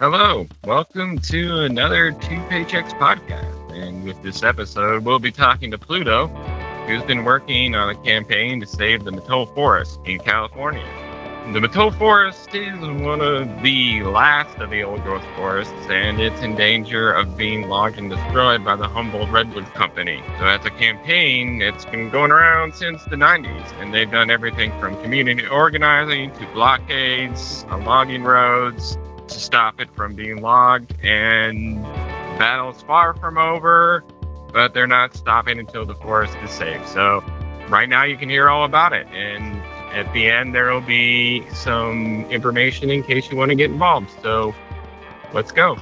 Hello, 0.00 0.46
welcome 0.62 1.18
to 1.18 1.62
another 1.62 2.12
Two 2.12 2.36
Paychecks 2.46 2.96
podcast. 3.00 3.72
And 3.72 4.04
with 4.04 4.22
this 4.22 4.44
episode, 4.44 5.04
we'll 5.04 5.18
be 5.18 5.32
talking 5.32 5.72
to 5.72 5.78
Pluto, 5.78 6.28
who's 6.86 7.02
been 7.02 7.24
working 7.24 7.74
on 7.74 7.90
a 7.90 7.96
campaign 8.04 8.60
to 8.60 8.66
save 8.66 9.02
the 9.02 9.10
Mattole 9.10 9.52
Forest 9.56 9.98
in 10.04 10.20
California. 10.20 10.86
The 11.52 11.58
Mattole 11.58 11.90
Forest 11.98 12.54
is 12.54 12.78
one 12.78 13.20
of 13.20 13.60
the 13.60 14.04
last 14.04 14.56
of 14.58 14.70
the 14.70 14.84
old 14.84 15.02
growth 15.02 15.24
forests, 15.34 15.74
and 15.90 16.20
it's 16.20 16.42
in 16.42 16.54
danger 16.54 17.10
of 17.10 17.36
being 17.36 17.68
logged 17.68 17.98
and 17.98 18.08
destroyed 18.08 18.64
by 18.64 18.76
the 18.76 18.86
Humboldt 18.86 19.28
Redwood 19.30 19.66
Company. 19.74 20.22
So, 20.38 20.44
as 20.44 20.64
a 20.64 20.70
campaign, 20.70 21.60
it's 21.60 21.86
been 21.86 22.08
going 22.08 22.30
around 22.30 22.76
since 22.76 23.02
the 23.02 23.16
90s, 23.16 23.72
and 23.80 23.92
they've 23.92 24.08
done 24.08 24.30
everything 24.30 24.70
from 24.78 24.94
community 25.02 25.44
organizing 25.48 26.30
to 26.34 26.46
blockades 26.52 27.64
on 27.68 27.84
logging 27.84 28.22
roads 28.22 28.96
to 29.28 29.40
stop 29.40 29.80
it 29.80 29.88
from 29.94 30.14
being 30.14 30.40
logged. 30.42 30.94
And 31.02 31.82
battle's 32.38 32.82
far 32.82 33.14
from 33.14 33.38
over, 33.38 34.04
but 34.52 34.74
they're 34.74 34.86
not 34.86 35.14
stopping 35.14 35.58
until 35.58 35.84
the 35.84 35.94
forest 35.94 36.36
is 36.42 36.50
safe. 36.50 36.86
So, 36.88 37.22
right 37.68 37.88
now, 37.88 38.04
you 38.04 38.16
can 38.16 38.28
hear 38.28 38.48
all 38.48 38.64
about 38.64 38.92
it. 38.92 39.06
And 39.08 39.56
at 39.94 40.12
the 40.12 40.28
end, 40.28 40.54
there 40.54 40.72
will 40.72 40.80
be 40.80 41.48
some 41.50 42.24
information 42.30 42.90
in 42.90 43.02
case 43.02 43.30
you 43.30 43.36
want 43.36 43.50
to 43.50 43.54
get 43.54 43.70
involved. 43.70 44.10
So, 44.22 44.54
let's 45.32 45.52
go. 45.52 45.78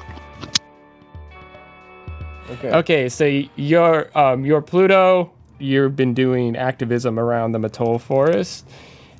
Okay. 2.49 2.71
Okay, 2.71 3.09
so 3.09 3.43
you're 3.57 4.17
um, 4.17 4.45
you're 4.45 4.63
Pluto. 4.63 5.33
You've 5.59 5.97
been 5.97 6.15
doing 6.15 6.55
activism 6.55 7.19
around 7.19 7.53
the 7.53 7.59
Mattole 7.59 8.01
Forest 8.01 8.69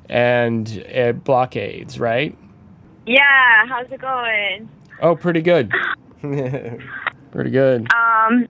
and 0.07 0.85
uh, 0.95 1.11
blockades, 1.11 1.99
right? 1.99 2.37
Yeah. 3.07 3.65
How's 3.67 3.89
it 3.91 4.01
going? 4.01 4.69
Oh, 5.01 5.15
pretty 5.15 5.41
good. 5.41 5.71
pretty 6.21 7.49
good. 7.51 7.87
Um, 7.93 8.47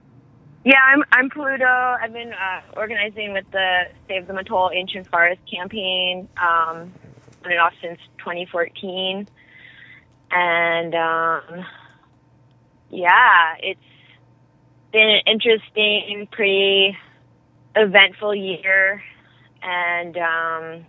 yeah, 0.64 0.80
I'm 0.84 1.02
I'm 1.12 1.30
Pluto. 1.30 1.64
I've 1.64 2.12
been 2.12 2.32
uh, 2.32 2.60
organizing 2.76 3.32
with 3.32 3.44
the 3.52 3.82
Save 4.08 4.26
the 4.26 4.32
Mattole 4.32 4.70
Ancient 4.74 5.08
Forest 5.08 5.40
campaign 5.50 6.28
um, 6.36 6.92
on 7.44 7.52
and 7.52 7.60
off 7.60 7.72
since 7.80 8.00
2014, 8.18 9.28
and 10.32 10.94
um, 10.94 11.64
yeah, 12.90 13.54
it's 13.60 13.80
been 14.92 15.08
an 15.08 15.20
interesting, 15.26 16.28
pretty 16.32 16.96
eventful 17.76 18.34
year, 18.34 19.02
and 19.62 20.16
um, 20.16 20.86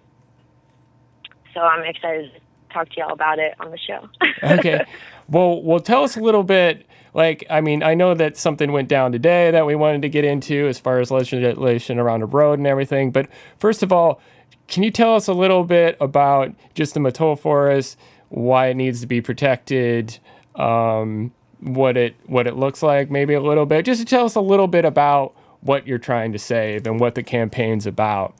so 1.53 1.61
I'm 1.61 1.85
excited 1.85 2.41
talk 2.69 2.89
to 2.89 2.99
y'all 2.99 3.13
about 3.13 3.39
it 3.39 3.55
on 3.59 3.71
the 3.71 3.77
show. 3.77 4.09
okay, 4.43 4.85
well, 5.27 5.61
well, 5.61 5.79
tell 5.79 6.03
us 6.03 6.17
a 6.17 6.21
little 6.21 6.43
bit 6.43 6.85
like 7.15 7.43
i 7.49 7.59
mean 7.59 7.81
i 7.81 7.95
know 7.95 8.13
that 8.13 8.37
something 8.37 8.71
went 8.71 8.87
down 8.87 9.11
today 9.11 9.49
that 9.49 9.65
we 9.65 9.73
wanted 9.73 9.99
to 9.99 10.07
get 10.07 10.23
into 10.23 10.67
as 10.67 10.77
far 10.77 10.99
as 10.99 11.09
legislation 11.09 11.97
around 11.97 12.19
the 12.19 12.25
road 12.27 12.59
and 12.59 12.67
everything 12.67 13.09
but 13.09 13.27
first 13.57 13.81
of 13.81 13.91
all 13.91 14.21
can 14.67 14.83
you 14.83 14.91
tell 14.91 15.15
us 15.15 15.27
a 15.27 15.33
little 15.33 15.63
bit 15.63 15.97
about 15.99 16.53
just 16.75 16.93
the 16.93 16.99
mattole 16.99 17.35
forest 17.35 17.97
why 18.29 18.67
it 18.67 18.75
needs 18.75 19.01
to 19.01 19.07
be 19.07 19.21
protected 19.21 20.19
um, 20.55 21.31
what 21.59 21.97
it 21.97 22.15
what 22.25 22.47
it 22.47 22.55
looks 22.55 22.81
like 22.81 23.11
maybe 23.11 23.33
a 23.33 23.41
little 23.41 23.65
bit? 23.65 23.85
Just 23.85 23.99
to 24.01 24.05
tell 24.05 24.25
us 24.25 24.35
a 24.35 24.41
little 24.41 24.67
bit 24.67 24.85
about 24.85 25.33
what 25.61 25.85
you're 25.87 25.97
trying 25.97 26.31
to 26.31 26.39
save 26.39 26.87
and 26.87 26.99
what 26.99 27.15
the 27.15 27.23
campaign's 27.23 27.85
about 27.85 28.35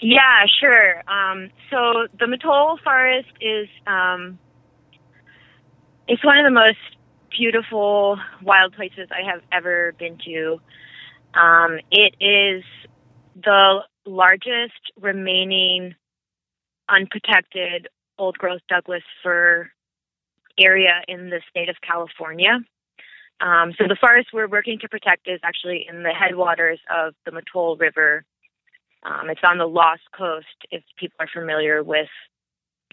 yeah 0.00 0.44
sure 0.60 1.02
um, 1.08 1.50
so 1.70 2.06
the 2.18 2.26
mattole 2.26 2.78
forest 2.82 3.28
is 3.40 3.68
um, 3.86 4.38
it's 6.08 6.24
one 6.24 6.38
of 6.38 6.44
the 6.44 6.50
most 6.50 6.78
beautiful 7.30 8.18
wild 8.42 8.74
places 8.74 9.08
I 9.10 9.30
have 9.30 9.42
ever 9.52 9.94
been 9.98 10.18
to. 10.24 10.60
Um, 11.38 11.78
it 11.90 12.14
is 12.20 12.64
the 13.34 13.80
largest 14.06 14.80
remaining 15.00 15.94
unprotected 16.88 17.88
old 18.18 18.38
growth 18.38 18.62
Douglas 18.68 19.02
fir 19.22 19.70
area 20.58 21.02
in 21.06 21.30
the 21.30 21.40
state 21.50 21.68
of 21.68 21.76
California. 21.86 22.58
Um, 23.40 23.72
so 23.78 23.86
the 23.86 23.96
forest 24.00 24.30
we're 24.32 24.48
working 24.48 24.80
to 24.80 24.88
protect 24.88 25.28
is 25.28 25.38
actually 25.44 25.86
in 25.88 26.02
the 26.02 26.10
headwaters 26.10 26.80
of 26.90 27.14
the 27.24 27.30
Mattole 27.30 27.76
River. 27.78 28.24
Um, 29.02 29.30
it's 29.30 29.40
on 29.44 29.58
the 29.58 29.66
Lost 29.66 30.02
Coast. 30.16 30.46
If 30.70 30.82
people 30.96 31.16
are 31.20 31.28
familiar 31.32 31.82
with 31.82 32.08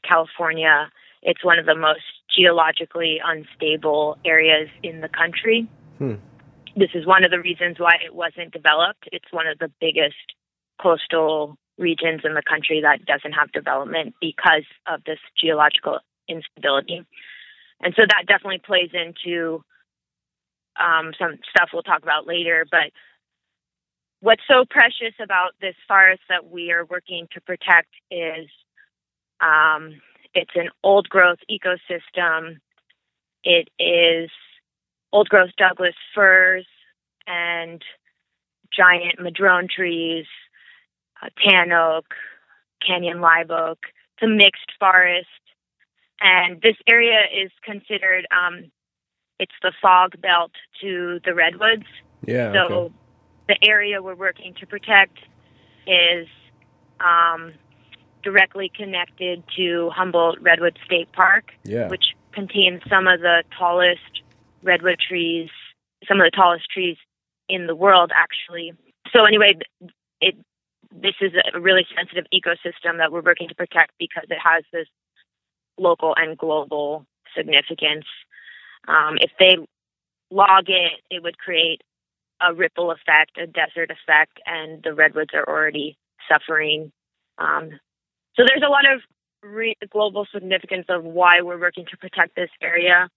California, 0.07 0.89
it's 1.21 1.43
one 1.43 1.59
of 1.59 1.65
the 1.65 1.75
most 1.75 2.03
geologically 2.35 3.19
unstable 3.23 4.17
areas 4.23 4.69
in 4.83 5.01
the 5.01 5.09
country. 5.09 5.67
Hmm. 5.97 6.15
This 6.75 6.89
is 6.93 7.05
one 7.05 7.23
of 7.23 7.31
the 7.31 7.39
reasons 7.39 7.79
why 7.79 7.95
it 8.05 8.13
wasn't 8.13 8.51
developed. 8.51 9.07
It's 9.11 9.31
one 9.31 9.47
of 9.47 9.57
the 9.59 9.71
biggest 9.79 10.15
coastal 10.81 11.57
regions 11.77 12.21
in 12.23 12.33
the 12.33 12.43
country 12.47 12.81
that 12.81 13.05
doesn't 13.05 13.31
have 13.31 13.51
development 13.51 14.13
because 14.21 14.65
of 14.87 15.03
this 15.05 15.19
geological 15.39 15.99
instability. 16.27 17.05
And 17.81 17.93
so 17.95 18.03
that 18.07 18.25
definitely 18.27 18.61
plays 18.65 18.89
into 18.93 19.63
um, 20.79 21.13
some 21.17 21.39
stuff 21.49 21.69
we'll 21.73 21.83
talk 21.83 22.03
about 22.03 22.27
later. 22.27 22.65
But 22.69 22.91
what's 24.21 24.41
so 24.47 24.65
precious 24.69 25.13
about 25.21 25.51
this 25.61 25.75
forest 25.87 26.21
that 26.29 26.49
we 26.49 26.71
are 26.71 26.85
working 26.85 27.27
to 27.33 27.41
protect 27.41 27.89
is 28.09 28.47
um, 29.41 30.01
it's 30.33 30.55
an 30.55 30.69
old 30.83 31.09
growth 31.09 31.39
ecosystem. 31.49 32.57
It 33.43 33.69
is 33.79 34.29
old 35.11 35.29
growth 35.29 35.51
Douglas 35.57 35.95
firs 36.13 36.65
and 37.27 37.81
giant 38.75 39.19
madrone 39.19 39.67
trees, 39.73 40.25
uh, 41.21 41.29
tan 41.43 41.71
oak, 41.71 42.05
canyon 42.85 43.21
live 43.21 43.51
oak. 43.51 43.79
It's 44.15 44.23
a 44.23 44.27
mixed 44.27 44.71
forest. 44.79 45.27
And 46.21 46.61
this 46.61 46.75
area 46.87 47.21
is 47.33 47.51
considered, 47.63 48.25
um, 48.31 48.71
it's 49.39 49.55
the 49.61 49.73
fog 49.81 50.19
belt 50.21 50.51
to 50.81 51.19
the 51.25 51.33
redwoods. 51.33 51.85
Yeah. 52.25 52.53
So 52.53 52.73
okay. 52.73 52.93
The 53.47 53.57
area 53.61 54.01
we're 54.01 54.15
working 54.15 54.53
to 54.59 54.65
protect 54.65 55.17
is 55.87 56.27
um, 56.99 57.51
directly 58.23 58.71
connected 58.75 59.43
to 59.55 59.89
Humboldt 59.93 60.41
Redwood 60.41 60.77
State 60.85 61.11
Park, 61.11 61.51
yeah. 61.63 61.87
which 61.89 62.03
contains 62.33 62.81
some 62.89 63.07
of 63.07 63.21
the 63.21 63.43
tallest 63.57 64.21
redwood 64.63 64.99
trees, 64.99 65.49
some 66.07 66.19
of 66.19 66.25
the 66.25 66.35
tallest 66.35 66.69
trees 66.69 66.97
in 67.47 67.67
the 67.67 67.75
world, 67.75 68.11
actually. 68.15 68.73
So 69.13 69.25
anyway, 69.25 69.57
it 70.19 70.35
this 70.91 71.15
is 71.19 71.33
a 71.53 71.59
really 71.59 71.85
sensitive 71.95 72.25
ecosystem 72.33 72.97
that 72.97 73.11
we're 73.11 73.21
working 73.21 73.49
to 73.49 73.55
protect 73.55 73.91
because 73.99 74.23
it 74.29 74.37
has 74.41 74.63
this 74.71 74.87
local 75.77 76.15
and 76.15 76.37
global 76.37 77.05
significance. 77.35 78.05
Um, 78.87 79.17
if 79.19 79.31
they 79.37 79.57
log 80.31 80.65
it, 80.69 80.93
it 81.11 81.21
would 81.21 81.37
create 81.37 81.81
a 82.41 82.53
ripple 82.53 82.91
effect, 82.91 83.37
a 83.37 83.47
desert 83.47 83.91
effect, 83.91 84.39
and 84.45 84.83
the 84.83 84.93
redwoods 84.93 85.31
are 85.33 85.47
already 85.47 85.97
suffering 86.29 86.91
um, 87.37 87.71
so 88.35 88.43
there's 88.47 88.63
a 88.65 88.69
lot 88.69 88.91
of 88.91 89.01
re- 89.43 89.77
global 89.89 90.27
significance 90.33 90.85
of 90.89 91.03
why 91.03 91.41
we're 91.41 91.59
working 91.59 91.85
to 91.91 91.97
protect 91.97 92.35
this 92.35 92.49
area. 92.61 93.09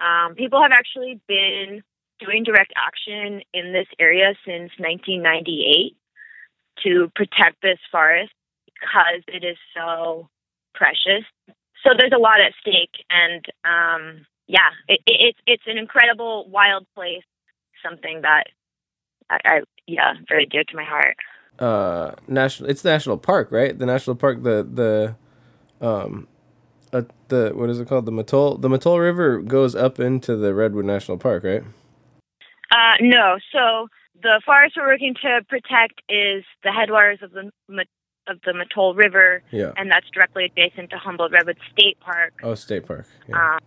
Um, 0.00 0.34
people 0.34 0.62
have 0.62 0.72
actually 0.72 1.20
been 1.28 1.82
doing 2.20 2.44
direct 2.44 2.72
action 2.76 3.42
in 3.52 3.72
this 3.72 3.86
area 3.98 4.34
since 4.46 4.70
1998 4.78 5.96
to 6.84 7.10
protect 7.14 7.60
this 7.62 7.78
forest 7.90 8.32
because 8.66 9.22
it 9.28 9.44
is 9.44 9.56
so 9.74 10.28
precious. 10.74 11.24
So 11.84 11.90
there's 11.96 12.12
a 12.14 12.18
lot 12.18 12.40
at 12.40 12.52
stake, 12.60 13.04
and 13.10 13.44
um, 13.64 14.26
yeah, 14.46 14.72
it, 14.88 15.00
it, 15.06 15.16
it's 15.20 15.38
it's 15.46 15.62
an 15.66 15.76
incredible 15.76 16.48
wild 16.48 16.86
place, 16.94 17.22
something 17.84 18.22
that 18.22 18.44
I, 19.30 19.38
I 19.44 19.60
yeah 19.86 20.14
very 20.28 20.46
dear 20.46 20.64
to 20.64 20.76
my 20.76 20.84
heart. 20.84 21.16
Uh 21.58 22.12
national 22.26 22.70
it's 22.70 22.84
national 22.84 23.18
park 23.18 23.52
right? 23.52 23.78
The 23.78 23.86
national 23.86 24.16
park 24.16 24.42
the 24.42 24.66
the 25.80 25.86
um 25.86 26.28
uh, 26.92 27.02
the 27.28 27.52
what 27.54 27.70
is 27.70 27.80
it 27.80 27.88
called? 27.88 28.06
The 28.06 28.12
Mattole 28.12 28.60
the 28.60 28.68
Mattole 28.68 29.00
River 29.00 29.40
goes 29.40 29.74
up 29.74 29.98
into 29.98 30.36
the 30.36 30.54
Redwood 30.54 30.84
National 30.84 31.18
Park 31.18 31.44
right? 31.44 31.62
Uh 32.70 32.94
no. 33.00 33.38
So 33.52 33.88
the 34.22 34.40
forest 34.44 34.74
we're 34.76 34.86
working 34.86 35.14
to 35.22 35.40
protect 35.48 36.00
is 36.08 36.44
the 36.62 36.72
headwaters 36.72 37.18
of 37.22 37.32
the 37.32 37.50
of 38.26 38.40
the 38.44 38.52
Mattole 38.52 38.94
River. 38.96 39.42
Yeah. 39.50 39.72
And 39.76 39.90
that's 39.90 40.06
directly 40.12 40.44
adjacent 40.44 40.90
to 40.90 40.96
Humboldt 40.96 41.32
Redwood 41.32 41.58
State 41.72 41.98
Park. 42.00 42.32
Oh 42.42 42.54
state 42.54 42.86
park 42.86 43.06
yeah, 43.28 43.54
um, 43.54 43.58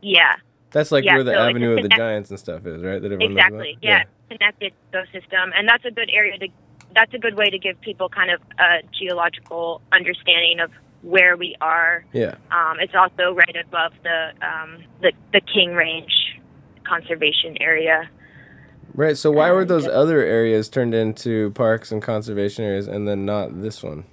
yeah. 0.00 0.34
That's 0.70 0.92
like 0.92 1.04
yeah, 1.04 1.14
where 1.14 1.24
the 1.24 1.32
so 1.32 1.48
avenue 1.48 1.76
of 1.76 1.82
the 1.82 1.88
giants 1.88 2.30
and 2.30 2.38
stuff 2.38 2.66
is 2.66 2.82
right 2.82 3.00
that 3.02 3.12
everyone 3.12 3.32
exactly 3.32 3.78
yeah. 3.80 4.04
yeah 4.30 4.36
connected 4.36 4.72
ecosystem 4.92 5.50
and 5.56 5.68
that's 5.68 5.84
a 5.84 5.90
good 5.90 6.10
area 6.12 6.38
to 6.38 6.48
that's 6.94 7.12
a 7.14 7.18
good 7.18 7.36
way 7.36 7.50
to 7.50 7.58
give 7.58 7.80
people 7.80 8.08
kind 8.08 8.30
of 8.30 8.40
a 8.58 8.80
geological 8.98 9.80
understanding 9.92 10.60
of 10.60 10.70
where 11.02 11.36
we 11.36 11.56
are. 11.60 12.04
Yeah. 12.12 12.34
Um, 12.50 12.78
it's 12.80 12.94
also 12.94 13.34
right 13.34 13.56
above 13.64 13.92
the 14.02 14.32
um, 14.46 14.84
the 15.00 15.12
the 15.32 15.40
King 15.40 15.74
Range 15.74 16.12
conservation 16.86 17.56
area. 17.60 18.08
Right. 18.94 19.16
So 19.16 19.30
why 19.30 19.52
were 19.52 19.64
those 19.64 19.84
And- 19.84 19.92
other 19.92 20.20
areas 20.20 20.68
turned 20.68 20.94
into 20.94 21.50
parks 21.50 21.92
and 21.92 22.02
conservation 22.02 22.64
areas 22.64 22.88
and 22.88 23.06
then 23.06 23.24
not 23.24 23.60
this 23.62 23.82
one? 23.82 24.04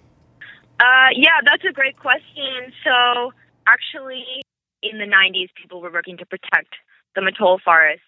Uh, 0.79 1.09
yeah, 1.15 1.39
that's 1.43 1.63
a 1.63 1.71
great 1.71 1.97
question. 1.97 2.73
So, 2.83 3.31
actually, 3.65 4.25
in 4.89 4.97
the 4.97 5.05
90s, 5.05 5.49
people 5.59 5.81
were 5.81 5.91
working 5.91 6.17
to 6.17 6.25
protect 6.25 6.73
the 7.15 7.21
Mattole 7.21 7.59
forest 7.63 8.03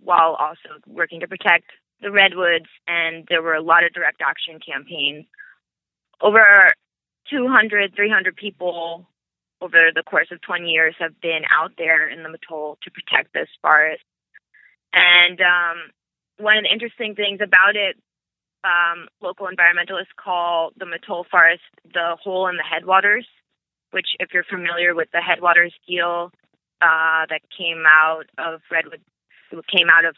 while 0.00 0.34
also 0.34 0.80
working 0.86 1.20
to 1.20 1.28
protect 1.28 1.70
the 2.00 2.10
redwoods, 2.10 2.66
and 2.88 3.24
there 3.28 3.42
were 3.42 3.54
a 3.54 3.62
lot 3.62 3.84
of 3.84 3.92
direct 3.92 4.20
action 4.20 4.58
campaigns. 4.58 5.26
Over 6.20 6.72
200, 7.30 7.94
300 7.94 8.36
people 8.36 9.06
over 9.60 9.90
the 9.94 10.02
course 10.02 10.26
of 10.32 10.40
20 10.40 10.68
years 10.68 10.94
have 10.98 11.20
been 11.20 11.42
out 11.50 11.72
there 11.78 12.08
in 12.08 12.22
the 12.22 12.28
Mattole 12.28 12.78
to 12.82 12.90
protect 12.90 13.32
this 13.32 13.48
forest. 13.60 14.02
And 14.92 15.40
um, 15.40 15.76
one 16.38 16.58
of 16.58 16.64
the 16.64 16.72
interesting 16.72 17.14
things 17.14 17.40
about 17.40 17.76
it 17.76 17.96
um, 18.64 19.08
local 19.20 19.46
environmentalists 19.46 20.14
call 20.16 20.70
the 20.76 20.86
Mattole 20.86 21.26
Forest 21.30 21.62
the 21.92 22.16
hole 22.22 22.48
in 22.48 22.56
the 22.56 22.62
headwaters, 22.62 23.26
which, 23.92 24.08
if 24.18 24.30
you're 24.34 24.44
familiar 24.44 24.94
with 24.94 25.08
the 25.12 25.20
headwaters 25.20 25.72
deal 25.86 26.32
uh, 26.82 27.24
that 27.30 27.40
came 27.56 27.84
out 27.86 28.24
of 28.38 28.60
Redwood, 28.70 29.00
came 29.70 29.88
out 29.88 30.04
of 30.04 30.16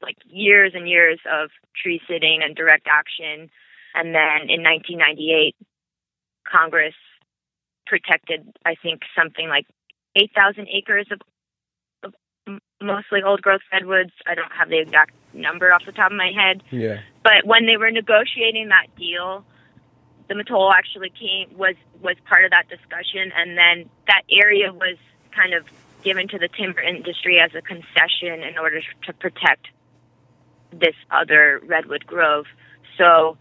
like 0.00 0.16
years 0.26 0.72
and 0.74 0.88
years 0.88 1.18
of 1.30 1.50
tree 1.80 2.00
sitting 2.08 2.40
and 2.42 2.54
direct 2.54 2.86
action. 2.86 3.50
And 3.94 4.14
then 4.14 4.48
in 4.48 4.62
1998, 4.62 5.56
Congress 6.50 6.94
protected, 7.86 8.46
I 8.64 8.74
think, 8.80 9.02
something 9.16 9.48
like 9.48 9.66
8,000 10.14 10.68
acres 10.68 11.06
of, 11.10 11.20
of 12.04 12.60
mostly 12.80 13.22
old 13.24 13.42
growth 13.42 13.62
redwoods. 13.72 14.12
I 14.26 14.34
don't 14.34 14.52
have 14.52 14.68
the 14.68 14.78
exact 14.78 15.12
number 15.32 15.72
off 15.72 15.82
the 15.86 15.92
top 15.92 16.10
of 16.10 16.16
my 16.16 16.30
head. 16.34 16.62
Yeah. 16.70 17.00
But 17.22 17.44
when 17.44 17.66
they 17.66 17.76
were 17.76 17.90
negotiating 17.90 18.68
that 18.68 18.86
deal, 18.96 19.44
the 20.28 20.34
Mattole 20.34 20.72
actually 20.72 21.10
came 21.10 21.56
was 21.56 21.74
was 22.02 22.16
part 22.28 22.44
of 22.44 22.50
that 22.50 22.68
discussion, 22.68 23.32
and 23.36 23.56
then 23.58 23.90
that 24.06 24.22
area 24.30 24.72
was 24.72 24.96
kind 25.34 25.54
of 25.54 25.66
given 26.04 26.28
to 26.28 26.38
the 26.38 26.48
timber 26.48 26.80
industry 26.80 27.40
as 27.40 27.50
a 27.54 27.62
concession 27.62 28.42
in 28.42 28.58
order 28.58 28.80
to 29.06 29.12
protect 29.14 29.68
this 30.72 30.94
other 31.10 31.60
redwood 31.66 32.06
grove. 32.06 32.46
So 32.98 33.36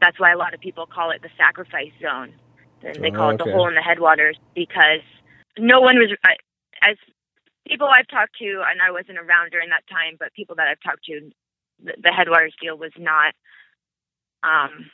that's 0.00 0.18
why 0.20 0.32
a 0.32 0.38
lot 0.38 0.54
of 0.54 0.60
people 0.60 0.86
call 0.86 1.10
it 1.10 1.22
the 1.22 1.30
sacrifice 1.36 1.92
zone, 2.00 2.34
and 2.82 3.02
they 3.02 3.10
call 3.10 3.28
Oh, 3.28 3.30
it 3.30 3.38
the 3.38 3.44
hole 3.46 3.68
in 3.68 3.74
the 3.74 3.82
headwaters 3.82 4.38
because 4.54 5.02
no 5.58 5.80
one 5.80 5.96
was 5.98 6.10
I- 6.24 6.36
as 6.82 6.96
people 7.66 7.88
I've 7.88 8.08
talked 8.08 8.36
to, 8.38 8.62
and 8.70 8.80
I 8.82 8.90
wasn't 8.90 9.18
around 9.18 9.50
during 9.50 9.70
that 9.70 9.86
time, 9.88 10.16
but 10.18 10.32
people 10.34 10.56
that 10.56 10.68
I've 10.68 10.80
talked 10.80 11.04
to 11.06 11.30
the, 11.82 11.94
the 12.02 12.12
headwaters 12.12 12.54
deal 12.60 12.76
was 12.78 12.92
not 12.98 13.34
um 14.44 14.90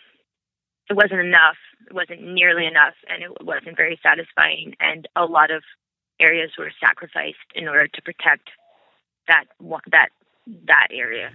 it 0.91 0.95
wasn't 0.95 1.21
enough 1.21 1.57
it 1.87 1.95
wasn't 1.95 2.23
nearly 2.23 2.67
enough 2.67 2.95
and 3.09 3.23
it 3.23 3.31
wasn't 3.45 3.77
very 3.77 3.99
satisfying 4.03 4.75
and 4.81 5.09
a 5.17 5.25
lot 5.25 5.51
of 5.51 5.63
areas 6.21 6.51
were 6.59 6.71
sacrificed 6.81 7.37
in 7.55 7.69
order 7.69 7.89
to 7.89 8.03
protect 8.03 8.49
that 9.29 9.45
that 9.91 10.09
that 10.67 10.89
area 10.93 11.31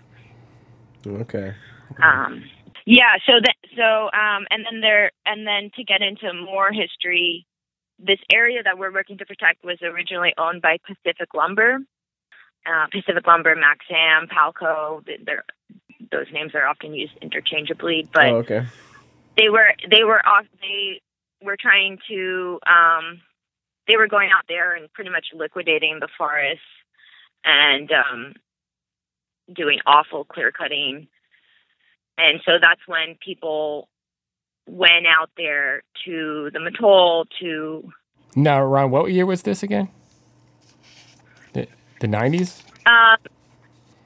Okay. 1.06 1.54
um 2.04 2.44
yeah 2.86 3.16
so 3.26 3.34
that 3.44 3.56
so 3.76 4.10
um 4.18 4.46
and 4.50 4.66
then 4.66 4.82
there 4.82 5.12
and 5.26 5.46
then 5.48 5.72
to 5.76 5.84
get 5.84 6.02
into 6.02 6.34
more 6.34 6.72
history 6.72 7.46
this 7.98 8.20
area 8.32 8.64
that 8.64 8.78
we're 8.78 8.94
working 8.94 9.18
to 9.18 9.26
protect 9.26 9.64
was 9.64 9.78
originally 9.82 10.34
owned 10.38 10.62
by 10.62 10.78
Pacific 10.88 11.34
Lumber 11.34 11.80
uh, 12.66 12.88
Pacific 12.92 13.26
Lumber, 13.26 13.56
Maxxam, 13.56 14.28
Palco. 14.28 15.04
those 16.12 16.26
names 16.32 16.54
are 16.56 16.68
often 16.68 16.94
used 16.94 17.14
interchangeably, 17.22 18.08
but 18.14 18.28
oh, 18.28 18.36
okay. 18.38 18.66
They 19.40 19.50
were 19.50 19.74
they 19.90 20.04
were 20.04 20.26
off. 20.26 20.46
They 20.62 21.02
were 21.42 21.58
trying 21.60 21.98
to. 22.10 22.60
Um, 22.68 23.22
they 23.88 23.96
were 23.96 24.08
going 24.08 24.30
out 24.36 24.44
there 24.48 24.76
and 24.76 24.92
pretty 24.94 25.10
much 25.10 25.28
liquidating 25.34 25.98
the 26.00 26.10
forests 26.16 26.62
and 27.44 27.90
um, 27.92 28.34
doing 29.56 29.80
awful 29.88 30.26
clear 30.26 30.52
cutting, 30.52 31.08
and 32.18 32.42
so 32.46 32.54
that's 32.62 32.82
when 32.86 33.16
people 33.24 33.88
went 34.68 35.08
out 35.08 35.32
there 35.38 35.82
to 36.06 36.52
the 36.54 36.60
Mattole 36.60 37.26
to 37.40 37.92
Now, 38.36 38.62
Ron, 38.62 38.92
what 38.92 39.12
year 39.12 39.26
was 39.26 39.44
this 39.44 39.64
again? 39.64 39.90
The 41.54 41.68
the 42.02 42.08
nineties. 42.08 42.64
Um, 42.86 43.18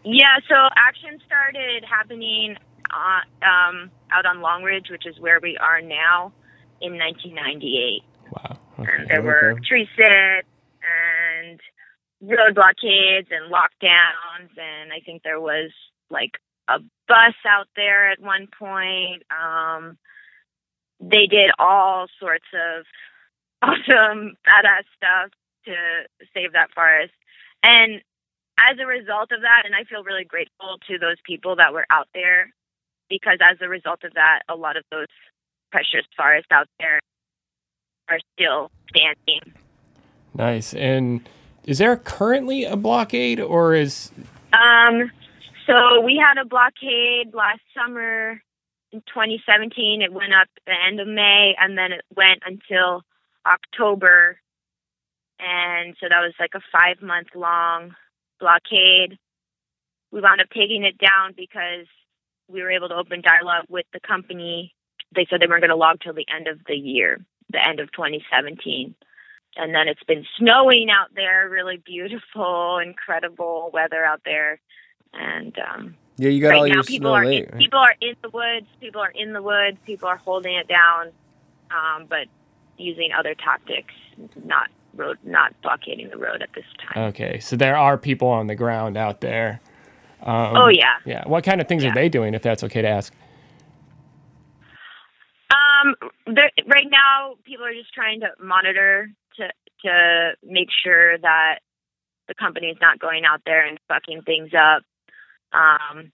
yeah, 0.06 0.38
so 0.48 0.56
action 0.76 1.20
started 1.26 1.84
happening 1.90 2.56
uh, 2.94 3.46
um, 3.46 3.92
out 4.12 4.26
on 4.26 4.42
Long 4.42 4.64
Ridge, 4.64 4.88
which 4.90 5.06
is 5.06 5.20
where 5.20 5.40
we 5.42 5.58
are 5.58 5.82
now, 5.82 6.32
in 6.82 6.98
1998. 6.98 8.04
Wow. 8.32 8.60
And 8.78 8.88
Okay. 8.88 9.06
there 9.08 9.22
were 9.22 9.60
tree 9.68 9.88
sits 9.96 10.48
and 10.84 11.60
road 12.22 12.56
blockades 12.56 13.30
and 13.32 13.52
lockdowns, 13.52 14.58
and 14.58 14.92
I 14.94 15.00
think 15.06 15.24
there 15.24 15.40
was 15.40 15.72
like 16.10 16.32
a 16.68 16.80
bus 17.08 17.36
out 17.48 17.68
there 17.76 18.10
at 18.12 18.20
one 18.20 18.48
point. 18.48 19.24
Um, 19.32 19.98
they 21.00 21.28
did 21.28 21.52
all 21.60 22.08
sorts 22.20 22.46
of 22.54 22.86
awesome, 23.62 24.36
badass 24.46 24.84
stuff 24.96 25.32
to 25.66 25.76
save 26.34 26.54
that 26.54 26.72
forest. 26.74 27.14
And 27.62 28.02
as 28.60 28.78
a 28.80 28.86
result 28.86 29.32
of 29.32 29.42
that, 29.42 29.64
and 29.66 29.74
I 29.74 29.84
feel 29.86 30.04
really 30.04 30.26
grateful 30.26 30.78
to 30.88 30.98
those 30.98 31.18
people 31.26 31.56
that 31.56 31.74
were 31.74 31.86
out 31.90 32.08
there 32.14 32.54
because 33.14 33.38
as 33.42 33.58
a 33.62 33.70
result 33.70 34.04
of 34.04 34.14
that, 34.16 34.42
a 34.50 34.56
lot 34.56 34.76
of 34.76 34.84
those 34.92 35.08
precious 35.72 36.06
forests 36.18 36.48
out 36.52 36.68
there 36.80 37.00
are 38.10 38.20
still 38.34 38.72
standing. 38.90 39.54
Nice. 40.34 40.74
And 40.74 41.28
is 41.64 41.78
there 41.78 41.96
currently 41.96 42.64
a 42.64 42.76
blockade, 42.76 43.40
or 43.40 43.76
is 43.76 44.12
Um, 44.52 45.12
so 45.68 46.02
we 46.02 46.18
had 46.18 46.42
a 46.42 46.46
blockade 46.46 47.34
last 47.34 47.62
summer 47.78 48.42
in 48.92 49.02
2017. 49.02 50.02
It 50.02 50.12
went 50.12 50.34
up 50.34 50.48
the 50.66 50.74
end 50.74 51.00
of 51.00 51.08
May, 51.08 51.56
and 51.60 51.78
then 51.78 51.92
it 51.92 52.02
went 52.16 52.42
until 52.46 53.04
October. 53.46 54.40
And 55.40 55.96
so 56.00 56.08
that 56.10 56.20
was 56.20 56.34
like 56.40 56.56
a 56.56 56.62
five 56.72 57.02
month 57.02 57.28
long 57.36 57.96
blockade. 58.40 59.20
We 60.12 60.22
wound 60.22 60.42
up 60.42 60.50
taking 60.50 60.84
it 60.84 60.98
down 60.98 61.34
because 61.36 61.88
we 62.48 62.62
were 62.62 62.72
able 62.72 62.90
to 62.90 62.96
open 62.96 63.22
dialogue 63.22 63.66
with 63.70 63.86
the 63.94 64.00
company. 64.00 64.74
They 65.16 65.26
said 65.30 65.42
they 65.42 65.48
weren't 65.48 65.62
going 65.62 65.70
to 65.70 65.76
log 65.76 66.00
till 66.02 66.14
the 66.14 66.26
end 66.34 66.48
of 66.48 66.60
the 66.68 66.76
year, 66.76 67.24
the 67.52 67.66
end 67.66 67.80
of 67.80 67.92
2017 67.92 68.96
and 69.56 69.74
then 69.74 69.88
it's 69.88 70.04
been 70.04 70.26
snowing 70.38 70.90
out 70.90 71.10
there 71.16 71.50
really 71.50 71.78
beautiful 71.78 72.80
incredible 72.80 73.70
weather 73.74 74.04
out 74.04 74.22
there 74.26 74.60
and 75.14 75.58
um 75.60 75.96
Yeah, 76.18 76.30
you 76.30 76.42
got 76.42 76.56
all 76.56 76.64
right 76.64 76.70
now 76.70 76.76
your 76.76 76.84
people 76.84 77.10
snow 77.10 77.14
are 77.16 77.26
late. 77.26 77.50
in, 77.50 77.58
people 77.58 77.80
are 77.80 77.96
in 78.02 78.16
the 78.22 78.30
woods 78.30 78.68
people 78.82 79.02
are 79.02 79.12
in 79.12 79.34
the 79.34 79.42
woods 79.42 79.78
people 79.86 80.08
are 80.08 80.18
holding 80.18 80.56
it 80.56 80.68
down 80.68 81.12
um 81.72 82.06
but 82.08 82.28
using 82.78 83.12
other 83.18 83.36
tactics 83.36 83.94
not 84.44 84.70
road 84.96 85.18
not 85.24 85.54
blockading 85.62 86.10
the 86.10 86.18
road 86.18 86.42
at 86.42 86.50
this 86.56 86.66
time 86.80 87.04
okay? 87.10 87.40
So 87.40 87.56
there 87.56 87.78
are 87.78 87.98
people 87.98 88.28
on 88.28 88.48
the 88.48 88.56
ground 88.56 88.98
out 88.98 89.22
there. 89.22 89.62
Um, 90.24 90.56
oh 90.58 90.70
yeah 90.70 90.96
Yeah. 91.06 91.28
What 91.28 91.44
kind 91.44 91.62
of 91.62 91.68
things 91.68 91.84
Yeah. 91.84 91.92
are 91.92 91.94
they 91.94 92.10
doing, 92.10 92.34
if 92.34 92.42
that's 92.42 92.64
okay 92.64 92.82
to 92.82 92.88
ask? 92.88 93.14
Um, 95.52 95.96
right 96.28 96.88
now, 96.90 97.36
people 97.44 97.66
are 97.66 97.74
just 97.74 97.94
trying 97.94 98.22
to 98.22 98.30
monitor 98.42 99.10
to 99.38 99.50
to 99.86 100.32
make 100.44 100.70
sure 100.84 101.18
that 101.18 101.60
the 102.28 102.34
company 102.34 102.68
is 102.68 102.78
not 102.82 103.00
going 103.00 103.26
out 103.26 103.42
there 103.46 103.66
and 103.66 103.78
fucking 103.88 104.22
things 104.22 104.52
up. 104.58 104.84
Um, 105.52 106.12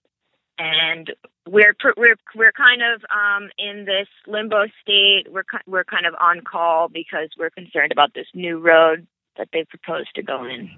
and 0.58 1.12
we're 1.48 1.76
we're 1.96 2.16
we're 2.36 2.52
kind 2.52 2.82
of 2.82 3.02
um, 3.12 3.50
in 3.58 3.86
this 3.86 4.08
limbo 4.28 4.66
state. 4.82 5.28
We're 5.32 5.44
we're 5.68 5.86
kind 5.86 6.06
of 6.06 6.16
on 6.20 6.42
call 6.42 6.90
because 6.90 7.30
we're 7.38 7.50
concerned 7.52 7.92
about 7.92 8.14
this 8.14 8.28
new 8.34 8.60
road 8.60 9.08
that 9.38 9.50
they 9.54 9.64
proposed 9.66 10.10
to 10.16 10.24
go 10.24 10.44
in. 10.46 10.70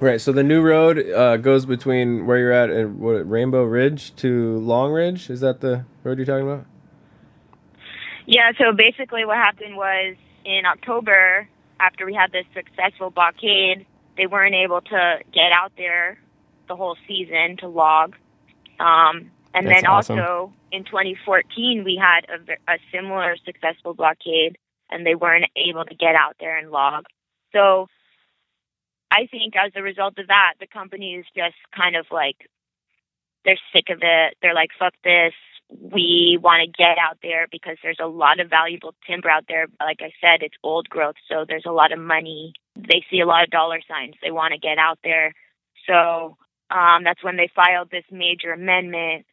Right. 0.00 0.20
So 0.20 0.32
the 0.32 0.42
new 0.42 0.60
road 0.60 0.98
uh, 1.10 1.36
goes 1.38 1.64
between 1.66 2.26
where 2.26 2.38
you're 2.38 2.52
at 2.52 2.68
and 2.68 2.98
what 2.98 3.28
Rainbow 3.28 3.62
Ridge 3.64 4.14
to 4.16 4.58
Long 4.58 4.92
Ridge. 4.92 5.30
Is 5.30 5.40
that 5.40 5.60
the 5.60 5.84
road 6.02 6.18
you're 6.18 6.26
talking 6.26 6.46
about? 6.46 6.66
Yeah, 8.26 8.52
so 8.58 8.72
basically 8.72 9.24
what 9.24 9.36
happened 9.36 9.76
was 9.76 10.16
in 10.44 10.62
October, 10.66 11.48
after 11.80 12.06
we 12.06 12.14
had 12.14 12.32
this 12.32 12.46
successful 12.54 13.10
blockade, 13.10 13.86
they 14.16 14.26
weren't 14.26 14.54
able 14.54 14.80
to 14.80 15.18
get 15.32 15.52
out 15.52 15.72
there 15.76 16.18
the 16.68 16.76
whole 16.76 16.96
season 17.06 17.56
to 17.58 17.68
log. 17.68 18.14
Um, 18.80 19.30
And 19.54 19.66
That's 19.68 19.82
then 19.82 19.86
awesome. 19.86 20.18
also 20.18 20.52
in 20.72 20.84
2014, 20.84 21.82
we 21.84 21.96
had 22.00 22.26
a, 22.28 22.72
a 22.72 22.78
similar 22.92 23.36
successful 23.44 23.94
blockade, 23.94 24.58
and 24.90 25.06
they 25.06 25.14
weren't 25.14 25.46
able 25.56 25.84
to 25.84 25.94
get 25.94 26.14
out 26.14 26.36
there 26.40 26.56
and 26.58 26.70
log. 26.70 27.04
So 27.52 27.86
I 29.14 29.26
think 29.30 29.54
as 29.56 29.70
a 29.76 29.82
result 29.82 30.18
of 30.18 30.26
that, 30.26 30.54
the 30.58 30.66
company 30.66 31.14
is 31.14 31.26
just 31.36 31.54
kind 31.74 31.94
of 31.94 32.06
like 32.10 32.36
they're 33.44 33.60
sick 33.72 33.90
of 33.90 33.98
it. 34.02 34.36
They're 34.42 34.54
like, 34.54 34.70
fuck 34.78 34.94
this. 35.04 35.34
We 35.70 36.38
want 36.42 36.62
to 36.62 36.82
get 36.82 36.98
out 36.98 37.18
there 37.22 37.46
because 37.50 37.76
there's 37.82 38.00
a 38.00 38.06
lot 38.06 38.40
of 38.40 38.50
valuable 38.50 38.94
timber 39.06 39.30
out 39.30 39.44
there. 39.48 39.66
Like 39.80 40.00
I 40.00 40.12
said, 40.20 40.42
it's 40.42 40.56
old 40.62 40.88
growth, 40.88 41.16
so 41.28 41.44
there's 41.46 41.66
a 41.66 41.72
lot 41.72 41.92
of 41.92 41.98
money. 41.98 42.54
They 42.76 43.04
see 43.10 43.20
a 43.20 43.26
lot 43.26 43.44
of 43.44 43.50
dollar 43.50 43.80
signs. 43.88 44.14
They 44.22 44.30
want 44.30 44.52
to 44.52 44.58
get 44.58 44.78
out 44.78 44.98
there. 45.04 45.32
So 45.86 46.36
um, 46.70 47.04
that's 47.04 47.22
when 47.22 47.36
they 47.36 47.48
filed 47.54 47.90
this 47.90 48.04
major 48.10 48.52
amendment 48.52 49.26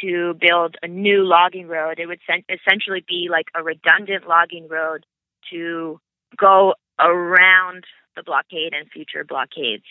to 0.00 0.34
build 0.40 0.76
a 0.82 0.88
new 0.88 1.24
logging 1.24 1.68
road. 1.68 1.98
It 1.98 2.06
would 2.06 2.20
sen- 2.26 2.44
essentially 2.48 3.04
be 3.06 3.28
like 3.30 3.46
a 3.54 3.62
redundant 3.62 4.28
logging 4.28 4.68
road 4.68 5.06
to 5.50 6.00
go 6.36 6.74
around 6.98 7.84
the 8.16 8.22
blockade 8.22 8.72
and 8.72 8.90
future 8.90 9.24
blockades. 9.24 9.84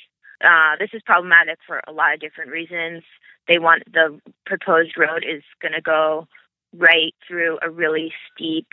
Uh, 0.44 0.76
this 0.80 0.90
is 0.94 1.02
problematic 1.06 1.60
for 1.66 1.82
a 1.88 1.92
lot 1.92 2.14
of 2.14 2.20
different 2.20 2.52
reasons. 2.52 3.04
They 3.48 3.60
want 3.60 3.84
the 3.92 4.20
proposed 4.46 4.98
road 4.98 5.24
is 5.28 5.44
going 5.62 5.74
to 5.74 5.82
go 5.82 6.28
right 6.76 7.14
through 7.28 7.60
a 7.62 7.70
really 7.70 8.12
steep 8.32 8.68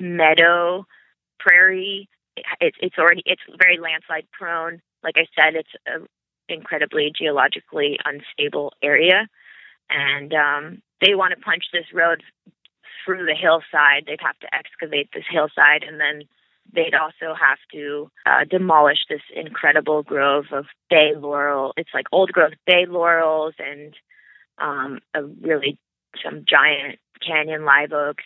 meadow 0.00 0.86
prairie. 1.38 2.08
It's 2.60 2.76
it's 2.80 2.98
already 2.98 3.22
it's 3.24 3.42
very 3.58 3.78
landslide 3.78 4.26
prone. 4.32 4.82
Like 5.02 5.14
I 5.16 5.26
said, 5.38 5.54
it's 5.54 5.68
an 5.86 6.06
incredibly 6.48 7.12
geologically 7.16 7.98
unstable 8.04 8.72
area, 8.82 9.28
and 9.90 10.34
um, 10.34 10.82
they 11.04 11.14
want 11.14 11.34
to 11.34 11.40
punch 11.40 11.64
this 11.72 11.86
road 11.92 12.22
through 13.04 13.26
the 13.26 13.34
hillside. 13.34 14.06
They'd 14.06 14.20
have 14.20 14.38
to 14.40 14.54
excavate 14.54 15.10
this 15.14 15.24
hillside, 15.30 15.84
and 15.86 16.00
then 16.00 16.22
they'd 16.74 16.94
also 16.94 17.34
have 17.34 17.58
to 17.72 18.10
uh, 18.26 18.44
demolish 18.48 18.98
this 19.08 19.22
incredible 19.34 20.02
grove 20.02 20.46
of 20.52 20.66
bay 20.90 21.12
laurel. 21.16 21.72
It's 21.76 21.94
like 21.94 22.06
old 22.12 22.32
growth 22.32 22.54
bay 22.66 22.86
laurels 22.88 23.54
and 23.58 23.94
um, 24.58 25.00
a 25.14 25.22
really 25.22 25.78
some 26.22 26.44
giant 26.48 26.98
canyon 27.26 27.64
live 27.64 27.92
oaks, 27.92 28.24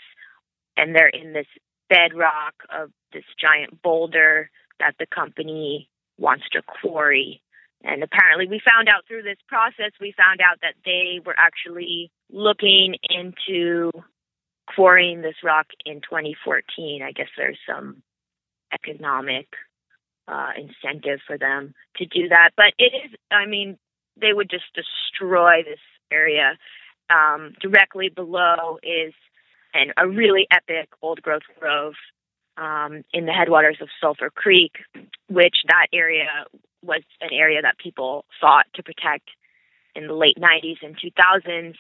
and 0.76 0.95
they're 0.95 1.09
in 1.09 1.33
this 1.33 1.47
bedrock 1.88 2.55
of 2.71 2.90
this 3.12 3.25
giant 3.40 3.83
boulder 3.83 4.50
that 4.78 4.95
the 4.99 5.07
company 5.07 5.88
wants 6.19 6.45
to 6.52 6.62
quarry. 6.62 7.43
And 7.83 8.02
apparently, 8.02 8.47
we 8.49 8.61
found 8.64 8.88
out 8.88 9.07
through 9.07 9.23
this 9.23 9.38
process, 9.47 9.93
we 10.00 10.12
found 10.17 10.40
out 10.40 10.59
that 10.62 10.75
they 10.85 11.21
were 11.25 11.37
actually 11.38 12.11
looking 12.31 12.97
into 13.09 13.90
quarrying 14.75 15.23
this 15.23 15.37
rock 15.45 15.67
in 15.87 16.00
2014. 16.00 17.02
I 17.02 17.12
guess 17.12 17.28
there's 17.37 17.59
some 17.67 18.02
economic 18.72 19.48
uh, 20.26 20.50
incentive 20.56 21.20
for 21.26 21.38
them 21.38 21.75
to 21.96 22.06
do 22.06 22.28
that. 22.28 22.50
But 22.56 22.72
it 22.78 22.92
is, 22.94 23.16
I 23.30 23.46
mean, 23.46 23.78
they 24.20 24.32
would 24.32 24.50
just 24.50 24.66
destroy 24.75 25.62
this 25.64 25.80
area. 26.10 26.58
Um, 27.10 27.54
directly 27.60 28.10
below 28.10 28.78
is 28.82 29.14
an, 29.72 29.92
a 29.96 30.06
really 30.06 30.46
epic 30.50 30.90
old 31.00 31.22
growth 31.22 31.42
grove 31.58 31.94
um, 32.58 33.04
in 33.12 33.26
the 33.26 33.32
headwaters 33.32 33.78
of 33.80 33.88
Sulphur 34.00 34.30
Creek, 34.30 34.72
which 35.28 35.56
that 35.68 35.87
area 35.92 36.28
was 36.82 37.02
an 37.20 37.30
area 37.32 37.62
that 37.62 37.78
people 37.78 38.25
fought 38.40 38.66
to 38.75 38.82
protect 38.82 39.30
in 39.94 40.06
the 40.06 40.14
late 40.14 40.37
90s 40.38 40.78
and 40.82 40.96
2000s. 40.96 41.75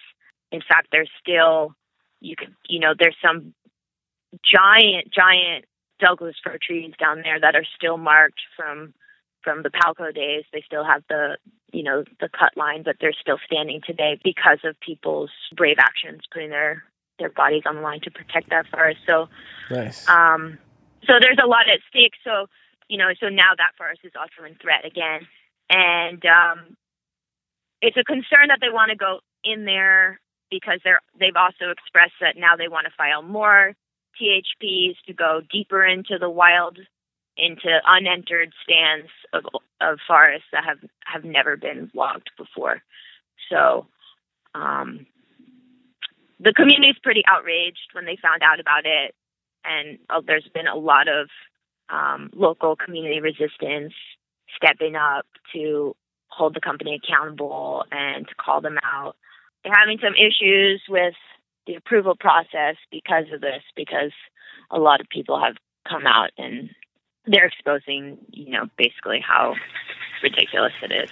In 0.50 0.60
fact, 0.66 0.88
there's 0.90 1.10
still, 1.20 1.74
you 2.20 2.36
could, 2.36 2.54
you 2.68 2.80
know, 2.80 2.94
there's 2.98 3.16
some 3.22 3.54
giant, 4.44 5.12
giant 5.12 5.66
Douglas 5.98 6.36
fir 6.42 6.58
trees 6.60 6.94
down 6.98 7.22
there 7.22 7.40
that 7.40 7.54
are 7.56 7.66
still 7.76 7.96
marked 7.96 8.40
from 8.56 8.94
from 9.42 9.62
the 9.62 9.70
Palco 9.70 10.14
days. 10.14 10.44
They 10.52 10.62
still 10.66 10.84
have 10.84 11.02
the 11.08 11.38
you 11.72 11.82
know 11.82 12.04
the 12.20 12.28
cut 12.28 12.56
line, 12.56 12.82
but 12.82 12.96
they're 13.00 13.16
still 13.18 13.38
standing 13.44 13.80
today 13.86 14.18
because 14.22 14.58
of 14.64 14.78
people's 14.80 15.30
brave 15.56 15.76
actions, 15.78 16.22
putting 16.32 16.50
their 16.50 16.84
their 17.18 17.30
bodies 17.30 17.62
on 17.66 17.76
the 17.76 17.82
line 17.82 18.00
to 18.02 18.10
protect 18.10 18.50
that 18.50 18.66
forest. 18.68 19.00
So, 19.06 19.28
Nice. 19.70 20.08
um, 20.08 20.58
so 21.04 21.14
there's 21.20 21.38
a 21.42 21.46
lot 21.46 21.68
at 21.68 21.80
stake. 21.88 22.14
So 22.24 22.46
you 22.88 22.98
know, 22.98 23.10
so 23.20 23.28
now 23.28 23.50
that 23.56 23.72
forest 23.76 24.00
is 24.04 24.12
also 24.18 24.48
in 24.48 24.56
threat 24.56 24.84
again, 24.84 25.26
and 25.68 26.22
um, 26.24 26.76
it's 27.82 27.96
a 27.96 28.04
concern 28.04 28.48
that 28.48 28.58
they 28.60 28.70
want 28.70 28.90
to 28.90 28.96
go 28.96 29.20
in 29.44 29.64
there 29.64 30.20
because 30.50 30.80
they're 30.84 31.00
they've 31.18 31.36
also 31.36 31.70
expressed 31.70 32.16
that 32.20 32.36
now 32.36 32.56
they 32.56 32.68
want 32.68 32.86
to 32.86 32.92
file 32.96 33.22
more 33.22 33.74
THPs 34.20 34.96
to 35.06 35.12
go 35.12 35.40
deeper 35.50 35.84
into 35.84 36.18
the 36.18 36.30
wild, 36.30 36.78
into 37.36 37.78
unentered 37.86 38.52
stands 38.62 39.08
of 39.32 39.44
of 39.80 39.98
forests 40.06 40.48
that 40.52 40.64
have 40.64 40.78
have 41.04 41.24
never 41.24 41.56
been 41.56 41.90
logged 41.94 42.30
before. 42.36 42.82
So, 43.50 43.86
um, 44.54 45.06
the 46.40 46.52
community 46.52 46.88
is 46.88 46.96
pretty 47.02 47.22
outraged 47.26 47.90
when 47.92 48.04
they 48.04 48.18
found 48.20 48.42
out 48.42 48.60
about 48.60 48.84
it, 48.84 49.14
and 49.64 49.98
uh, 50.10 50.20
there's 50.26 50.48
been 50.52 50.66
a 50.66 50.76
lot 50.76 51.08
of 51.08 51.28
um, 51.90 52.30
local 52.34 52.76
community 52.76 53.20
resistance 53.20 53.94
stepping 54.56 54.96
up 54.96 55.26
to 55.52 55.94
hold 56.28 56.54
the 56.54 56.60
company 56.60 57.00
accountable 57.02 57.84
and 57.90 58.26
to 58.28 58.34
call 58.34 58.60
them 58.60 58.78
out. 58.84 59.16
They're 59.64 59.74
having 59.74 59.98
some 60.02 60.14
issues 60.14 60.82
with 60.88 61.14
the 61.68 61.76
approval 61.76 62.16
process 62.18 62.76
because 62.90 63.26
of 63.32 63.40
this, 63.40 63.62
because 63.76 64.12
a 64.70 64.78
lot 64.78 65.00
of 65.00 65.08
people 65.08 65.40
have 65.40 65.54
come 65.88 66.06
out 66.06 66.30
and 66.38 66.70
they're 67.26 67.46
exposing, 67.46 68.18
you 68.32 68.50
know, 68.50 68.64
basically 68.76 69.20
how 69.20 69.54
ridiculous 70.22 70.72
it 70.82 70.90
is. 70.90 71.10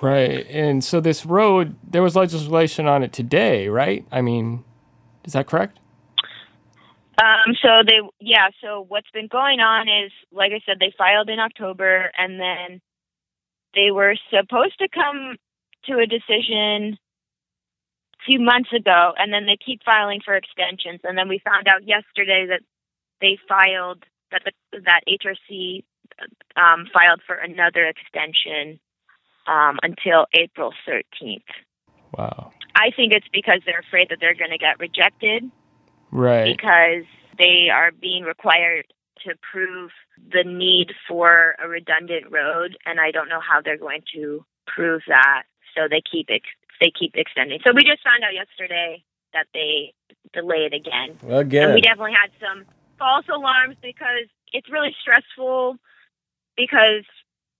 Right. 0.00 0.46
And 0.48 0.84
so 0.84 1.00
this 1.00 1.26
road, 1.26 1.74
there 1.82 2.02
was 2.02 2.14
legislation 2.14 2.86
on 2.86 3.02
it 3.02 3.12
today, 3.12 3.68
right? 3.68 4.06
I 4.12 4.22
mean, 4.22 4.64
is 5.24 5.32
that 5.32 5.48
correct? 5.48 5.80
Um, 7.20 7.56
so 7.60 7.82
they, 7.84 7.98
yeah. 8.20 8.50
So 8.62 8.84
what's 8.86 9.10
been 9.10 9.26
going 9.26 9.58
on 9.58 9.88
is, 9.88 10.12
like 10.30 10.52
I 10.52 10.60
said, 10.64 10.76
they 10.78 10.92
filed 10.96 11.28
in 11.28 11.40
October, 11.40 12.12
and 12.16 12.38
then 12.38 12.80
they 13.74 13.90
were 13.90 14.14
supposed 14.30 14.78
to 14.78 14.88
come 14.88 15.36
to 15.86 15.98
a 15.98 16.06
decision 16.06 16.96
few 18.26 18.40
months 18.40 18.70
ago, 18.72 19.12
and 19.16 19.32
then 19.32 19.46
they 19.46 19.56
keep 19.56 19.82
filing 19.84 20.20
for 20.24 20.34
extensions. 20.34 21.00
And 21.04 21.16
then 21.16 21.28
we 21.28 21.40
found 21.44 21.68
out 21.68 21.86
yesterday 21.86 22.46
that 22.48 22.60
they 23.20 23.38
filed 23.48 24.04
that 24.30 24.42
the 24.44 24.80
that 24.84 25.00
HRC 25.08 25.84
um, 26.56 26.86
filed 26.92 27.20
for 27.26 27.36
another 27.36 27.86
extension 27.86 28.80
um, 29.46 29.78
until 29.82 30.26
April 30.34 30.72
13th. 30.86 31.42
Wow. 32.16 32.52
I 32.74 32.90
think 32.94 33.12
it's 33.12 33.28
because 33.32 33.60
they're 33.66 33.80
afraid 33.80 34.08
that 34.10 34.18
they're 34.20 34.34
going 34.34 34.50
to 34.50 34.58
get 34.58 34.78
rejected 34.78 35.50
Right. 36.10 36.56
because 36.56 37.04
they 37.38 37.68
are 37.72 37.90
being 37.92 38.24
required 38.24 38.86
to 39.26 39.34
prove 39.52 39.90
the 40.32 40.44
need 40.44 40.92
for 41.08 41.56
a 41.62 41.68
redundant 41.68 42.30
road, 42.30 42.76
and 42.86 43.00
I 43.00 43.10
don't 43.10 43.28
know 43.28 43.40
how 43.40 43.60
they're 43.60 43.78
going 43.78 44.02
to 44.14 44.44
prove 44.66 45.02
that. 45.08 45.42
So 45.76 45.88
they 45.88 46.00
keep 46.00 46.28
ex- 46.30 46.48
they 46.80 46.90
keep 46.90 47.12
extending. 47.14 47.60
So 47.64 47.72
we 47.74 47.82
just 47.82 48.02
found 48.04 48.22
out 48.24 48.34
yesterday 48.34 49.02
that 49.32 49.46
they 49.52 49.92
delayed 50.32 50.72
again, 50.74 51.18
Again. 51.28 51.64
and 51.64 51.74
we 51.74 51.80
definitely 51.80 52.12
had 52.14 52.30
some 52.40 52.64
false 52.98 53.26
alarms 53.28 53.76
because 53.82 54.26
it's 54.52 54.70
really 54.70 54.94
stressful 55.00 55.76
because 56.56 57.04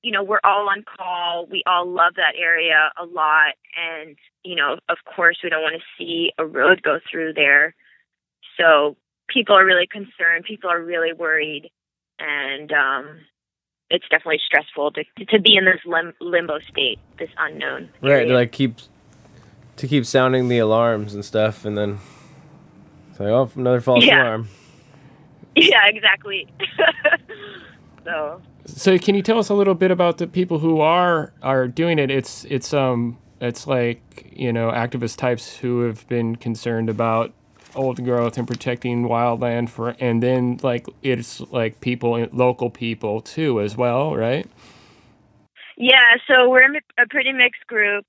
you 0.02 0.12
know 0.12 0.22
we're 0.22 0.40
all 0.44 0.68
on 0.68 0.84
call. 0.84 1.46
We 1.50 1.62
all 1.66 1.86
love 1.88 2.14
that 2.16 2.34
area 2.38 2.90
a 3.00 3.04
lot. 3.04 3.54
And 3.76 4.16
you 4.44 4.56
know 4.56 4.78
of 4.88 4.98
course 5.04 5.38
we 5.42 5.50
don't 5.50 5.62
want 5.62 5.76
to 5.76 5.86
see 5.96 6.32
a 6.38 6.44
road 6.46 6.82
go 6.82 6.98
through 7.10 7.34
there. 7.34 7.74
So 8.58 8.96
people 9.28 9.56
are 9.56 9.64
really 9.64 9.86
concerned. 9.86 10.44
People 10.46 10.70
are 10.70 10.82
really 10.82 11.12
worried. 11.12 11.70
And 12.18 12.72
um 12.72 13.20
it's 13.90 14.04
definitely 14.10 14.40
stressful 14.44 14.92
to 14.92 15.04
to 15.26 15.40
be 15.40 15.56
in 15.56 15.64
this 15.64 15.80
lim- 15.86 16.14
limbo 16.20 16.58
state 16.70 16.98
this 17.18 17.30
unknown 17.38 17.88
Right, 18.00 18.10
area. 18.10 18.26
to 18.28 18.34
like 18.34 18.52
keep 18.52 18.76
to 19.76 19.86
keep 19.86 20.04
sounding 20.06 20.48
the 20.48 20.58
alarms 20.58 21.14
and 21.14 21.24
stuff, 21.24 21.64
and 21.64 21.76
then 21.78 21.98
it's 23.10 23.20
like, 23.20 23.28
oh, 23.28 23.50
another 23.56 23.80
false 23.80 24.04
Yeah. 24.04 24.22
alarm. 24.22 24.48
yeah 25.56 25.86
exactly 25.86 26.46
so 28.04 28.40
So 28.66 28.98
can 28.98 29.14
you 29.14 29.22
tell 29.22 29.38
us 29.38 29.48
a 29.48 29.54
little 29.54 29.74
bit 29.74 29.90
about 29.90 30.18
the 30.18 30.26
people 30.26 30.58
who 30.58 30.80
are 30.80 31.32
are 31.42 31.66
doing 31.68 31.98
it? 31.98 32.10
It's 32.10 32.44
it's 32.44 32.72
um 32.74 33.18
it's 33.40 33.66
like 33.66 34.30
you 34.32 34.52
know 34.52 34.70
activist 34.70 35.16
types 35.16 35.56
who 35.56 35.82
have 35.82 36.06
been 36.08 36.36
concerned 36.36 36.88
about 36.90 37.32
old 37.74 38.04
growth 38.04 38.38
and 38.38 38.46
protecting 38.46 39.04
wildland 39.08 39.68
for, 39.70 39.94
and 40.00 40.22
then 40.22 40.58
like 40.62 40.86
it's 41.02 41.40
like 41.40 41.80
people, 41.80 42.26
local 42.32 42.70
people 42.70 43.20
too 43.20 43.60
as 43.60 43.76
well, 43.76 44.14
right? 44.16 44.46
Yeah, 45.76 46.16
so 46.26 46.48
we're 46.48 46.64
a 46.64 47.06
pretty 47.08 47.32
mixed 47.32 47.66
group. 47.66 48.04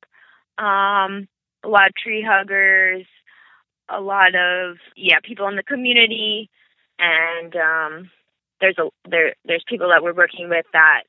Um, 0.57 1.27
a 1.63 1.67
lot 1.67 1.87
of 1.87 1.95
tree 1.95 2.25
huggers, 2.27 3.05
a 3.89 4.01
lot 4.01 4.35
of 4.35 4.77
yeah 4.95 5.19
people 5.23 5.47
in 5.47 5.55
the 5.55 5.63
community, 5.63 6.49
and 6.97 7.55
um, 7.55 8.09
there's 8.59 8.77
a 8.77 8.89
there 9.07 9.35
there's 9.45 9.63
people 9.67 9.89
that 9.89 10.03
we're 10.03 10.13
working 10.13 10.49
with 10.49 10.65
that 10.73 11.03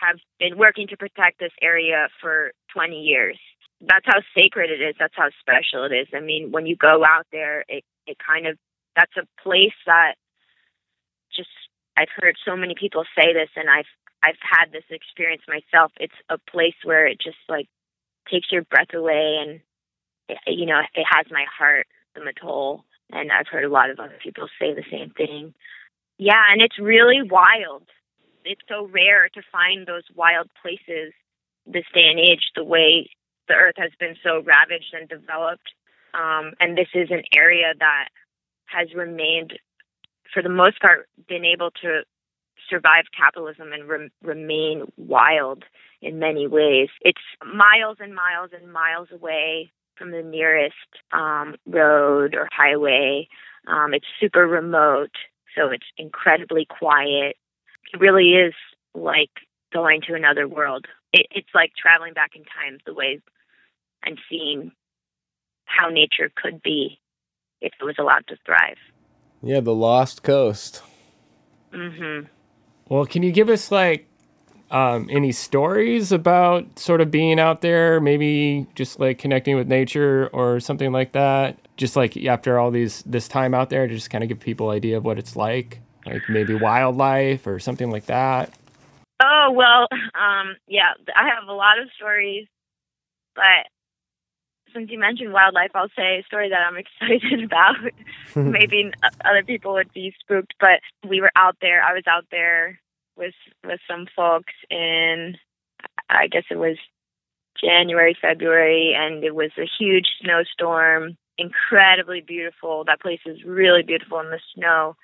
have 0.00 0.18
been 0.38 0.58
working 0.58 0.88
to 0.88 0.96
protect 0.96 1.38
this 1.38 1.52
area 1.60 2.08
for 2.20 2.52
20 2.74 2.96
years. 2.96 3.38
That's 3.80 4.04
how 4.04 4.20
sacred 4.36 4.70
it 4.70 4.82
is. 4.82 4.94
That's 4.98 5.14
how 5.16 5.28
special 5.40 5.84
it 5.84 5.92
is. 5.94 6.08
I 6.14 6.20
mean, 6.20 6.50
when 6.50 6.66
you 6.66 6.76
go 6.76 7.04
out 7.04 7.26
there, 7.32 7.64
it 7.68 7.84
it 8.06 8.16
kind 8.18 8.46
of 8.46 8.58
that's 8.96 9.16
a 9.16 9.42
place 9.42 9.76
that 9.86 10.14
just 11.34 11.48
I've 11.96 12.12
heard 12.16 12.36
so 12.44 12.56
many 12.56 12.74
people 12.78 13.04
say 13.16 13.32
this, 13.32 13.50
and 13.56 13.68
I've 13.68 13.90
I've 14.22 14.40
had 14.40 14.72
this 14.72 14.84
experience 14.90 15.42
myself. 15.48 15.92
It's 15.98 16.14
a 16.28 16.38
place 16.38 16.76
where 16.84 17.06
it 17.06 17.18
just 17.20 17.38
like 17.48 17.68
takes 18.30 18.52
your 18.52 18.62
breath 18.62 18.94
away, 18.94 19.38
and 19.40 19.60
it, 20.28 20.38
you 20.46 20.66
know 20.66 20.80
it 20.94 21.06
has 21.10 21.26
my 21.30 21.44
heart. 21.58 21.86
The 22.14 22.20
Mattole, 22.20 22.84
and 23.10 23.32
I've 23.32 23.48
heard 23.48 23.64
a 23.64 23.70
lot 23.70 23.88
of 23.88 23.98
other 23.98 24.18
people 24.22 24.46
say 24.60 24.74
the 24.74 24.84
same 24.90 25.10
thing. 25.16 25.54
Yeah, 26.18 26.42
and 26.50 26.60
it's 26.60 26.78
really 26.78 27.22
wild. 27.22 27.84
It's 28.44 28.60
so 28.68 28.86
rare 28.86 29.30
to 29.32 29.40
find 29.50 29.86
those 29.86 30.04
wild 30.14 30.50
places 30.60 31.14
this 31.66 31.84
day 31.94 32.04
and 32.10 32.18
age. 32.18 32.50
The 32.54 32.64
way 32.64 33.08
the 33.48 33.54
earth 33.54 33.76
has 33.78 33.92
been 33.98 34.16
so 34.22 34.42
ravaged 34.44 34.92
and 34.92 35.08
developed, 35.08 35.72
um, 36.14 36.52
and 36.60 36.76
this 36.76 36.88
is 36.94 37.10
an 37.10 37.22
area 37.34 37.72
that 37.78 38.08
has 38.66 38.94
remained, 38.94 39.58
for 40.32 40.42
the 40.42 40.48
most 40.48 40.80
part, 40.80 41.08
been 41.28 41.44
able 41.44 41.70
to 41.82 42.02
survive 42.68 43.04
capitalism 43.16 43.72
and 43.72 43.88
re- 43.88 44.10
remain 44.22 44.84
wild 44.96 45.64
in 46.00 46.18
many 46.18 46.46
ways. 46.46 46.88
It's 47.02 47.20
miles 47.44 47.98
and 48.00 48.14
miles 48.14 48.50
and 48.58 48.72
miles 48.72 49.08
away 49.12 49.70
from 49.96 50.10
the 50.10 50.22
nearest 50.22 50.74
um, 51.12 51.56
road 51.66 52.34
or 52.34 52.48
highway. 52.52 53.28
Um, 53.66 53.94
it's 53.94 54.06
super 54.20 54.46
remote, 54.46 55.14
so 55.56 55.68
it's 55.68 55.86
incredibly 55.96 56.66
quiet. 56.66 57.36
It 57.92 58.00
really 58.00 58.32
is 58.32 58.54
like 58.94 59.30
going 59.72 60.00
to 60.08 60.14
another 60.14 60.48
world. 60.48 60.86
It, 61.12 61.26
it's 61.30 61.54
like 61.54 61.72
traveling 61.80 62.14
back 62.14 62.32
in 62.34 62.42
time 62.44 62.78
the 62.86 62.94
way 62.94 63.20
I'm 64.04 64.16
seeing 64.28 64.72
how 65.76 65.88
nature 65.88 66.30
could 66.34 66.62
be 66.62 66.98
if 67.60 67.72
it 67.80 67.84
was 67.84 67.96
allowed 67.98 68.26
to 68.28 68.36
thrive. 68.44 68.76
Yeah, 69.42 69.60
the 69.60 69.74
Lost 69.74 70.22
Coast. 70.22 70.82
hmm 71.72 72.20
Well, 72.88 73.06
can 73.06 73.22
you 73.22 73.32
give 73.32 73.48
us 73.48 73.70
like 73.70 74.06
um, 74.70 75.08
any 75.10 75.32
stories 75.32 76.12
about 76.12 76.78
sort 76.78 77.00
of 77.00 77.10
being 77.10 77.38
out 77.38 77.60
there, 77.60 78.00
maybe 78.00 78.66
just 78.74 79.00
like 79.00 79.18
connecting 79.18 79.56
with 79.56 79.68
nature 79.68 80.28
or 80.32 80.60
something 80.60 80.92
like 80.92 81.12
that? 81.12 81.56
Just 81.76 81.96
like 81.96 82.16
after 82.24 82.58
all 82.58 82.70
these 82.70 83.02
this 83.02 83.28
time 83.28 83.54
out 83.54 83.70
there, 83.70 83.86
to 83.86 83.94
just 83.94 84.10
kind 84.10 84.22
of 84.22 84.28
give 84.28 84.40
people 84.40 84.70
idea 84.70 84.96
of 84.96 85.04
what 85.04 85.18
it's 85.18 85.36
like, 85.36 85.80
like 86.06 86.22
maybe 86.28 86.54
wildlife 86.54 87.46
or 87.46 87.58
something 87.58 87.90
like 87.90 88.06
that. 88.06 88.52
Oh 89.22 89.52
well, 89.54 89.88
um, 90.14 90.56
yeah, 90.66 90.92
I 91.16 91.28
have 91.28 91.48
a 91.48 91.52
lot 91.52 91.78
of 91.78 91.88
stories, 91.96 92.46
but 93.34 93.66
since 94.72 94.90
you 94.90 94.98
mentioned 94.98 95.32
wildlife, 95.32 95.70
I'll 95.74 95.88
say 95.96 96.18
a 96.18 96.24
story 96.24 96.48
that 96.50 96.66
I'm 96.66 96.76
excited 97.10 97.44
about. 97.44 97.76
Maybe 98.36 98.90
uh, 99.02 99.08
other 99.24 99.42
people 99.42 99.74
would 99.74 99.92
be 99.92 100.14
spooked, 100.20 100.54
but 100.60 100.80
we 101.08 101.20
were 101.20 101.32
out 101.36 101.56
there. 101.60 101.82
I 101.82 101.92
was 101.92 102.04
out 102.06 102.26
there 102.30 102.80
with 103.16 103.34
with 103.64 103.80
some 103.88 104.06
folks 104.14 104.52
in, 104.70 105.36
I 106.08 106.26
guess 106.28 106.44
it 106.50 106.58
was 106.58 106.76
January, 107.62 108.16
February, 108.20 108.94
and 108.96 109.22
it 109.24 109.34
was 109.34 109.50
a 109.58 109.68
huge 109.78 110.06
snowstorm. 110.20 111.16
Incredibly 111.38 112.20
beautiful. 112.20 112.84
That 112.84 113.00
place 113.00 113.20
is 113.26 113.44
really 113.44 113.82
beautiful 113.82 114.20
in 114.20 114.30
the 114.30 114.40
snow. 114.54 114.96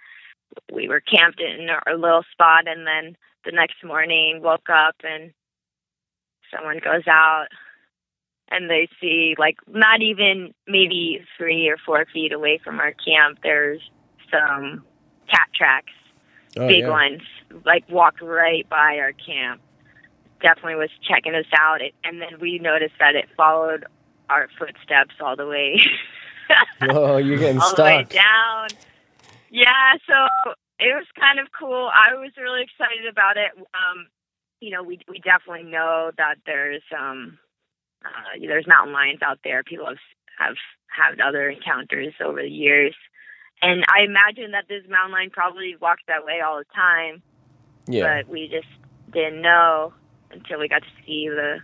We 0.73 0.89
were 0.89 1.01
camped 1.01 1.41
in 1.41 1.69
our 1.69 1.97
little 1.97 2.25
spot, 2.33 2.67
and 2.67 2.87
then 2.87 3.17
the 3.45 3.53
next 3.53 3.85
morning 3.85 4.41
woke 4.43 4.69
up 4.71 4.97
and 5.05 5.33
someone 6.51 6.81
goes 6.83 7.07
out 7.07 7.49
and 8.51 8.71
they 8.71 8.89
see 9.01 9.35
like 9.39 9.57
not 9.69 10.03
even 10.03 10.55
maybe 10.67 11.21
three 11.37 11.69
or 11.69 11.77
four 11.85 12.05
feet 12.13 12.33
away 12.33 12.61
from 12.63 12.81
our 12.81 12.93
camp 12.93 13.39
there's 13.43 13.81
some 14.31 14.85
cat 15.31 15.49
tracks 15.55 15.93
Oh, 16.59 16.67
big 16.67 16.81
yeah. 16.81 16.91
ones 16.91 17.21
like 17.65 17.89
walked 17.89 18.21
right 18.21 18.69
by 18.69 18.99
our 18.99 19.13
camp. 19.13 19.61
Definitely 20.41 20.77
was 20.77 20.91
checking 21.03 21.35
us 21.35 21.47
out 21.57 21.83
it, 21.83 21.95
and 22.05 22.21
then 22.21 22.41
we 22.41 22.59
noticed 22.59 22.95
that 23.01 23.15
it 23.15 23.27
followed 23.37 23.85
our 24.31 24.49
footsteps 24.59 25.15
all 25.21 25.37
the 25.37 25.47
way. 25.47 25.81
Oh, 26.81 27.19
you're 27.19 27.37
getting 27.37 27.61
all 27.61 27.75
the 27.77 27.83
way 27.83 28.05
down. 28.05 28.69
Yeah 29.51 29.93
so 30.07 30.53
it 30.79 30.95
was 30.95 31.05
kind 31.21 31.39
of 31.39 31.49
cool. 31.59 31.91
I 31.93 32.15
was 32.15 32.31
really 32.39 32.63
excited 32.63 33.07
about 33.07 33.37
it. 33.37 33.51
Um 33.57 34.07
you 34.61 34.71
know 34.71 34.83
we 34.83 34.99
we 35.11 35.19
definitely 35.19 35.71
know 35.71 36.11
that 36.17 36.37
there's 36.47 36.81
um 36.99 37.39
uh, 38.05 38.39
there's 38.41 38.67
mountain 38.67 38.93
lions 38.93 39.21
out 39.23 39.39
there. 39.45 39.63
People 39.63 39.87
have 39.87 39.99
have 40.39 40.57
had 40.87 41.21
other 41.21 41.49
encounters 41.49 42.15
over 42.25 42.43
the 42.43 42.49
years, 42.49 42.95
and 43.63 43.85
I 43.89 44.03
imagine 44.03 44.53
that 44.53 44.67
this 44.69 44.85
mountain 44.89 45.13
lion 45.13 45.31
probably 45.31 45.77
walks 45.81 46.03
that 46.09 46.25
way 46.25 46.41
all 46.41 46.59
the 46.59 46.65
time. 46.75 47.23
Yeah. 47.87 48.23
But 48.23 48.33
we 48.33 48.49
just 48.49 48.69
didn't 49.13 49.43
know 49.43 49.93
until 50.31 50.61
we 50.61 50.69
got 50.69 50.83
to 50.83 51.05
see 51.07 51.29
the 51.29 51.59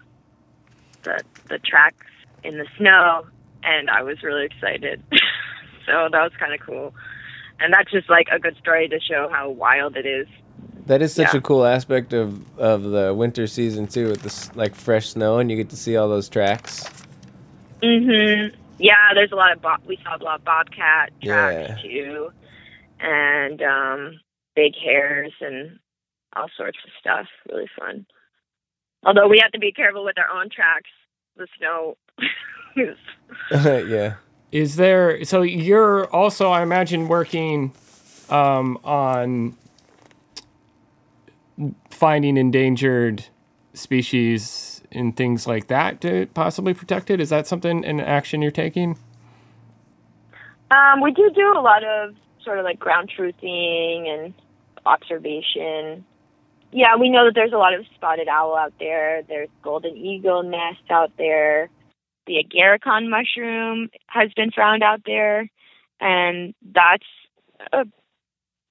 the 1.02 1.22
the 1.48 1.58
tracks 1.58 2.06
in 2.42 2.58
the 2.58 2.66
snow, 2.76 3.26
and 3.62 3.90
I 3.90 4.02
was 4.02 4.22
really 4.22 4.46
excited. 4.46 5.02
so 5.86 6.08
that 6.10 6.22
was 6.22 6.32
kind 6.38 6.54
of 6.54 6.60
cool, 6.60 6.94
and 7.60 7.72
that's 7.72 7.90
just 7.90 8.10
like 8.10 8.28
a 8.32 8.38
good 8.38 8.56
story 8.56 8.88
to 8.88 9.00
show 9.00 9.28
how 9.30 9.50
wild 9.50 9.96
it 9.96 10.06
is. 10.06 10.26
That 10.86 11.00
is 11.00 11.14
such 11.14 11.32
Yeah. 11.32 11.38
a 11.38 11.40
cool 11.40 11.64
aspect 11.64 12.12
of, 12.12 12.42
of 12.58 12.82
the 12.82 13.14
winter 13.14 13.46
season 13.46 13.86
too, 13.86 14.08
with 14.08 14.22
this 14.22 14.54
like 14.54 14.74
fresh 14.74 15.08
snow, 15.10 15.38
and 15.38 15.50
you 15.50 15.56
get 15.56 15.70
to 15.70 15.76
see 15.76 15.96
all 15.96 16.08
those 16.08 16.28
tracks. 16.28 16.88
Mhm. 17.82 18.54
Yeah, 18.78 19.14
there's 19.14 19.32
a 19.32 19.36
lot 19.36 19.52
of 19.52 19.62
bob- 19.62 19.82
we 19.86 19.98
saw 20.04 20.16
a 20.16 20.22
lot 20.22 20.40
of 20.40 20.44
bobcat 20.44 21.10
tracks 21.22 21.82
Yeah. 21.84 21.90
too, 21.90 22.30
and 23.00 23.62
um, 23.62 24.20
big 24.54 24.74
hares 24.76 25.32
and 25.40 25.78
all 26.36 26.48
sorts 26.56 26.78
of 26.84 26.90
stuff. 27.00 27.26
Really 27.50 27.68
fun. 27.78 28.04
Although 29.06 29.28
we 29.28 29.38
have 29.42 29.52
to 29.52 29.58
be 29.58 29.72
careful 29.72 30.04
with 30.04 30.18
our 30.18 30.28
own 30.38 30.48
tracks. 30.50 30.90
The 31.36 31.46
snow. 31.58 31.96
yeah. 33.86 34.14
Is 34.52 34.76
there 34.76 35.24
so 35.24 35.42
you're 35.42 36.06
also 36.14 36.50
I 36.50 36.62
imagine 36.62 37.08
working 37.08 37.72
um, 38.30 38.78
on 38.84 39.56
finding 41.90 42.36
endangered 42.36 43.26
species 43.72 44.82
and 44.92 45.16
things 45.16 45.46
like 45.46 45.66
that 45.68 46.00
to 46.02 46.26
possibly 46.34 46.74
protect 46.74 47.10
it? 47.10 47.20
Is 47.20 47.30
that 47.30 47.46
something 47.46 47.84
an 47.84 48.00
action 48.00 48.42
you're 48.42 48.50
taking? 48.50 48.98
um, 50.74 51.00
we 51.00 51.12
do 51.12 51.30
do 51.34 51.52
a 51.56 51.60
lot 51.60 51.84
of 51.84 52.14
sort 52.42 52.58
of 52.58 52.64
like 52.64 52.78
ground 52.78 53.10
truthing 53.16 54.08
and 54.08 54.34
observation. 54.86 56.04
Yeah, 56.72 56.96
we 56.98 57.10
know 57.10 57.26
that 57.26 57.34
there's 57.34 57.52
a 57.52 57.58
lot 57.58 57.74
of 57.74 57.84
spotted 57.94 58.28
owl 58.28 58.56
out 58.56 58.72
there. 58.78 59.22
There's 59.22 59.48
golden 59.62 59.96
eagle 59.96 60.42
nests 60.42 60.90
out 60.90 61.12
there. 61.16 61.70
The 62.26 62.44
agarikon 62.44 63.08
mushroom 63.08 63.90
has 64.06 64.30
been 64.34 64.50
found 64.50 64.82
out 64.82 65.02
there, 65.06 65.48
and 66.00 66.54
that's 66.74 67.06
a 67.72 67.84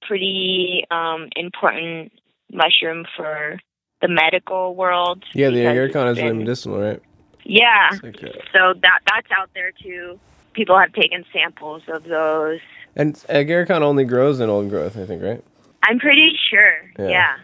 pretty 0.06 0.84
um, 0.90 1.28
important 1.36 2.12
mushroom 2.52 3.04
for 3.16 3.58
the 4.00 4.08
medical 4.08 4.74
world. 4.74 5.24
Yeah, 5.34 5.50
the 5.50 5.56
because 5.64 5.76
agarikon 5.94 6.10
is 6.12 6.16
really 6.18 6.28
been- 6.30 6.38
medicinal, 6.38 6.80
right? 6.80 7.00
Yeah, 7.46 7.88
It's 7.92 8.02
like, 8.02 8.24
uh, 8.24 8.28
so 8.54 8.72
that 8.80 9.00
that's 9.06 9.28
out 9.38 9.50
there 9.54 9.70
too. 9.72 10.18
People 10.54 10.78
have 10.78 10.92
taken 10.94 11.24
samples 11.32 11.82
of 11.88 12.04
those. 12.04 12.60
and 12.96 13.14
agarikon 13.28 13.82
only 13.82 14.04
grows 14.04 14.40
in 14.40 14.48
old 14.48 14.70
growth, 14.70 14.96
I 14.96 15.04
think, 15.04 15.22
right? 15.22 15.44
I'm 15.86 15.98
pretty 15.98 16.30
sure. 16.50 16.90
Yeah. 16.98 17.08
yeah. 17.10 17.36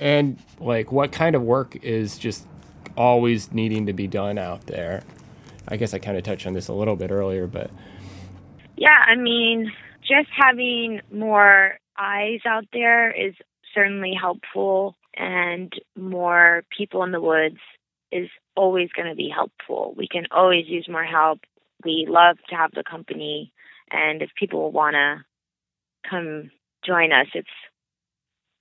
And 0.00 0.38
like 0.58 0.90
what 0.90 1.12
kind 1.12 1.36
of 1.36 1.42
work 1.42 1.76
is 1.82 2.16
just 2.18 2.46
always 2.96 3.52
needing 3.52 3.86
to 3.86 3.92
be 3.92 4.06
done 4.06 4.38
out 4.38 4.66
there? 4.66 5.02
I 5.68 5.76
guess 5.76 5.92
I 5.92 5.98
kind 5.98 6.16
of 6.16 6.22
touched 6.24 6.46
on 6.46 6.54
this 6.54 6.68
a 6.68 6.72
little 6.72 6.96
bit 6.96 7.10
earlier, 7.10 7.46
but 7.46 7.70
Yeah, 8.76 9.02
I 9.06 9.16
mean, 9.16 9.70
just 10.00 10.28
having 10.34 11.00
more 11.12 11.78
eyes 11.98 12.40
out 12.46 12.64
there 12.72 13.10
is 13.10 13.34
certainly 13.74 14.14
helpful, 14.18 14.96
and 15.16 15.72
more 15.96 16.64
people 16.76 17.02
in 17.04 17.12
the 17.12 17.20
woods 17.20 17.58
is 18.10 18.28
always 18.56 18.90
going 18.94 19.08
to 19.08 19.14
be 19.14 19.30
helpful. 19.34 19.94
We 19.96 20.08
can 20.08 20.26
always 20.30 20.66
use 20.66 20.86
more 20.88 21.04
help. 21.04 21.40
We 21.84 22.06
love 22.08 22.36
to 22.50 22.56
have 22.56 22.72
the 22.72 22.84
company, 22.88 23.52
and 23.90 24.22
if 24.22 24.30
people 24.38 24.70
want 24.70 24.94
to 24.94 25.24
come 26.08 26.50
join 26.84 27.12
us, 27.12 27.26
it's 27.34 27.48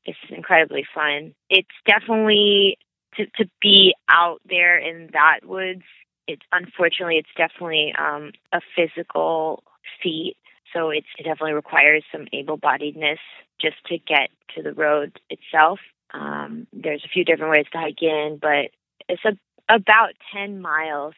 it's 0.04 0.17
incredibly 0.30 0.86
fun. 0.93 1.36
It's 1.50 1.67
definitely 1.86 2.78
to 3.15 3.26
to 3.38 3.50
be 3.62 3.93
out 4.10 4.41
there 4.45 4.78
in 4.78 5.10
that 5.13 5.41
woods 5.43 5.84
it's 6.32 6.45
unfortunately 6.52 7.17
it's 7.17 7.30
definitely 7.36 7.93
um, 7.97 8.32
a 8.54 8.62
physical 8.76 9.63
feat. 10.02 10.38
So 10.73 10.89
it's, 10.89 11.07
it 11.17 11.23
definitely 11.23 11.53
requires 11.53 12.03
some 12.12 12.27
able-bodiedness 12.31 13.17
just 13.60 13.77
to 13.88 13.97
get 13.97 14.29
to 14.55 14.62
the 14.63 14.73
road 14.73 15.19
itself. 15.29 15.79
Um, 16.13 16.67
there's 16.73 17.03
a 17.05 17.10
few 17.10 17.23
different 17.23 17.51
ways 17.51 17.65
to 17.71 17.77
hike 17.77 18.01
in, 18.01 18.38
but 18.41 18.71
it's 19.07 19.23
a, 19.25 19.38
about 19.73 20.12
10 20.34 20.62
miles 20.62 21.13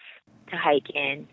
to 0.50 0.58
hike 0.58 0.90
in, 0.94 1.28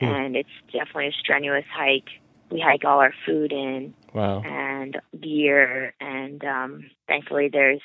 Hmm. 0.00 0.04
and 0.04 0.36
it's 0.36 0.48
definitely 0.72 1.08
a 1.08 1.12
strenuous 1.12 1.64
hike. 1.74 2.08
We 2.50 2.60
hike 2.60 2.84
all 2.84 3.00
our 3.00 3.14
food 3.24 3.50
in 3.52 3.94
Wow. 4.12 4.42
and 4.42 5.00
beer, 5.18 5.94
and 6.00 6.44
um, 6.44 6.90
thankfully 7.08 7.48
there's 7.52 7.80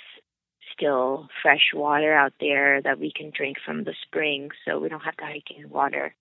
still 0.74 1.28
fresh 1.42 1.72
water 1.74 2.14
out 2.14 2.34
there 2.40 2.82
that 2.82 3.00
we 3.00 3.12
can 3.12 3.32
drink 3.36 3.58
from 3.66 3.84
the 3.84 3.94
spring, 4.04 4.50
so 4.66 4.80
we 4.80 4.90
don't 4.90 5.02
have 5.04 5.18
to 5.18 5.26
hike 5.26 5.52
in 5.56 5.70
water. 5.70 6.14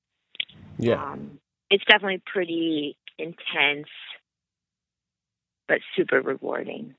Yeah. 0.79 1.03
Um, 1.03 1.38
it's 1.70 1.85
definitely 1.85 2.23
pretty 2.25 2.96
intense, 3.21 3.89
but 5.69 5.81
super 5.97 6.21
rewarding. 6.23 6.95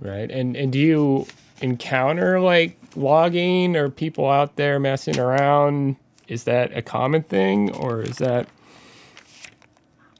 Right. 0.00 0.30
And 0.30 0.56
and 0.56 0.72
do 0.72 0.78
you 0.78 1.26
encounter 1.62 2.40
like 2.40 2.78
logging 2.96 3.76
or 3.76 3.90
people 3.90 4.28
out 4.28 4.56
there 4.56 4.80
messing 4.80 5.18
around? 5.18 5.96
Is 6.28 6.44
that 6.44 6.76
a 6.76 6.82
common 6.82 7.22
thing 7.22 7.72
or 7.74 8.02
is 8.02 8.18
that 8.18 8.48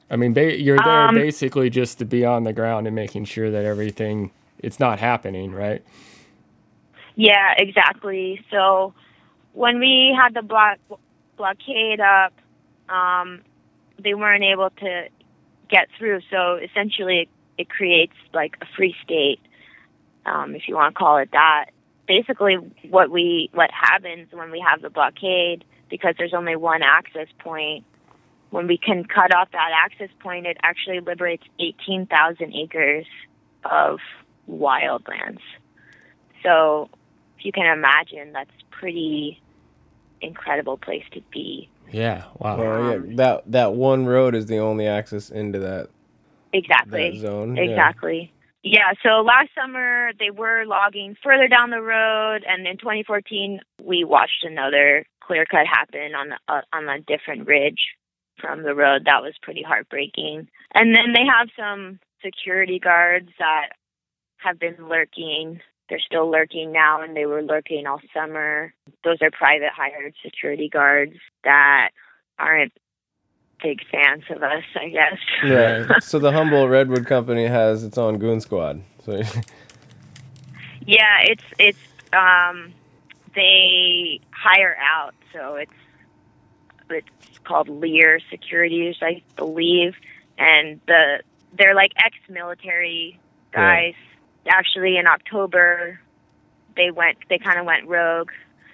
I 0.09 0.17
mean, 0.17 0.33
ba- 0.33 0.61
you're 0.61 0.81
there 0.83 1.09
Um, 1.09 1.15
basically 1.15 1.69
just 1.69 1.99
to 1.99 2.05
be 2.05 2.25
on 2.25 2.43
the 2.43 2.53
ground 2.53 2.87
and 2.87 2.95
making 2.95 3.25
sure 3.25 3.51
that 3.51 3.65
everything 3.65 4.31
it's 4.59 4.79
not 4.79 4.99
happening, 4.99 5.51
right? 5.51 5.83
Yeah, 7.15 7.53
exactly. 7.57 8.41
So 8.51 8.93
when 9.53 9.79
we 9.79 10.15
had 10.19 10.33
the 10.33 10.41
block 10.41 10.79
blockade 11.37 11.99
up, 11.99 12.33
um, 12.89 13.41
they 14.01 14.13
weren't 14.13 14.43
able 14.43 14.69
to 14.71 15.07
get 15.69 15.87
through. 15.97 16.21
So 16.31 16.55
essentially, 16.55 17.21
it, 17.21 17.29
it 17.57 17.69
creates 17.69 18.13
like 18.33 18.57
a 18.61 18.65
free 18.75 18.95
state, 19.03 19.39
um, 20.25 20.55
if 20.55 20.63
you 20.67 20.75
want 20.75 20.95
to 20.95 20.97
call 20.97 21.17
it 21.17 21.29
that. 21.31 21.67
Basically, 22.07 22.55
what 22.89 23.09
we 23.09 23.49
what 23.53 23.69
happens 23.71 24.27
when 24.31 24.51
we 24.51 24.63
have 24.67 24.81
the 24.81 24.89
blockade, 24.89 25.63
because 25.89 26.15
there's 26.17 26.33
only 26.33 26.55
one 26.55 26.81
access 26.83 27.27
point. 27.39 27.83
When 28.51 28.67
we 28.67 28.77
can 28.77 29.03
cut 29.03 29.35
off 29.35 29.51
that 29.51 29.71
access 29.83 30.09
point, 30.19 30.45
it 30.45 30.57
actually 30.61 30.99
liberates 30.99 31.43
18,000 31.59 32.53
acres 32.53 33.05
of 33.63 33.99
wildlands. 34.49 35.41
So 36.43 36.89
if 37.37 37.45
you 37.45 37.51
can 37.51 37.65
imagine, 37.65 38.33
that's 38.33 38.51
pretty 38.69 39.41
incredible 40.21 40.77
place 40.77 41.03
to 41.13 41.21
be. 41.31 41.69
Yeah. 41.91 42.25
Wow. 42.39 42.57
Well, 42.57 42.83
yeah, 42.89 42.95
Um, 42.95 43.15
that 43.17 43.51
that 43.51 43.73
one 43.73 44.05
road 44.05 44.35
is 44.35 44.45
the 44.47 44.57
only 44.57 44.87
access 44.87 45.29
into 45.29 45.59
that 45.59 45.89
Exactly. 46.53 47.11
that 47.11 47.19
zone. 47.19 47.55
Yeah. 47.55 47.63
Exactly. 47.63 48.31
Yeah. 48.63 48.93
So 49.03 49.21
last 49.21 49.49
summer 49.59 50.11
they 50.19 50.31
were 50.31 50.65
logging 50.65 51.15
further 51.23 51.47
down 51.47 51.69
the 51.69 51.81
road, 51.81 52.43
and 52.47 52.67
in 52.67 52.77
2014 52.77 53.59
we 53.83 54.03
watched 54.03 54.43
another 54.43 55.05
clear 55.21 55.45
cut 55.45 55.65
happen 55.67 56.13
on 56.15 56.29
the, 56.29 56.37
uh, 56.47 56.61
on 56.73 56.87
a 56.89 56.99
different 56.99 57.47
ridge 57.47 57.79
from 58.39 58.63
the 58.63 58.75
road. 58.75 59.03
That 59.05 59.21
was 59.23 59.33
pretty 59.41 59.63
heartbreaking. 59.63 60.47
And 60.73 60.95
then 60.95 61.13
they 61.13 61.25
have 61.25 61.49
some 61.57 61.99
security 62.23 62.79
guards 62.79 63.29
that 63.39 63.69
have 64.37 64.59
been 64.59 64.89
lurking. 64.89 65.61
They're 65.89 65.99
still 65.99 66.29
lurking 66.29 66.71
now, 66.71 67.01
and 67.01 67.15
they 67.15 67.25
were 67.25 67.43
lurking 67.43 67.85
all 67.85 68.01
summer. 68.13 68.73
Those 69.03 69.17
are 69.21 69.29
private 69.31 69.69
hired 69.69 70.15
security 70.23 70.67
guards 70.67 71.13
that 71.43 71.89
aren't 72.39 72.73
big 73.61 73.81
fans 73.91 74.23
of 74.29 74.41
us, 74.43 74.63
I 74.75 74.89
guess. 74.89 75.17
Right. 75.43 76.03
so 76.03 76.19
the 76.19 76.31
Humboldt 76.31 76.69
Redwood 76.69 77.05
Company 77.05 77.45
has 77.45 77.83
its 77.83 77.97
own 77.97 78.17
goon 78.17 78.41
squad. 78.41 78.81
So 79.05 79.21
Yeah, 80.85 81.21
it's 81.21 81.43
it's 81.57 81.79
um 82.13 82.73
they 83.35 84.21
hire 84.31 84.77
out, 84.79 85.13
so 85.33 85.55
it's 85.55 85.71
it's 86.89 87.39
called 87.43 87.67
Lear 87.67 88.19
Securities, 88.29 88.95
I 89.01 89.21
believe, 89.35 89.95
and 90.37 90.79
the 90.87 91.21
they're 91.57 91.75
like 91.75 91.91
ex-military 91.97 93.19
guys. 93.51 93.93
Actually, 94.47 94.97
in 94.97 95.07
October, 95.07 95.99
they 96.75 96.91
went 96.91 97.17
they 97.29 97.37
kind 97.37 97.59
of 97.59 97.65
went 97.65 97.87
rogue 97.87 98.29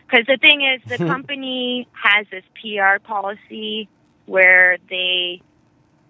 because 0.05 0.25
the 0.25 0.37
thing 0.37 0.61
is, 0.61 0.81
the 0.89 0.97
company 1.07 1.87
has 1.93 2.25
this 2.31 2.43
PR 2.61 2.99
policy 3.03 3.87
where 4.25 4.77
they 4.89 5.41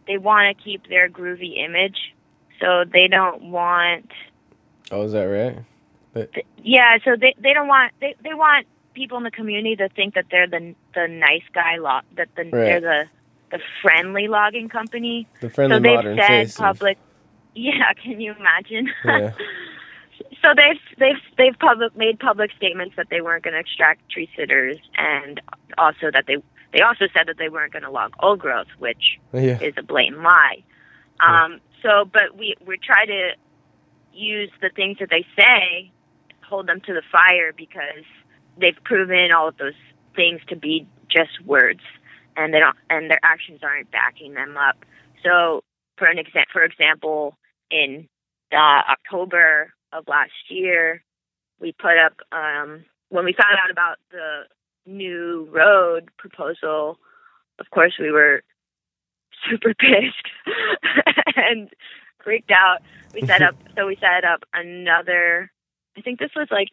they 0.08 0.18
want 0.18 0.56
to 0.58 0.64
keep 0.64 0.88
their 0.90 1.10
groovy 1.10 1.64
image, 1.64 2.14
so 2.60 2.84
they 2.92 3.08
don't 3.08 3.44
want 3.52 4.10
Oh, 4.92 5.04
is 5.04 5.14
that 5.14 5.24
right? 5.24 5.58
yeah, 6.62 6.98
so 7.06 7.16
they 7.20 7.34
they 7.40 7.54
don't 7.54 7.68
want 7.68 7.94
they 8.02 8.16
they 8.24 8.34
want 8.34 8.68
people 8.94 9.18
in 9.18 9.24
the 9.24 9.32
community 9.32 9.76
to 9.78 9.88
think 9.90 10.16
that 10.16 10.26
they're 10.30 10.48
the 10.48 10.76
the 10.94 11.08
nice 11.08 11.44
guy 11.54 11.78
log 11.78 12.04
that 12.18 12.28
the 12.36 12.50
they're 12.52 12.82
the 12.82 13.04
the 13.52 13.60
friendly 13.82 14.28
logging 14.28 14.70
company. 14.70 15.28
The 15.40 15.50
friendly 15.50 15.78
so 15.78 15.80
they've 15.82 15.96
modern 15.96 16.18
said 16.18 16.28
face. 16.28 16.56
of- 16.60 16.64
public. 16.80 16.98
Yeah, 17.56 17.94
can 18.04 18.20
you 18.22 18.34
imagine? 18.38 18.90
Yeah. 19.06 19.34
so 20.42 20.50
they've 20.56 20.82
they've 21.00 21.38
they've 21.38 21.60
public 21.60 21.96
made 21.98 22.20
public 22.20 22.52
statements 22.56 22.96
that 22.96 23.08
they 23.10 23.22
weren't 23.22 23.44
going 23.44 23.54
to 23.54 23.60
extract 23.60 24.10
tree 24.10 24.30
sitters, 24.38 24.78
and 24.96 25.42
also 25.78 26.12
that 26.14 26.26
they 26.28 26.38
they 26.74 26.82
also 26.82 27.06
said 27.14 27.28
that 27.28 27.38
they 27.38 27.50
weren't 27.50 27.74
going 27.74 27.84
to 27.84 27.92
log 27.92 28.14
old 28.20 28.40
growth, 28.40 28.68
which 28.80 29.20
yeah. 29.34 29.60
is 29.60 29.74
a 29.78 29.84
blatant 29.84 30.22
lie. 30.22 30.64
Um, 31.20 31.60
so, 31.84 32.06
but 32.06 32.38
we 32.38 32.56
we 32.66 32.78
try 32.78 33.06
to 33.06 33.32
use 34.14 34.52
the 34.62 34.70
things 34.70 34.98
that 35.00 35.10
they 35.10 35.26
say, 35.36 35.92
hold 36.48 36.68
them 36.68 36.82
to 36.82 36.94
the 36.94 37.04
fire 37.12 37.54
because 37.56 38.06
they've 38.60 38.78
proven 38.84 39.32
all 39.32 39.48
of 39.48 39.58
those 39.58 39.74
things 40.16 40.42
to 40.50 40.56
be 40.56 40.88
just 41.10 41.44
words, 41.46 41.82
and 42.38 42.54
they 42.54 42.60
don't 42.60 42.76
and 42.90 43.10
their 43.10 43.20
actions 43.24 43.60
aren't 43.64 43.92
backing 43.92 44.34
them 44.34 44.58
up. 44.58 44.86
So, 45.24 45.64
for 45.98 46.08
an 46.08 46.18
exa- 46.18 46.50
for 46.52 46.64
example, 46.64 47.38
in 47.72 48.08
uh, 48.52 48.82
October 48.92 49.74
of 49.94 50.08
last 50.08 50.32
year, 50.50 51.04
we 51.60 51.74
put 51.74 51.98
up 51.98 52.14
um, 52.32 52.86
when 53.10 53.26
we 53.26 53.34
found 53.34 53.58
out 53.64 53.72
about 53.72 53.98
the 54.12 54.44
new 54.86 55.48
road 55.52 56.10
proposal. 56.18 56.98
Of 57.60 57.70
course, 57.72 57.94
we 58.00 58.12
were 58.12 58.42
super 59.50 59.74
pissed 59.74 60.28
and 61.36 61.70
freaked 62.24 62.52
out. 62.52 62.80
We 63.14 63.22
set 63.26 63.42
up 63.42 63.56
so 63.76 63.88
we 63.88 63.96
set 63.96 64.24
up 64.26 64.44
another 64.54 65.52
I 65.98 66.02
think 66.02 66.20
this 66.20 66.32
was 66.36 66.48
like 66.52 66.70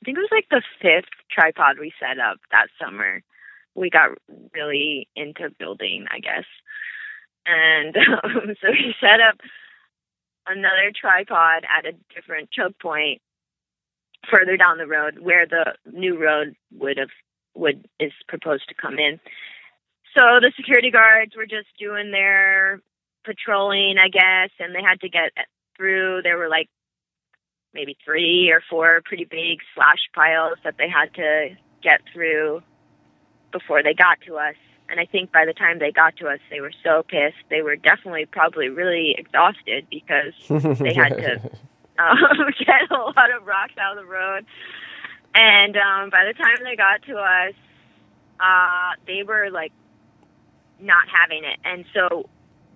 I 0.00 0.04
think 0.04 0.18
it 0.18 0.20
was 0.20 0.28
like 0.30 0.48
the 0.50 0.62
fifth 0.82 1.10
tripod 1.30 1.78
we 1.80 1.92
set 1.98 2.18
up 2.18 2.38
that 2.50 2.66
summer. 2.80 3.22
We 3.74 3.88
got 3.88 4.10
really 4.52 5.08
into 5.16 5.48
building, 5.58 6.04
I 6.10 6.20
guess. 6.20 6.44
And 7.46 7.96
um, 7.96 8.54
so 8.60 8.68
we 8.70 8.94
set 9.00 9.20
up 9.20 9.38
another 10.46 10.92
tripod 10.98 11.64
at 11.64 11.86
a 11.86 11.92
different 12.14 12.50
choke 12.50 12.78
point 12.80 13.20
further 14.30 14.56
down 14.56 14.78
the 14.78 14.86
road 14.86 15.18
where 15.20 15.46
the 15.46 15.74
new 15.92 16.18
road 16.18 16.54
would 16.72 16.96
have 16.98 17.10
would 17.54 17.86
is 18.00 18.12
proposed 18.28 18.68
to 18.68 18.74
come 18.74 18.98
in. 18.98 19.20
So 20.14 20.40
the 20.40 20.52
security 20.56 20.90
guards 20.90 21.32
were 21.36 21.46
just 21.46 21.68
doing 21.78 22.10
their 22.10 22.80
patrolling, 23.24 23.96
I 23.98 24.08
guess, 24.08 24.50
and 24.58 24.74
they 24.74 24.82
had 24.82 25.00
to 25.00 25.08
get 25.08 25.32
through. 25.76 26.22
There 26.22 26.36
were 26.36 26.48
like 26.48 26.68
maybe 27.72 27.96
three 28.04 28.50
or 28.50 28.62
four 28.70 29.02
pretty 29.04 29.24
big 29.24 29.58
slash 29.74 30.08
piles 30.14 30.58
that 30.64 30.74
they 30.78 30.88
had 30.88 31.12
to 31.14 31.48
get 31.82 32.00
through 32.12 32.62
before 33.52 33.82
they 33.82 33.94
got 33.94 34.18
to 34.26 34.36
us. 34.36 34.54
And 34.88 35.00
I 35.00 35.06
think 35.06 35.32
by 35.32 35.44
the 35.46 35.54
time 35.54 35.78
they 35.78 35.90
got 35.90 36.16
to 36.18 36.28
us, 36.28 36.40
they 36.50 36.60
were 36.60 36.72
so 36.82 37.02
pissed. 37.02 37.42
They 37.48 37.62
were 37.62 37.76
definitely 37.76 38.26
probably 38.26 38.68
really 38.68 39.14
exhausted 39.16 39.86
because 39.90 40.34
they 40.78 40.92
had 40.92 41.16
to 41.16 41.50
um, 41.98 42.18
get 42.58 42.90
a 42.90 42.94
lot 42.94 43.30
of 43.34 43.46
rocks 43.46 43.74
out 43.80 43.96
of 43.96 44.04
the 44.04 44.10
road. 44.10 44.44
And 45.34 45.76
um, 45.76 46.10
by 46.10 46.24
the 46.24 46.34
time 46.34 46.58
they 46.62 46.76
got 46.76 47.02
to 47.04 47.16
us, 47.16 47.54
uh, 48.40 48.92
they 49.06 49.22
were 49.22 49.50
like 49.50 49.72
not 50.80 51.04
having 51.08 51.44
it. 51.44 51.58
And 51.64 51.84
so 51.94 52.28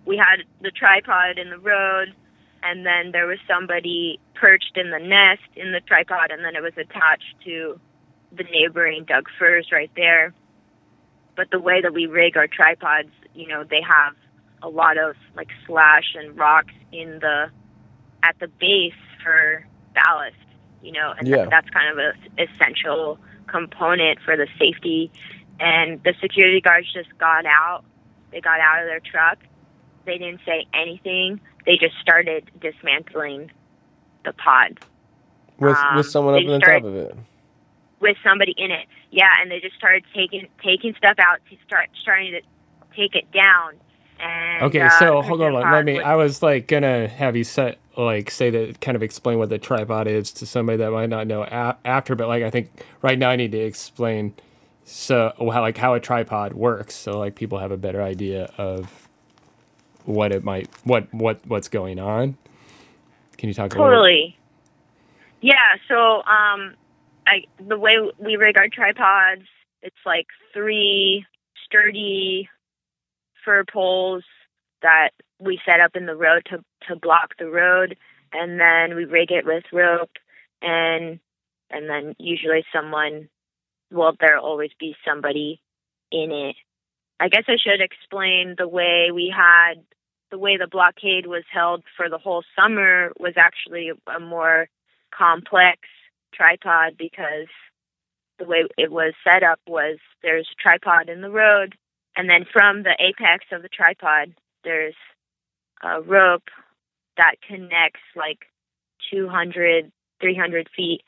we 0.04 0.16
had 0.16 0.44
the 0.60 0.70
tripod 0.70 1.38
in 1.38 1.50
the 1.50 1.58
road, 1.58 2.14
and 2.62 2.84
then 2.84 3.12
there 3.12 3.26
was 3.26 3.38
somebody 3.46 4.18
perched 4.34 4.76
in 4.76 4.90
the 4.90 4.98
nest 4.98 5.42
in 5.54 5.72
the 5.72 5.80
tripod, 5.80 6.30
and 6.30 6.44
then 6.44 6.56
it 6.56 6.62
was 6.62 6.72
attached 6.76 7.34
to 7.44 7.78
the 8.32 8.44
neighboring 8.44 9.04
Doug 9.04 9.28
firs 9.38 9.68
right 9.70 9.90
there. 9.96 10.34
But 11.38 11.52
the 11.52 11.60
way 11.60 11.80
that 11.80 11.94
we 11.94 12.06
rig 12.06 12.36
our 12.36 12.48
tripods, 12.48 13.10
you 13.32 13.46
know, 13.46 13.62
they 13.62 13.80
have 13.80 14.16
a 14.60 14.68
lot 14.68 14.98
of 14.98 15.14
like 15.36 15.46
slash 15.68 16.16
and 16.16 16.36
rocks 16.36 16.74
in 16.90 17.20
the 17.20 17.46
at 18.24 18.34
the 18.40 18.48
base 18.48 18.92
for 19.22 19.64
ballast, 19.94 20.34
you 20.82 20.90
know, 20.90 21.14
and 21.16 21.28
Yeah. 21.28 21.36
that, 21.44 21.50
that's 21.50 21.70
kind 21.70 21.96
of 21.96 21.98
a 21.98 22.42
essential 22.42 23.20
component 23.46 24.18
for 24.24 24.36
the 24.36 24.48
safety 24.58 25.12
and 25.60 26.02
the 26.02 26.12
security 26.20 26.60
guards 26.60 26.92
just 26.92 27.16
got 27.18 27.46
out. 27.46 27.84
They 28.32 28.40
got 28.40 28.58
out 28.58 28.80
of 28.80 28.86
their 28.86 28.98
truck. 29.00 29.38
They 30.06 30.18
didn't 30.18 30.40
say 30.44 30.66
anything. 30.74 31.40
They 31.66 31.76
just 31.76 31.94
started 32.02 32.50
dismantling 32.60 33.52
the 34.24 34.32
pod 34.32 34.80
With 35.60 35.76
Um, 35.76 35.96
with 35.98 36.06
someone 36.06 36.34
up 36.34 36.40
on 36.40 36.46
the 36.48 36.58
top 36.58 36.82
of 36.82 36.96
it. 36.96 37.16
with 38.00 38.16
somebody 38.24 38.54
in 38.58 38.72
it. 38.72 38.88
Yeah, 39.10 39.30
and 39.40 39.50
they 39.50 39.60
just 39.60 39.76
started 39.76 40.04
taking 40.14 40.48
taking 40.64 40.94
stuff 40.98 41.16
out 41.18 41.38
to 41.50 41.56
start 41.66 41.90
starting 42.02 42.32
to 42.32 42.42
take 42.96 43.14
it 43.14 43.30
down. 43.32 43.74
And 44.20 44.66
Okay, 44.66 44.80
uh, 44.80 44.88
so 44.88 45.22
hold 45.22 45.42
on. 45.42 45.70
Let 45.70 45.84
me. 45.84 46.00
I 46.00 46.16
was 46.16 46.42
like 46.42 46.66
gonna 46.68 47.08
have 47.08 47.36
you 47.36 47.44
set 47.44 47.78
like 47.96 48.30
say 48.30 48.50
that 48.50 48.80
kind 48.80 48.96
of 48.96 49.02
explain 49.04 49.38
what 49.38 49.50
the 49.50 49.58
tripod 49.58 50.08
is 50.08 50.32
to 50.32 50.46
somebody 50.46 50.78
that 50.78 50.90
might 50.92 51.10
not 51.10 51.26
know 51.28 51.44
a- 51.44 51.78
after, 51.84 52.16
but 52.16 52.28
like 52.28 52.42
I 52.42 52.50
think 52.50 52.70
right 53.02 53.18
now 53.18 53.30
I 53.30 53.36
need 53.36 53.52
to 53.52 53.60
explain 53.60 54.34
so 54.84 55.32
how 55.38 55.62
like 55.62 55.78
how 55.78 55.94
a 55.94 56.00
tripod 56.00 56.54
works, 56.54 56.96
so 56.96 57.18
like 57.18 57.36
people 57.36 57.58
have 57.60 57.72
a 57.72 57.78
better 57.78 58.02
idea 58.02 58.52
of 58.58 59.08
what 60.04 60.32
it 60.32 60.44
might 60.44 60.70
what 60.84 61.12
what 61.14 61.40
what's 61.46 61.68
going 61.68 61.98
on. 62.00 62.36
Can 63.38 63.48
you 63.48 63.54
talk 63.54 63.74
a 63.74 63.78
little? 63.78 64.04
Totally. 64.04 64.38
Yeah. 65.42 65.76
So, 65.88 66.22
um, 66.24 66.74
I 67.28 67.44
the 67.62 67.78
way 67.78 67.96
we 68.18 68.36
rig 68.36 68.56
our 68.56 68.68
tripods, 68.72 69.46
it's 69.82 69.96
like 70.06 70.26
three 70.54 71.26
sturdy 71.64 72.48
fir 73.44 73.64
poles 73.70 74.24
that 74.82 75.10
we 75.38 75.60
set 75.66 75.80
up 75.80 75.94
in 75.94 76.06
the 76.06 76.16
road 76.16 76.42
to 76.46 76.64
to 76.88 76.96
block 76.96 77.34
the 77.38 77.50
road, 77.50 77.96
and 78.32 78.58
then 78.58 78.96
we 78.96 79.04
rig 79.04 79.30
it 79.30 79.44
with 79.44 79.64
rope, 79.72 80.12
and 80.62 81.20
and 81.70 81.88
then 81.88 82.14
usually 82.18 82.64
someone, 82.74 83.28
well, 83.90 84.14
there'll 84.18 84.44
always 84.44 84.70
be 84.80 84.96
somebody 85.06 85.60
in 86.10 86.32
it. 86.32 86.56
I 87.20 87.28
guess 87.28 87.44
I 87.46 87.56
should 87.62 87.82
explain 87.82 88.54
the 88.56 88.68
way 88.68 89.10
we 89.12 89.32
had 89.34 89.82
the 90.30 90.38
way 90.38 90.56
the 90.56 90.66
blockade 90.66 91.26
was 91.26 91.44
held 91.52 91.84
for 91.96 92.08
the 92.08 92.18
whole 92.18 92.42
summer 92.56 93.12
was 93.18 93.34
actually 93.36 93.90
a 94.06 94.20
more 94.20 94.68
complex 95.16 95.80
tripod 96.34 96.96
because 96.98 97.48
the 98.38 98.44
way 98.44 98.64
it 98.76 98.90
was 98.90 99.14
set 99.24 99.42
up 99.42 99.60
was 99.66 99.98
there's 100.22 100.48
a 100.52 100.62
tripod 100.62 101.08
in 101.08 101.20
the 101.20 101.30
road 101.30 101.74
and 102.16 102.28
then 102.28 102.44
from 102.52 102.82
the 102.82 102.96
apex 103.00 103.46
of 103.52 103.62
the 103.62 103.68
tripod 103.68 104.34
there's 104.64 104.94
a 105.82 106.00
rope 106.00 106.48
that 107.16 107.34
connects 107.46 108.00
like 108.16 108.46
200 109.10 109.90
300 110.20 110.68
feet 110.76 111.02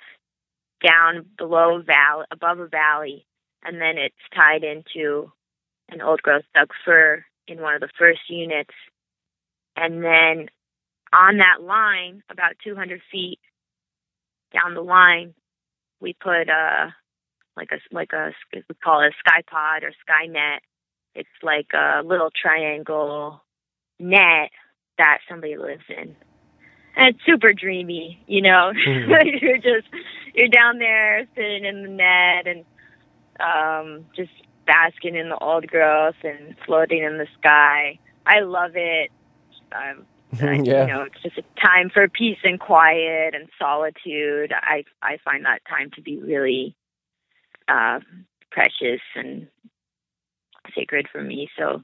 down 0.85 1.27
below 1.37 1.79
a 1.79 1.83
valley 1.83 2.25
above 2.31 2.59
a 2.59 2.67
valley 2.67 3.27
and 3.65 3.81
then 3.81 3.99
it's 3.99 4.15
tied 4.35 4.65
into 4.65 5.31
an 5.91 6.01
old 6.01 6.23
growth 6.23 6.45
Doug 6.55 6.71
fir 6.85 7.25
in 7.47 7.61
one 7.61 7.75
of 7.75 7.81
the 7.81 7.91
first 7.99 8.21
units. 8.29 8.75
And 9.77 10.03
then 10.03 10.49
on 11.13 11.39
that 11.39 11.63
line, 11.63 12.23
about 12.31 12.55
200 12.65 13.01
feet 13.11 13.39
down 14.53 14.75
the 14.75 14.81
line, 14.83 15.35
we 16.01 16.15
put 16.15 16.49
a 16.49 16.95
like 17.57 17.71
a 17.73 17.79
like 17.95 18.13
a 18.13 18.33
we 18.55 18.63
call 18.83 19.01
it 19.03 19.09
a 19.09 19.19
sky 19.19 19.43
pod 19.51 19.83
or 19.85 19.93
sky 20.01 20.27
net. 20.27 20.63
It's 21.15 21.29
like 21.43 21.69
a 21.75 22.03
little 22.05 22.31
triangle 22.31 23.43
net 23.99 24.51
that 24.99 25.19
somebody 25.29 25.57
lives 25.57 25.85
in. 25.89 26.17
And 26.97 27.15
it's 27.15 27.25
super 27.27 27.53
dreamy, 27.53 28.23
you 28.27 28.43
know. 28.43 28.73
Mhm. 28.87 29.41
you're 29.43 29.59
just 29.59 29.89
you're 30.35 30.49
down 30.49 30.79
there 30.79 31.27
sitting 31.35 31.65
in 31.65 31.83
the 31.83 31.89
net 31.89 32.47
and 32.47 32.65
um 33.41 34.07
just 34.15 34.31
basking 34.67 35.17
in 35.17 35.29
the 35.29 35.39
old 35.39 35.67
growth 35.67 36.15
and 36.23 36.55
floating 36.67 37.03
in 37.03 37.19
the 37.19 37.27
sky. 37.41 37.99
I 38.27 38.41
love 38.41 38.73
it. 38.75 39.11
Um, 39.73 40.07
yeah. 40.41 40.87
You 40.87 40.93
know, 40.93 41.03
it's 41.03 41.23
just 41.23 41.39
a 41.39 41.61
time 41.61 41.91
for 41.93 42.09
peace 42.09 42.39
and 42.45 42.59
quiet 42.59 43.35
and 43.35 43.49
solitude. 43.59 44.53
I 44.53 44.85
I 45.03 45.19
find 45.25 45.45
that 45.45 45.61
time 45.69 45.91
to 45.97 46.03
be 46.03 46.19
really 46.19 46.77
uh, 47.69 48.01
precious 48.51 49.01
and 49.15 49.49
sacred 50.75 51.09
for 51.11 51.23
me. 51.23 51.49
So 51.59 51.83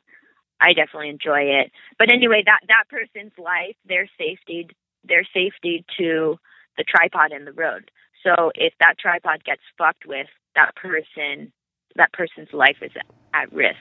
I 0.60 0.72
definitely 0.72 1.10
enjoy 1.10 1.40
it. 1.40 1.72
But 1.98 2.12
anyway, 2.12 2.42
that 2.46 2.60
that 2.68 2.84
person's 2.88 3.32
life, 3.38 3.76
their 3.86 4.08
safety, 4.18 4.68
their 5.04 5.24
safety 5.34 5.84
to 5.98 6.36
the 6.76 6.84
tripod 6.84 7.32
in 7.32 7.44
the 7.44 7.52
road. 7.52 7.90
So 8.22 8.50
if 8.54 8.72
that 8.80 8.98
tripod 8.98 9.44
gets 9.44 9.62
fucked 9.78 10.06
with, 10.06 10.26
that 10.54 10.74
person, 10.74 11.52
that 11.96 12.12
person's 12.12 12.52
life 12.52 12.78
is 12.82 12.90
at, 13.34 13.52
risk. 13.52 13.76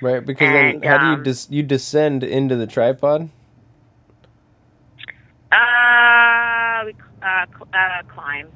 Right, 0.00 0.24
because 0.24 0.48
then 0.48 0.74
And, 0.76 0.84
how 0.84 0.98
do 0.98 1.06
you 1.06 1.12
um, 1.14 1.22
des- 1.22 1.54
you 1.54 1.62
descend 1.62 2.24
into 2.24 2.56
the 2.56 2.66
tripod? 2.66 3.30
Uh, 5.52 6.84
we 6.86 6.94
uh, 7.22 7.46
uh, 7.72 8.02
climb. 8.08 8.48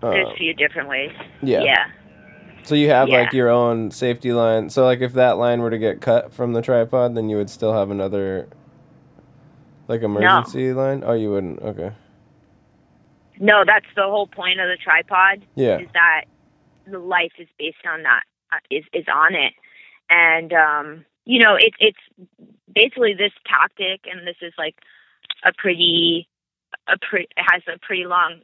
There's 0.00 0.26
Uh, 0.26 0.30
a 0.30 0.34
few 0.36 0.54
different 0.54 0.88
ways. 0.88 1.12
yeah. 1.42 1.62
Yeah. 1.62 1.86
So 2.62 2.74
you 2.74 2.90
have 2.90 3.08
like 3.08 3.32
your 3.32 3.48
own 3.48 3.90
safety 3.90 4.32
line. 4.32 4.68
So 4.70 4.84
like 4.84 5.00
if 5.00 5.14
that 5.14 5.38
line 5.38 5.60
were 5.62 5.70
to 5.70 5.78
get 5.78 6.00
cut 6.00 6.32
from 6.32 6.52
the 6.52 6.60
tripod, 6.62 7.14
then 7.14 7.28
you 7.28 7.36
would 7.36 7.48
still 7.50 7.72
have 7.72 7.90
another 7.90 8.48
like 9.88 10.02
emergency 10.02 10.72
line. 10.72 11.02
Oh, 11.04 11.14
you 11.14 11.30
wouldn't. 11.30 11.60
Okay. 11.62 11.92
No, 13.38 13.64
that's 13.66 13.86
the 13.96 14.02
whole 14.02 14.26
point 14.26 14.60
of 14.60 14.68
the 14.68 14.76
tripod. 14.76 15.42
Yeah. 15.54 15.78
Is 15.78 15.88
that 15.94 16.24
the 16.86 16.98
life 16.98 17.32
is 17.38 17.48
based 17.58 17.84
on 17.90 18.02
that 18.02 18.22
uh, 18.52 18.58
is 18.70 18.84
is 18.92 19.06
on 19.12 19.34
it, 19.34 19.54
and 20.10 20.52
um, 20.52 21.04
you 21.24 21.42
know 21.42 21.56
it's 21.58 21.76
it's 21.80 21.98
basically 22.72 23.14
this 23.14 23.32
tactic, 23.46 24.02
and 24.10 24.26
this 24.26 24.36
is 24.42 24.52
like 24.58 24.76
a 25.44 25.52
pretty 25.56 26.28
a 26.88 26.96
pre- 26.98 27.28
has 27.36 27.62
a 27.68 27.78
pretty 27.78 28.06
long 28.06 28.40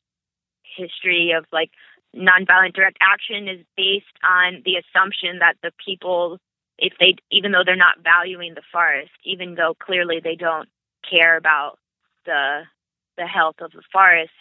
history 0.77 1.33
of 1.37 1.45
like 1.53 1.71
nonviolent 2.15 2.75
direct 2.75 2.99
action 3.01 3.49
is 3.49 3.65
based 3.77 4.07
on 4.25 4.63
the 4.65 4.77
assumption 4.77 5.39
that 5.41 5.57
the 5.63 5.73
people 5.85 6.39
if 6.79 6.93
they 7.01 7.15
even 7.31 7.53
though 7.53 7.63
they're 7.65 7.77
not 7.77 8.03
valuing 8.03 8.55
the 8.55 8.63
forest 8.73 9.11
even 9.25 9.55
though 9.55 9.75
clearly 9.75 10.21
they 10.23 10.37
don't 10.37 10.69
care 11.09 11.37
about 11.37 11.79
the 12.25 12.63
the 13.17 13.27
health 13.27 13.57
of 13.61 13.71
the 13.73 13.83
forest 13.93 14.33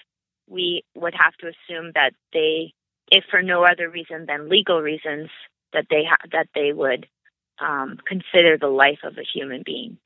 we 0.48 0.84
would 0.96 1.13
have 1.18 1.34
to 1.36 1.48
assume 1.48 1.91
that 1.96 2.12
they 2.34 2.74
if 3.12 3.24
for 3.30 3.41
no 3.41 3.63
other 3.63 3.89
reason 3.89 4.26
than 4.28 4.50
legal 4.50 4.82
reasons 4.82 5.30
that 5.74 5.86
they 5.89 6.04
ha- 6.10 6.28
that 6.32 6.48
they 6.56 6.74
would 6.74 7.08
um, 7.60 7.98
consider 8.08 8.58
the 8.58 8.68
life 8.68 9.00
of 9.04 9.18
a 9.18 9.24
human 9.24 9.63
being. 9.65 9.98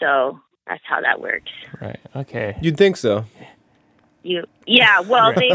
So 0.00 0.40
that's 0.66 0.82
how 0.84 1.00
that 1.00 1.20
works 1.20 1.50
Right. 1.80 2.00
Okay. 2.14 2.56
You'd 2.60 2.76
think 2.76 2.96
so. 2.96 3.24
you 4.22 4.44
yeah 4.66 5.00
well 5.00 5.32
they 5.36 5.50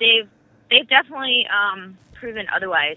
they've 0.00 0.28
they've 0.70 0.88
definitely 0.88 1.46
um, 1.48 1.96
proven 2.14 2.46
otherwise 2.54 2.96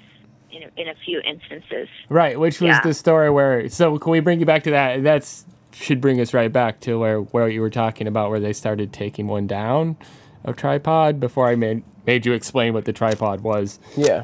in 0.52 0.64
a, 0.64 0.82
in 0.82 0.88
a 0.88 0.96
few 1.06 1.20
instances. 1.22 1.90
Right, 2.10 2.40
which 2.40 2.62
was 2.62 2.70
Yeah. 2.70 2.82
the 2.82 2.94
story 2.94 3.30
where. 3.30 3.68
So 3.70 3.98
can 4.00 4.12
we 4.14 4.22
bring 4.22 4.40
you 4.40 4.46
back 4.46 4.64
to 4.64 4.72
that? 4.72 5.04
That's 5.04 5.46
should 5.74 6.00
bring 6.00 6.20
us 6.22 6.34
right 6.34 6.52
back 6.52 6.80
to 6.82 6.98
where 6.98 7.20
where 7.20 7.50
you 7.50 7.60
were 7.62 7.70
talking 7.70 8.08
about 8.08 8.30
where 8.30 8.40
they 8.40 8.54
started 8.54 8.94
taking 8.94 9.28
one 9.28 9.46
down, 9.46 9.98
a 10.46 10.54
tripod. 10.54 11.20
Before 11.20 11.48
I 11.50 11.56
made 11.56 11.84
made 12.06 12.26
you 12.26 12.32
explain 12.34 12.74
what 12.74 12.86
the 12.86 12.94
tripod 12.94 13.42
was. 13.42 13.80
Yeah. 13.98 14.24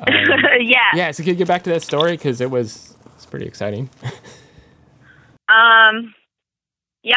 Um, 0.00 0.06
yeah. 0.60 0.78
yeah. 0.94 1.10
So 1.10 1.24
can 1.24 1.30
you 1.30 1.34
get 1.38 1.48
back 1.48 1.64
to 1.64 1.70
that 1.70 1.82
story 1.82 2.12
because 2.12 2.40
it 2.40 2.50
was 2.50 2.96
it's 3.16 3.26
pretty 3.26 3.46
exciting. 3.46 3.90
Um. 5.48 6.14
Yeah. 7.02 7.14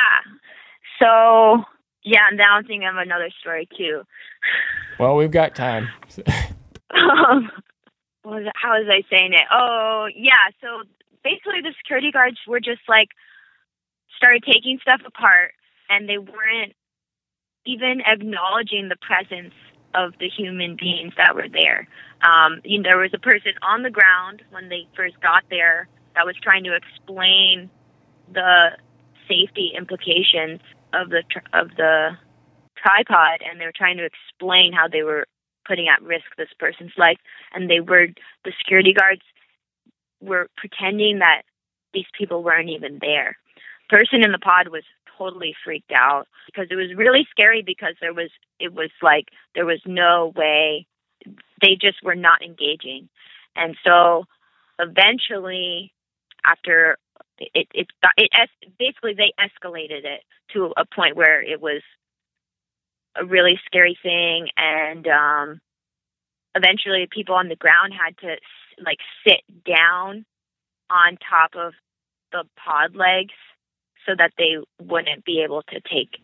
So 0.99 1.63
yeah, 2.03 2.29
and 2.29 2.37
now 2.37 2.55
I'm 2.55 2.63
thinking 2.63 2.87
of 2.87 2.97
another 2.97 3.29
story 3.39 3.67
too. 3.75 4.03
well, 4.99 5.15
we've 5.15 5.31
got 5.31 5.55
time. 5.55 5.89
um, 6.91 7.51
what 8.21 8.43
was 8.43 8.51
how 8.55 8.77
was 8.79 8.87
I 8.89 9.01
saying 9.09 9.33
it? 9.33 9.47
Oh, 9.51 10.07
yeah. 10.15 10.53
So 10.61 10.83
basically, 11.23 11.61
the 11.61 11.73
security 11.77 12.11
guards 12.11 12.37
were 12.47 12.59
just 12.59 12.81
like 12.87 13.09
started 14.17 14.43
taking 14.45 14.79
stuff 14.81 15.01
apart, 15.05 15.53
and 15.89 16.07
they 16.07 16.17
weren't 16.17 16.73
even 17.65 18.01
acknowledging 18.05 18.89
the 18.89 18.97
presence 19.01 19.53
of 19.95 20.13
the 20.19 20.29
human 20.29 20.75
beings 20.79 21.13
that 21.17 21.35
were 21.35 21.49
there. 21.51 21.87
Um, 22.21 22.61
you 22.63 22.77
know, 22.77 22.83
there 22.83 22.97
was 22.97 23.11
a 23.13 23.19
person 23.19 23.53
on 23.61 23.81
the 23.81 23.89
ground 23.89 24.43
when 24.51 24.69
they 24.69 24.87
first 24.95 25.19
got 25.21 25.43
there 25.49 25.87
that 26.15 26.25
was 26.25 26.35
trying 26.41 26.63
to 26.65 26.75
explain 26.75 27.69
the 28.31 28.77
safety 29.27 29.71
implications 29.77 30.59
of 30.93 31.09
the 31.09 31.23
of 31.53 31.69
the 31.77 32.11
tripod, 32.77 33.41
and 33.41 33.59
they 33.59 33.65
were 33.65 33.73
trying 33.75 33.97
to 33.97 34.05
explain 34.05 34.73
how 34.73 34.87
they 34.87 35.03
were 35.03 35.25
putting 35.67 35.87
at 35.87 36.01
risk 36.01 36.25
this 36.37 36.53
person's 36.59 36.91
life 36.97 37.17
and 37.53 37.69
they 37.69 37.79
were 37.79 38.07
the 38.43 38.53
security 38.59 38.93
guards 38.93 39.21
were 40.21 40.47
pretending 40.57 41.19
that 41.19 41.41
these 41.93 42.05
people 42.17 42.43
weren't 42.43 42.69
even 42.69 42.99
there. 43.01 43.37
Person 43.89 44.23
in 44.23 44.31
the 44.31 44.39
pod 44.39 44.67
was 44.67 44.83
totally 45.17 45.55
freaked 45.63 45.91
out 45.91 46.27
because 46.45 46.67
it 46.69 46.75
was 46.75 46.95
really 46.95 47.27
scary 47.31 47.61
because 47.61 47.95
there 48.01 48.13
was 48.13 48.29
it 48.59 48.73
was 48.73 48.89
like 49.01 49.25
there 49.55 49.65
was 49.65 49.81
no 49.85 50.33
way 50.35 50.85
they 51.61 51.77
just 51.79 52.03
were 52.03 52.15
not 52.15 52.41
engaging. 52.41 53.09
And 53.55 53.75
so 53.83 54.25
eventually, 54.79 55.93
after 56.45 56.97
it, 57.37 57.49
it, 57.53 57.67
it, 57.73 57.87
it 58.17 58.49
basically 58.77 59.13
they 59.13 59.33
escalated 59.39 60.05
it 60.05 60.21
to 60.53 60.73
a 60.77 60.85
point 60.85 61.15
where 61.15 61.41
it 61.41 61.61
was 61.61 61.81
a 63.15 63.25
really 63.25 63.59
scary 63.65 63.97
thing, 64.01 64.47
and 64.57 65.07
um, 65.07 65.61
eventually 66.53 67.07
people 67.09 67.35
on 67.35 67.47
the 67.47 67.55
ground 67.55 67.93
had 67.93 68.17
to 68.19 68.35
like 68.83 68.99
sit 69.25 69.41
down 69.65 70.25
on 70.89 71.17
top 71.29 71.51
of 71.55 71.73
the 72.31 72.43
pod 72.57 72.95
legs 72.95 73.33
so 74.05 74.13
that 74.17 74.31
they 74.37 74.57
wouldn't 74.81 75.25
be 75.25 75.41
able 75.41 75.63
to 75.63 75.79
take 75.81 76.19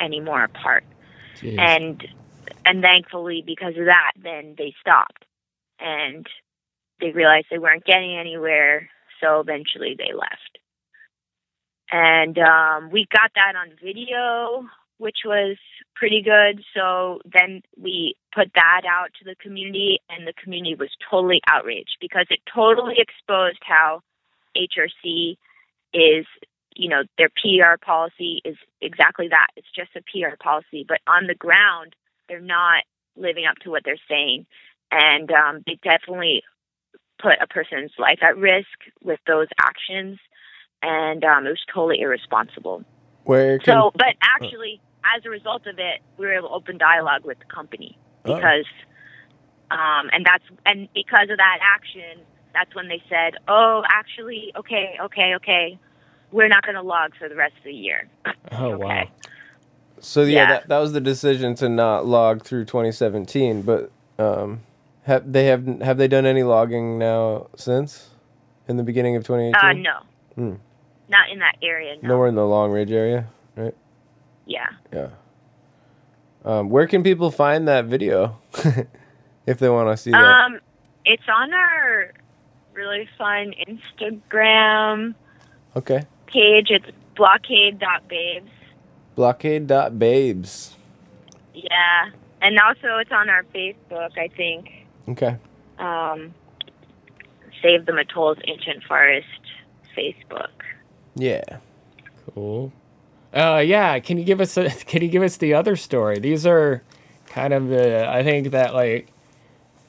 any 0.00 0.20
more 0.20 0.44
apart. 0.44 0.84
Jeez. 1.36 1.58
And 1.58 2.06
and 2.66 2.82
thankfully 2.82 3.42
because 3.44 3.76
of 3.78 3.86
that 3.86 4.12
then 4.22 4.54
they 4.58 4.74
stopped 4.80 5.24
and 5.80 6.26
they 7.00 7.10
realized 7.10 7.46
they 7.50 7.58
weren't 7.58 7.84
getting 7.84 8.16
anywhere 8.16 8.88
so 9.24 9.40
eventually 9.40 9.96
they 9.96 10.12
left. 10.12 10.58
And 11.90 12.38
um 12.38 12.90
we 12.90 13.06
got 13.10 13.30
that 13.34 13.56
on 13.56 13.70
video 13.82 14.68
which 14.98 15.18
was 15.24 15.56
pretty 15.94 16.22
good. 16.22 16.62
So 16.74 17.20
then 17.24 17.62
we 17.80 18.16
put 18.34 18.50
that 18.54 18.82
out 18.88 19.08
to 19.18 19.24
the 19.24 19.34
community, 19.36 20.00
and 20.08 20.26
the 20.26 20.32
community 20.32 20.74
was 20.74 20.90
totally 21.10 21.40
outraged 21.48 21.96
because 22.00 22.26
it 22.30 22.40
totally 22.52 22.94
exposed 22.98 23.58
how 23.62 24.00
HRC 24.56 25.36
is, 25.92 26.26
you 26.74 26.88
know, 26.88 27.02
their 27.18 27.28
PR 27.28 27.76
policy 27.84 28.40
is 28.44 28.56
exactly 28.80 29.28
that. 29.28 29.48
It's 29.56 29.70
just 29.74 29.90
a 29.96 30.02
PR 30.02 30.36
policy, 30.42 30.84
but 30.86 31.00
on 31.06 31.26
the 31.26 31.34
ground, 31.34 31.94
they're 32.28 32.40
not 32.40 32.84
living 33.16 33.46
up 33.46 33.56
to 33.62 33.70
what 33.70 33.82
they're 33.84 33.96
saying. 34.08 34.46
And 34.90 35.30
um, 35.32 35.62
they 35.66 35.78
definitely 35.82 36.42
put 37.24 37.40
a 37.40 37.46
person's 37.46 37.92
life 37.98 38.18
at 38.22 38.36
risk 38.36 38.76
with 39.02 39.18
those 39.26 39.48
actions. 39.58 40.18
And 40.82 41.24
um, 41.24 41.46
it 41.46 41.50
was 41.50 41.64
totally 41.72 42.00
irresponsible. 42.02 42.84
Where 43.24 43.58
can, 43.58 43.72
So, 43.74 43.90
but 43.94 44.14
actually, 44.22 44.80
as 45.16 45.24
a 45.24 45.30
result 45.30 45.66
of 45.66 45.78
it, 45.78 46.00
we 46.18 46.26
were 46.26 46.34
able 46.34 46.48
to 46.48 46.54
open 46.54 46.76
dialogue 46.76 47.24
with 47.24 47.38
the 47.38 47.46
company 47.46 47.96
Oh. 48.26 48.36
because, 48.36 48.66
um, 49.70 50.08
and 50.12 50.24
that's 50.24 50.44
and 50.64 50.88
because 50.94 51.28
of 51.30 51.36
that 51.36 51.58
action, 51.62 52.22
that's 52.54 52.74
when 52.74 52.88
they 52.88 53.02
said, 53.08 53.34
"Oh, 53.48 53.82
actually, 53.88 54.52
okay, 54.56 54.96
okay, 54.98 55.34
okay, 55.36 55.78
we're 56.32 56.48
not 56.48 56.64
going 56.64 56.76
to 56.76 56.82
log 56.82 57.12
for 57.18 57.28
the 57.28 57.34
rest 57.34 57.54
of 57.58 57.64
the 57.64 57.72
year." 57.72 58.08
oh 58.52 58.78
wow. 58.78 59.08
So 60.00 60.22
yeah, 60.22 60.26
Yeah. 60.32 60.46
That, 60.52 60.68
that 60.68 60.78
was 60.78 60.92
the 60.92 61.00
decision 61.00 61.54
to 61.56 61.68
not 61.68 62.06
log 62.06 62.42
through 62.44 62.64
2017. 62.66 63.62
But 63.62 63.90
um, 64.18 64.60
have 65.04 65.32
they 65.32 65.46
have 65.46 65.66
have 65.82 65.96
they 65.98 66.08
done 66.08 66.26
any 66.26 66.42
logging 66.42 66.98
now 66.98 67.48
since 67.56 68.10
in 68.68 68.76
the 68.76 68.82
beginning 68.82 69.16
of 69.16 69.24
2018? 69.24 69.54
Uh, 69.54 69.72
no, 69.82 69.98
Hmm. 70.34 70.54
not 71.08 71.30
in 71.30 71.38
that 71.40 71.56
area. 71.62 71.96
No. 72.02 72.10
Nowhere 72.10 72.28
in 72.28 72.34
the 72.34 72.46
Long 72.46 72.70
Ridge 72.72 72.90
area, 72.92 73.26
right? 73.56 73.74
Yeah. 74.46 74.68
Yeah. 74.92 75.08
Um, 76.44 76.68
where 76.68 76.86
can 76.86 77.02
people 77.02 77.30
find 77.30 77.66
that 77.68 77.86
video 77.86 78.38
if 79.46 79.58
they 79.58 79.68
want 79.70 79.88
to 79.88 79.96
see 79.96 80.10
that? 80.10 80.18
Um, 80.18 80.60
it's 81.06 81.22
on 81.28 81.52
our 81.54 82.12
really 82.74 83.08
fun 83.16 83.54
Instagram 83.66 85.14
Okay. 85.76 86.02
page. 86.26 86.70
It's 86.70 86.86
blockade.babes. 87.16 88.50
Blockade.babes. 89.14 90.76
Yeah, 91.54 92.10
and 92.42 92.58
also 92.58 92.98
it's 92.98 93.12
on 93.12 93.28
our 93.30 93.44
Facebook. 93.54 94.18
I 94.18 94.28
think. 94.36 94.83
Okay. 95.08 95.36
um, 95.78 96.34
Save 97.62 97.86
the 97.86 97.92
Mattole's 97.92 98.38
Ancient 98.46 98.84
Forest 98.84 99.26
Facebook. 99.96 100.50
Yeah. 101.14 101.42
Cool. 102.34 102.72
Uh, 103.32 103.62
yeah. 103.64 103.98
Can 104.00 104.18
you 104.18 104.24
give 104.24 104.40
us 104.40 104.56
a, 104.56 104.68
Can 104.86 105.02
you 105.02 105.08
give 105.08 105.22
us 105.22 105.36
the 105.38 105.54
other 105.54 105.76
story? 105.76 106.18
These 106.18 106.46
are 106.46 106.82
kind 107.26 107.52
of 107.54 107.68
the. 107.68 108.06
I 108.08 108.22
think 108.22 108.50
that 108.50 108.74
like, 108.74 109.08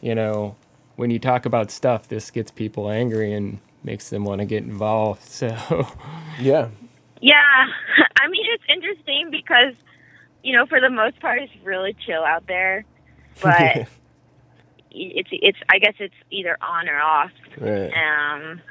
you 0.02 0.16
know, 0.16 0.56
when 0.96 1.10
you 1.12 1.20
talk 1.20 1.46
about 1.46 1.70
stuff, 1.72 2.08
this 2.08 2.32
gets 2.32 2.50
people 2.52 2.90
angry 2.90 3.34
and 3.34 3.60
makes 3.84 4.10
them 4.10 4.24
want 4.26 4.40
to 4.40 4.46
get 4.46 4.64
involved. 4.64 5.22
So, 5.30 5.56
Yeah. 6.40 6.70
Yeah, 7.22 7.42
I 8.22 8.28
mean 8.28 8.46
it's 8.54 8.64
interesting 8.70 9.32
because 9.32 9.74
you 10.44 10.56
know 10.56 10.66
for 10.66 10.80
the 10.80 10.90
most 10.90 11.20
part 11.20 11.40
it's 11.42 11.52
really 11.64 11.96
chill 12.06 12.24
out 12.24 12.46
there, 12.48 12.86
but 13.42 13.88
it's 14.96 15.30
it's 15.32 15.58
I 15.70 15.80
guess 15.80 15.96
it's 16.00 16.16
either 16.32 16.58
on 16.62 16.90
or 16.90 17.00
off. 17.00 17.32
right. 17.60 17.92
Um, 17.94 18.62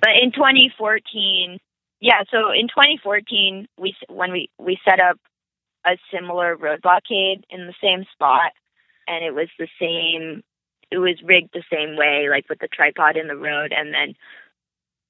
but 0.00 0.10
in 0.22 0.30
2014, 0.32 1.58
yeah. 2.00 2.22
So 2.30 2.50
in 2.52 2.68
2014, 2.68 3.66
we 3.78 3.94
when 4.08 4.32
we 4.32 4.50
we 4.58 4.78
set 4.84 5.00
up 5.00 5.18
a 5.86 5.96
similar 6.12 6.56
road 6.56 6.82
blockade 6.82 7.44
in 7.50 7.66
the 7.66 7.74
same 7.82 8.04
spot, 8.12 8.52
and 9.08 9.24
it 9.24 9.34
was 9.34 9.48
the 9.58 9.68
same. 9.80 10.42
It 10.90 10.98
was 10.98 11.20
rigged 11.24 11.50
the 11.52 11.64
same 11.72 11.96
way, 11.96 12.28
like 12.30 12.48
with 12.48 12.60
the 12.60 12.68
tripod 12.68 13.16
in 13.16 13.26
the 13.26 13.36
road, 13.36 13.72
and 13.72 13.92
then 13.92 14.14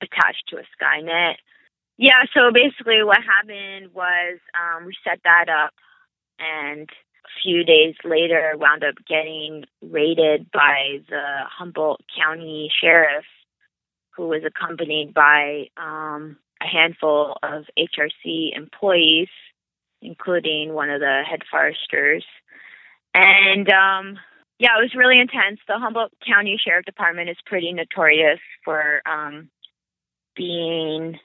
attached 0.00 0.44
to 0.48 0.56
a 0.56 0.62
Skynet. 0.76 1.36
Yeah. 1.98 2.24
So 2.34 2.50
basically, 2.52 3.02
what 3.02 3.18
happened 3.22 3.92
was 3.94 4.38
um, 4.54 4.86
we 4.86 4.94
set 5.04 5.20
that 5.24 5.48
up, 5.48 5.74
and 6.38 6.88
few 7.42 7.64
days 7.64 7.94
later, 8.04 8.54
wound 8.56 8.84
up 8.84 8.94
getting 9.08 9.64
raided 9.82 10.50
by 10.50 10.98
the 11.08 11.22
Humboldt 11.58 12.00
County 12.16 12.70
Sheriff 12.80 13.24
who 14.16 14.28
was 14.28 14.42
accompanied 14.44 15.12
by 15.12 15.66
um, 15.76 16.38
a 16.62 16.66
handful 16.66 17.36
of 17.42 17.64
HRC 17.78 18.56
employees, 18.56 19.28
including 20.00 20.72
one 20.72 20.90
of 20.90 21.00
the 21.00 21.22
head 21.28 21.42
foresters. 21.50 22.24
And 23.14 23.70
um, 23.70 24.18
yeah, 24.58 24.78
it 24.78 24.82
was 24.82 24.94
really 24.96 25.20
intense. 25.20 25.60
The 25.68 25.78
Humboldt 25.78 26.12
County 26.26 26.58
Sheriff 26.62 26.86
Department 26.86 27.28
is 27.28 27.36
pretty 27.44 27.72
notorious 27.72 28.40
for 28.64 29.02
um, 29.06 29.50
being, 30.34 31.18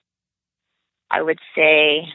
I 1.09 1.21
would 1.21 1.39
say, 1.55 2.07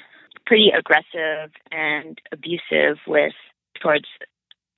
pretty 0.45 0.71
aggressive 0.77 1.51
and 1.73 2.21
abusive 2.33 2.99
with 3.07 3.35
towards 3.81 4.07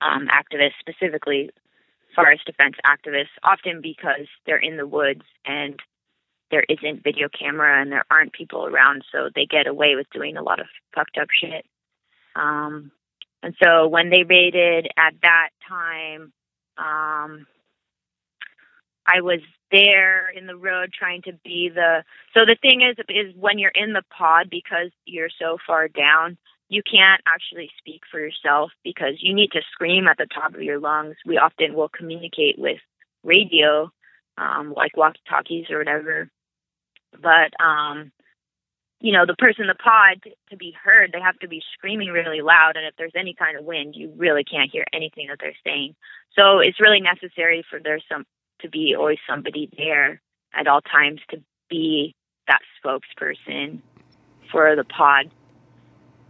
um, 0.01 0.27
activists, 0.27 0.79
specifically 0.79 1.49
forest 2.15 2.45
defense 2.45 2.75
activists, 2.85 3.35
often 3.43 3.81
because 3.81 4.27
they're 4.45 4.57
in 4.57 4.77
the 4.77 4.87
woods 4.87 5.23
and 5.45 5.79
there 6.51 6.65
isn't 6.67 7.03
video 7.03 7.27
camera 7.29 7.81
and 7.81 7.91
there 7.91 8.05
aren't 8.09 8.33
people 8.33 8.65
around, 8.65 9.03
so 9.11 9.29
they 9.33 9.45
get 9.45 9.67
away 9.67 9.95
with 9.95 10.07
doing 10.11 10.35
a 10.35 10.43
lot 10.43 10.59
of 10.59 10.65
fucked 10.95 11.17
up 11.17 11.27
shit. 11.31 11.65
Um, 12.35 12.91
and 13.43 13.55
so 13.63 13.87
when 13.87 14.09
they 14.09 14.23
raided 14.23 14.87
at 14.97 15.13
that 15.21 15.49
time, 15.67 16.33
um, 16.77 17.45
I 19.05 19.21
was 19.21 19.39
there 19.71 20.29
in 20.29 20.47
the 20.47 20.55
road 20.55 20.91
trying 20.97 21.21
to 21.23 21.33
be 21.43 21.69
the. 21.73 22.03
So 22.33 22.41
the 22.45 22.57
thing 22.61 22.81
is, 22.81 22.97
is 23.09 23.35
when 23.35 23.59
you're 23.59 23.71
in 23.73 23.93
the 23.93 24.03
pod 24.09 24.49
because 24.49 24.91
you're 25.05 25.29
so 25.39 25.57
far 25.65 25.87
down, 25.87 26.37
you 26.69 26.83
can't 26.83 27.21
actually 27.27 27.71
speak 27.79 28.03
for 28.09 28.19
yourself 28.19 28.71
because 28.83 29.15
you 29.19 29.33
need 29.33 29.51
to 29.51 29.61
scream 29.71 30.07
at 30.07 30.17
the 30.17 30.27
top 30.27 30.53
of 30.53 30.61
your 30.61 30.79
lungs. 30.79 31.15
We 31.25 31.37
often 31.37 31.73
will 31.73 31.89
communicate 31.89 32.59
with 32.59 32.77
radio, 33.23 33.91
um, 34.37 34.73
like 34.75 34.95
walkie 34.95 35.19
talkies 35.27 35.65
or 35.71 35.79
whatever. 35.79 36.29
But, 37.11 37.59
um, 37.59 38.11
you 39.01 39.11
know, 39.13 39.25
the 39.25 39.35
person 39.35 39.63
in 39.63 39.67
the 39.67 39.75
pod, 39.75 40.21
to 40.51 40.57
be 40.57 40.75
heard, 40.83 41.11
they 41.11 41.21
have 41.21 41.39
to 41.39 41.47
be 41.47 41.63
screaming 41.73 42.09
really 42.09 42.41
loud. 42.41 42.73
And 42.75 42.85
if 42.85 42.93
there's 42.97 43.13
any 43.15 43.33
kind 43.33 43.57
of 43.57 43.65
wind, 43.65 43.95
you 43.95 44.13
really 44.15 44.43
can't 44.43 44.69
hear 44.71 44.85
anything 44.93 45.27
that 45.29 45.37
they're 45.39 45.53
saying. 45.65 45.95
So 46.37 46.59
it's 46.59 46.79
really 46.79 47.01
necessary 47.01 47.65
for 47.67 47.79
there 47.79 47.99
some 48.11 48.25
to 48.61 48.69
be 48.69 48.93
always 48.95 49.17
somebody 49.27 49.69
there 49.75 50.21
at 50.53 50.67
all 50.67 50.81
times 50.81 51.21
to 51.31 51.41
be 51.69 52.13
that 52.47 52.59
spokesperson 52.83 53.79
for 54.51 54.75
the 54.75 54.83
pod 54.83 55.31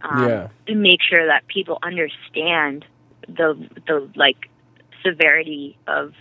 um, 0.02 0.28
Yeah. 0.28 0.48
to 0.66 0.74
make 0.74 1.00
sure 1.02 1.26
that 1.26 1.46
people 1.46 1.78
understand 1.82 2.84
the 3.28 3.54
the 3.86 4.08
like 4.16 4.48
severity 5.04 5.78
of 5.86 6.12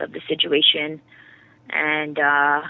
of 0.00 0.12
the 0.12 0.20
situation 0.28 1.00
and 1.70 2.18
uh 2.18 2.62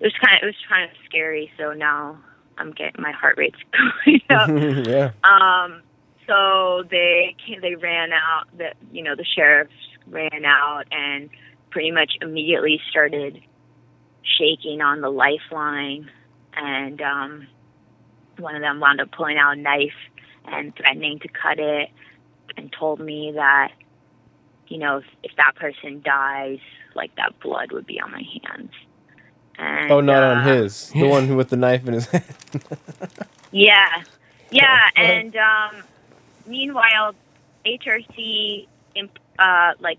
it 0.00 0.04
was 0.04 0.12
kind 0.24 0.36
of 0.38 0.42
it 0.42 0.46
was 0.46 0.54
kind 0.68 0.84
of 0.84 0.96
scary 1.04 1.50
so 1.58 1.72
now 1.72 2.18
i'm 2.56 2.72
getting 2.72 3.00
my 3.00 3.12
heart 3.12 3.36
rate's 3.36 3.58
going 4.06 4.20
up 4.30 4.48
yeah. 4.86 5.10
um 5.24 5.82
so 6.26 6.82
they 6.90 7.34
came, 7.46 7.60
they 7.60 7.74
ran 7.74 8.10
out 8.12 8.46
the 8.56 8.72
you 8.92 9.02
know 9.02 9.14
the 9.14 9.24
sheriffs 9.24 9.72
ran 10.06 10.44
out 10.44 10.84
and 10.90 11.30
pretty 11.70 11.90
much 11.90 12.12
immediately 12.20 12.80
started 12.90 13.40
shaking 14.38 14.80
on 14.80 15.00
the 15.00 15.10
lifeline 15.10 16.10
and 16.54 17.00
um 17.02 17.46
one 18.38 18.54
of 18.54 18.62
them 18.62 18.80
wound 18.80 19.00
up 19.00 19.10
pulling 19.12 19.38
out 19.38 19.56
a 19.56 19.60
knife 19.60 19.92
and 20.44 20.74
threatening 20.76 21.18
to 21.20 21.28
cut 21.28 21.58
it 21.58 21.90
and 22.56 22.72
told 22.72 23.00
me 23.00 23.32
that 23.34 23.72
you 24.68 24.78
know 24.78 24.98
if, 24.98 25.04
if 25.22 25.32
that 25.36 25.54
person 25.56 26.02
dies 26.04 26.58
like 26.94 27.14
that 27.16 27.38
blood 27.40 27.72
would 27.72 27.86
be 27.86 28.00
on 28.00 28.10
my 28.10 28.22
hands. 28.42 28.70
And, 29.58 29.90
Oh, 29.90 30.00
not 30.00 30.22
on 30.22 30.38
uh, 30.38 30.44
his. 30.54 30.90
The 30.90 31.08
one 31.08 31.36
with 31.36 31.50
the 31.50 31.56
knife 31.56 31.86
in 31.86 31.94
his 31.94 32.06
hand. 32.06 32.24
Yeah, 33.50 34.02
yeah, 34.50 34.88
Oh, 34.96 35.02
and 35.02 35.36
um, 35.36 35.82
meanwhile, 36.46 37.14
HRC, 37.66 38.66
imp- 38.94 39.18
uh, 39.38 39.72
like 39.80 39.98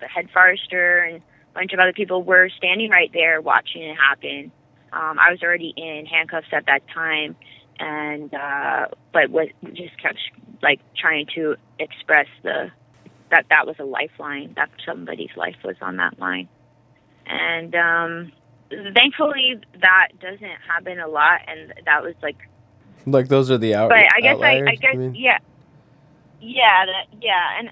the 0.00 0.06
head 0.06 0.28
forester 0.32 0.98
and 0.98 1.16
a 1.16 1.22
bunch 1.54 1.72
of 1.72 1.78
other 1.78 1.92
people 1.92 2.22
were 2.22 2.48
standing 2.56 2.90
right 2.90 3.10
there 3.12 3.40
watching 3.40 3.82
it 3.82 3.96
happen. 3.96 4.52
Um, 4.92 5.18
I 5.18 5.30
was 5.30 5.42
already 5.42 5.72
in 5.76 6.06
handcuffs 6.06 6.48
at 6.52 6.66
that 6.66 6.82
time, 6.92 7.36
and 7.78 8.32
uh, 8.34 8.86
but 9.12 9.30
was 9.30 9.48
just 9.72 10.00
kept 10.00 10.18
like 10.62 10.80
trying 10.96 11.26
to 11.34 11.56
express 11.78 12.26
the 12.42 12.70
that 13.30 13.46
that 13.50 13.66
was 13.66 13.76
a 13.78 13.84
lifeline 13.84 14.52
that 14.56 14.70
somebody's 14.86 15.34
life 15.36 15.56
was 15.64 15.76
on 15.80 15.96
that 15.96 16.18
line, 16.18 16.48
and 17.26 17.74
um, 17.74 18.32
thankfully 18.94 19.60
that 19.80 20.08
doesn't 20.20 20.58
happen 20.68 21.00
a 21.00 21.08
lot, 21.08 21.40
and 21.48 21.72
that 21.86 22.02
was 22.02 22.14
like 22.22 22.38
like 23.06 23.28
those 23.28 23.50
are 23.50 23.58
the 23.58 23.74
out. 23.74 23.88
but 23.88 23.98
I 23.98 24.20
guess 24.20 24.38
I, 24.40 24.62
I 24.66 24.74
guess 24.76 24.96
yeah, 25.14 25.38
yeah, 26.40 26.86
that, 26.86 27.06
yeah, 27.20 27.58
and 27.58 27.70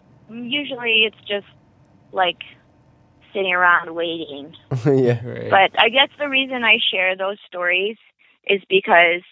usually 0.50 1.04
it's 1.04 1.28
just 1.28 1.46
like 2.12 2.42
sitting 3.32 3.52
around 3.52 3.94
waiting. 3.94 4.54
yeah. 4.84 5.24
Right. 5.24 5.50
But 5.50 5.80
I 5.80 5.88
guess 5.88 6.08
the 6.18 6.28
reason 6.28 6.64
I 6.64 6.78
share 6.90 7.16
those 7.16 7.38
stories 7.46 7.96
is 8.46 8.60
because 8.68 9.22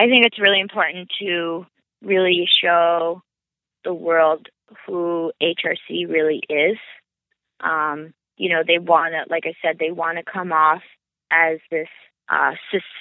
I 0.00 0.06
think 0.06 0.24
it's 0.24 0.38
really 0.38 0.60
important 0.60 1.10
to 1.20 1.66
really 2.02 2.48
show 2.62 3.20
the 3.84 3.92
world 3.92 4.48
who 4.86 5.30
HRC 5.42 6.08
really 6.08 6.40
is. 6.48 6.78
Um, 7.60 8.14
you 8.38 8.48
know, 8.48 8.62
they 8.66 8.78
want 8.78 9.12
to, 9.12 9.30
like 9.30 9.44
I 9.44 9.52
said, 9.60 9.76
they 9.78 9.90
want 9.90 10.16
to 10.16 10.24
come 10.24 10.52
off 10.52 10.80
as 11.30 11.58
this 11.70 11.88
uh, 12.30 12.52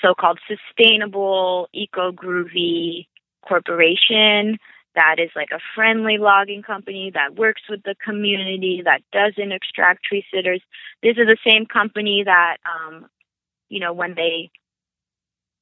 so-called 0.01 0.39
sustainable, 0.45 1.69
eco-groovy 1.71 3.07
corporation 3.47 4.57
that 4.95 5.15
is 5.19 5.29
like 5.37 5.51
a 5.53 5.63
friendly 5.75 6.17
logging 6.17 6.63
company 6.63 7.11
that 7.13 7.39
works 7.39 7.61
with 7.69 7.81
the 7.83 7.95
community, 8.03 8.81
that 8.83 9.03
doesn't 9.13 9.53
extract 9.53 10.03
tree 10.03 10.25
sitters. 10.33 10.61
This 11.01 11.11
is 11.11 11.27
the 11.27 11.37
same 11.49 11.65
company 11.65 12.23
that, 12.25 12.57
um, 12.65 13.05
you 13.69 13.79
know, 13.79 13.93
when 13.93 14.15
they 14.15 14.49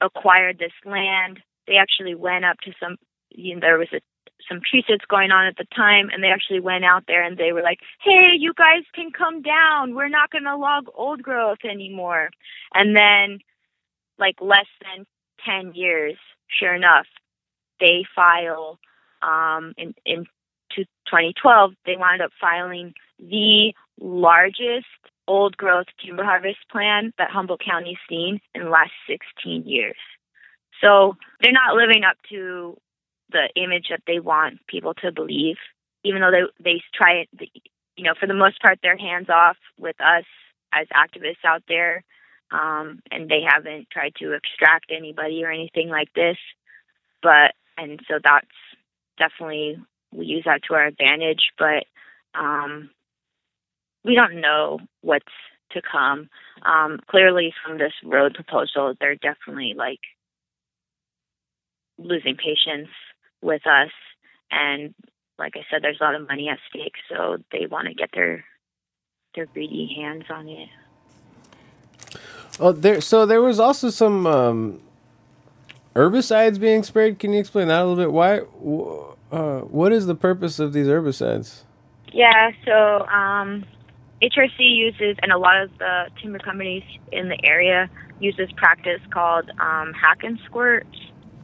acquired 0.02 0.60
this 0.60 0.74
land, 0.86 1.40
they 1.68 1.76
actually 1.76 2.16
went 2.16 2.46
up 2.46 2.58
to 2.62 2.72
some, 2.80 2.98
you 3.30 3.56
know, 3.56 3.62
there 3.62 3.78
was 3.78 3.90
a 3.94 4.00
some 4.48 4.62
sits 4.72 5.04
going 5.10 5.32
on 5.32 5.48
at 5.48 5.58
the 5.58 5.66
time 5.76 6.10
and 6.12 6.24
they 6.24 6.28
actually 6.28 6.60
went 6.60 6.86
out 6.86 7.04
there 7.08 7.24
and 7.24 7.38
they 7.38 7.52
were 7.52 7.64
like, 7.64 7.80
Hey, 8.04 8.30
you 8.38 8.54
guys 8.56 8.84
can 8.94 9.12
come 9.12 9.42
down. 9.42 9.96
We're 9.96 10.10
not 10.10 10.30
gonna 10.30 10.56
log 10.56 10.86
old 10.96 11.24
growth 11.24 11.60
anymore 11.70 12.30
and 12.74 12.96
then 12.96 13.40
like 14.20 14.36
less 14.40 14.68
than 14.82 15.06
ten 15.44 15.74
years, 15.74 16.16
sure 16.48 16.74
enough, 16.74 17.08
they 17.80 18.06
file 18.16 18.80
um 19.22 19.74
in 19.78 19.94
in 20.06 20.26
2012 21.10 21.72
they 21.86 21.96
wound 21.98 22.22
up 22.22 22.30
filing 22.40 22.94
the 23.20 23.74
largest 24.00 24.86
old 25.28 25.58
growth 25.58 25.88
timber 26.04 26.24
harvest 26.24 26.60
plan 26.72 27.14
that 27.18 27.32
Humboldt 27.32 27.62
County's 27.64 27.98
seen 28.10 28.40
in 28.56 28.64
the 28.64 28.70
last 28.70 28.92
16 29.08 29.64
years. 29.68 29.98
So 30.82 31.16
they're 31.42 31.52
not 31.52 31.76
living 31.76 32.04
up 32.04 32.18
to 32.30 32.78
the 33.32 33.50
image 33.56 33.88
that 33.90 34.04
they 34.08 34.20
want 34.20 34.66
people 34.68 34.94
to 34.96 35.12
believe, 35.12 35.58
even 36.04 36.22
though 36.22 36.32
they 36.32 36.64
they 36.64 36.82
try. 36.94 37.26
You 37.96 38.04
know, 38.04 38.14
for 38.20 38.28
the 38.28 38.36
most 38.36 38.62
part, 38.62 38.80
they're 38.82 38.98
hands 38.98 39.28
off 39.30 39.58
with 39.80 40.00
us 40.00 40.26
as 40.72 40.86
activists 40.90 41.44
out 41.44 41.64
there, 41.68 42.04
um, 42.52 43.02
and 43.10 43.28
they 43.28 43.42
haven't 43.42 43.90
tried 43.90 44.14
to 44.20 44.34
extract 44.34 44.92
anybody 44.92 45.44
or 45.44 45.52
anything 45.52 45.90
like 45.90 46.14
this. 46.14 46.38
But 47.24 47.56
and 47.78 48.00
so 48.08 48.20
that's 48.24 48.46
definitely 49.18 49.78
we 50.14 50.26
use 50.26 50.44
that 50.46 50.62
to 50.68 50.76
our 50.76 50.86
advantage, 50.86 51.52
but 51.58 51.86
um, 52.36 52.92
we 54.08 54.16
don't 54.16 54.42
know 54.42 54.80
what's 55.02 55.26
to 55.72 55.82
come. 55.82 56.30
Um, 56.64 57.00
clearly, 57.08 57.54
from 57.64 57.78
this 57.78 57.94
road 58.04 58.34
proposal, 58.34 58.94
they're 59.00 59.16
definitely 59.16 59.74
like 59.78 60.00
losing 61.98 62.38
patience 62.38 62.90
with 63.42 63.68
us, 63.68 63.92
and 64.50 64.96
like 65.38 65.54
I 65.56 65.62
said, 65.70 65.84
there's 65.84 65.98
a 66.02 66.04
lot 66.04 66.16
of 66.16 66.28
money 66.28 66.50
at 66.50 66.58
stake, 66.70 66.96
so 67.10 67.38
they 67.52 67.68
want 67.70 67.88
to 67.88 67.94
get 67.94 68.10
their 68.14 68.44
their 69.36 69.46
greedy 69.46 69.94
hands 69.96 70.24
on 70.30 70.48
it. 70.48 70.70
Oh, 72.60 72.72
there. 72.72 73.02
So 73.02 73.26
there 73.26 73.42
was 73.42 73.60
also 73.60 73.90
some 73.90 74.26
um, 74.26 74.82
herbicides 75.96 76.60
being 76.60 76.82
sprayed. 76.84 77.20
Can 77.20 77.34
you 77.34 77.40
explain 77.40 77.68
that 77.68 77.82
a 77.82 77.86
little 77.86 78.04
bit? 78.04 78.12
Why? 78.12 78.40
Uh, 79.32 79.62
what 79.66 79.92
is 79.92 80.08
the 80.08 80.16
purpose 80.16 80.58
of 80.58 80.74
these 80.74 80.88
herbicides? 80.88 81.64
Yeah, 82.14 82.52
so 82.66 83.06
um, 83.08 83.66
HRC 84.22 84.60
uses, 84.60 85.18
and 85.22 85.32
a 85.32 85.38
lot 85.38 85.62
of 85.62 85.78
the 85.78 86.10
timber 86.22 86.40
companies 86.40 86.84
in 87.12 87.30
the 87.30 87.38
area 87.44 87.90
use 88.20 88.36
this 88.38 88.52
practice 88.56 89.02
called 89.12 89.50
um, 89.60 89.94
hack 89.94 90.24
and 90.24 90.40
squirt. 90.46 90.88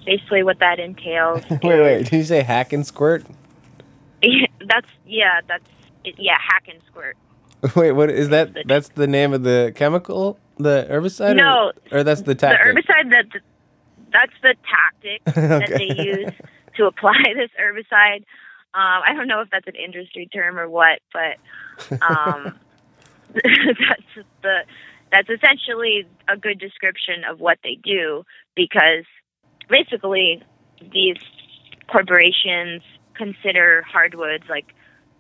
Basically, 0.06 0.44
what 0.44 0.60
that 0.60 0.80
entails. 0.80 1.44
wait, 1.50 1.64
wait. 1.64 2.04
Did 2.06 2.14
you 2.14 2.24
say 2.24 2.42
hack 2.42 2.74
and 2.74 2.86
squirt? 2.86 3.24
that's 4.68 4.88
yeah, 5.06 5.42
that's 5.48 5.64
yeah, 6.18 6.38
hack 6.40 6.68
and 6.68 6.82
squirt. 6.88 7.16
Wait, 7.76 7.94
what 7.94 8.10
is 8.10 8.30
that? 8.30 8.54
That's 8.66 8.90
the 8.90 9.08
name 9.08 9.32
of 9.34 9.44
the 9.44 9.72
chemical, 9.76 10.38
the 10.58 10.86
herbicide. 10.90 11.38
No, 11.38 11.72
or, 11.92 12.00
or 12.00 12.04
that's 12.04 12.22
the 12.22 12.36
tactic. 12.36 12.76
The 12.76 12.82
herbicide 12.82 13.10
that 13.10 13.42
that's 14.12 14.34
the 14.42 14.56
tactic 14.68 15.24
that 15.36 15.70
they 15.70 16.04
use 16.04 16.32
to 16.76 16.86
apply 16.86 17.14
this 17.36 17.50
herbicide. 17.60 18.26
Um, 18.76 19.04
I 19.08 19.14
don't 19.16 19.28
know 19.28 19.40
if 19.42 19.50
that's 19.50 19.68
an 19.68 19.76
industry 19.76 20.28
term 20.28 20.60
or 20.60 20.68
what, 20.68 21.00
but 21.14 22.02
um, 22.02 22.60
that's 23.44 24.28
the 24.42 24.60
that's 25.12 25.30
essentially 25.30 26.08
a 26.28 26.38
good 26.38 26.60
description 26.60 27.24
of 27.30 27.40
what 27.40 27.60
they 27.64 27.78
do 27.84 28.24
because 28.56 29.06
basically 29.70 30.42
these 30.92 31.18
corporations 31.88 32.82
consider 33.14 33.84
hardwoods 33.84 34.46
like 34.50 34.74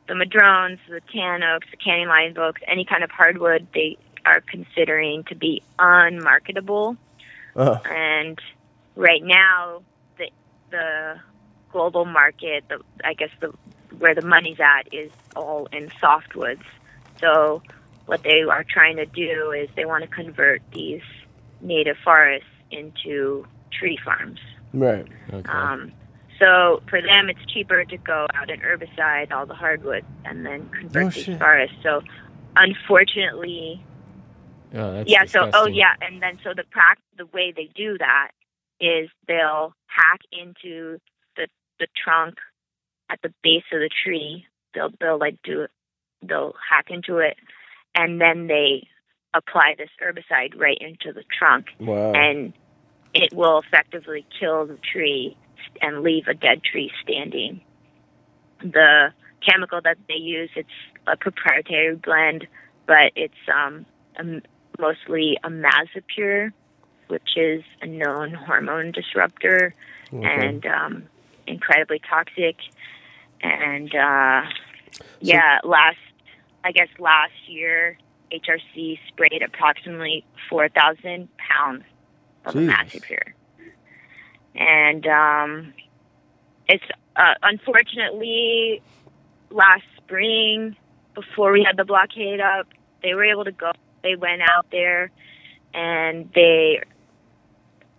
the 0.07 0.14
madrones, 0.14 0.80
the 0.89 0.99
tan 1.14 1.43
oaks, 1.43 1.68
the 1.72 1.78
canyon 1.78 2.09
live 2.09 2.38
oaks, 2.38 2.61
any 2.68 2.86
kind 2.86 3.03
of 3.03 3.11
hardwood 3.11 3.68
they 3.74 3.97
are 4.26 4.41
considering 4.41 5.24
to 5.26 5.36
be 5.36 5.61
unmarketable. 5.80 6.97
Oh, 7.55 7.80
And 7.86 8.39
right 8.95 9.22
now, 9.24 9.84
the 10.18 10.30
the 10.72 11.16
global 11.72 12.05
market, 12.05 12.64
the 12.68 12.80
I 13.03 13.14
guess 13.14 13.30
the 13.39 13.53
where 13.99 14.16
the 14.16 14.26
money's 14.26 14.59
at 14.59 14.93
is 14.93 15.11
all 15.36 15.68
in 15.72 15.89
softwoods. 16.01 16.64
So 17.20 17.61
what 18.06 18.24
they 18.24 18.41
are 18.41 18.66
trying 18.68 18.97
to 18.97 19.06
do 19.06 19.51
is 19.51 19.70
they 19.76 19.86
want 19.86 20.04
to 20.04 20.10
convert 20.10 20.62
these 20.74 21.01
native 21.62 21.95
forests 22.04 22.47
into 22.72 23.45
tree 23.72 23.97
farms. 24.04 24.39
right. 24.74 25.08
Okay. 25.32 25.49
Um, 25.49 25.91
so 26.39 26.82
for 26.89 27.01
them, 27.01 27.30
it's 27.30 27.39
cheaper 27.54 27.86
to 27.86 27.97
go 27.97 28.28
out 28.34 28.49
and 28.49 28.62
herbicide 28.62 29.32
all 29.32 29.45
the 29.45 29.54
hardwood 29.54 30.04
and 30.26 30.45
then 30.45 30.70
convert 30.70 31.04
Oh, 31.06 31.10
these 31.12 31.24
shit. 31.26 31.39
forests. 31.39 31.78
So 31.84 32.01
unfortunately, 32.56 33.82
oh, 34.74 34.93
that's 34.93 35.10
yeah. 35.10 35.26
So 35.26 35.49
oh 35.54 35.68
yeah, 35.68 35.93
and 36.01 36.22
then 36.22 36.39
so 36.43 36.54
the 36.56 36.64
prac 36.72 36.97
the 37.18 37.26
way 37.28 37.54
they 37.56 37.70
do 37.76 37.97
that 37.99 38.32
is 38.82 39.10
they'll 39.28 39.74
hack 39.88 40.22
into 40.32 40.99
the 41.38 41.47
the 41.80 41.88
trunk 42.04 42.36
at 43.10 43.20
the 43.22 43.34
base 43.43 43.64
of 43.72 43.80
the 43.80 43.89
tree. 44.04 44.45
They'll 44.74 44.89
they'll 44.99 45.20
like 45.20 45.38
do 45.43 45.62
it. 45.62 45.72
They'll 46.28 46.56
hack 46.70 46.88
into 46.89 47.18
it, 47.18 47.38
and 47.96 48.20
then 48.22 48.48
they 48.48 48.88
apply 49.34 49.76
this 49.78 49.89
herbicide 50.02 50.60
right 50.60 50.78
into 50.80 51.12
the 51.14 51.24
trunk, 51.38 51.68
Wow. 51.80 52.12
and 52.14 52.54
it 53.14 53.34
will 53.34 53.60
effectively 53.60 54.26
kill 54.39 54.66
the 54.66 54.78
tree 54.78 55.36
and 55.82 56.02
leave 56.02 56.28
a 56.28 56.34
dead 56.34 56.64
tree 56.64 56.91
standing. 57.02 57.62
The 58.62 59.14
chemical 59.48 59.82
that 59.84 59.98
they 60.08 60.16
use 60.16 60.50
it's 60.56 60.70
a 61.08 61.18
proprietary 61.18 61.96
blend, 61.96 62.48
but 62.86 63.12
it's 63.16 63.34
um 63.54 63.86
a, 64.18 64.41
mostly 64.80 65.38
imazapyr, 65.44 66.52
which 67.08 67.38
is 67.38 67.64
a 67.82 67.86
known 67.88 68.34
hormone 68.34 68.91
disruptor 68.91 69.74
Okay. 70.14 70.28
and 70.28 70.66
um, 70.66 71.04
incredibly 71.48 72.00
toxic. 72.00 72.56
And 73.41 73.94
uh, 73.94 74.44
yeah, 75.20 75.60
last 75.64 75.98
I 76.64 76.72
guess 76.72 76.88
last 76.99 77.34
year 77.47 77.97
HRC 78.32 78.99
sprayed 79.07 79.41
approximately 79.41 80.26
four 80.49 80.70
thousand 80.70 81.30
pounds 81.38 81.84
of 82.45 82.53
Jesus. 82.53 82.70
imazapyr, 82.70 83.34
and 84.55 85.07
um, 85.07 85.74
it's 86.68 86.84
uh, 87.16 87.34
unfortunately 87.43 88.82
last 89.51 89.84
spring 89.97 90.76
before 91.14 91.51
we 91.51 91.64
had 91.64 91.78
the 91.78 91.86
blockade 91.86 92.39
up, 92.39 92.68
they 93.01 93.14
were 93.14 93.26
able 93.26 93.45
to 93.45 93.51
go. 93.51 93.72
They 94.01 94.16
went 94.16 94.41
out 94.41 94.66
there 94.72 95.11
and 95.74 96.30
they 96.34 96.82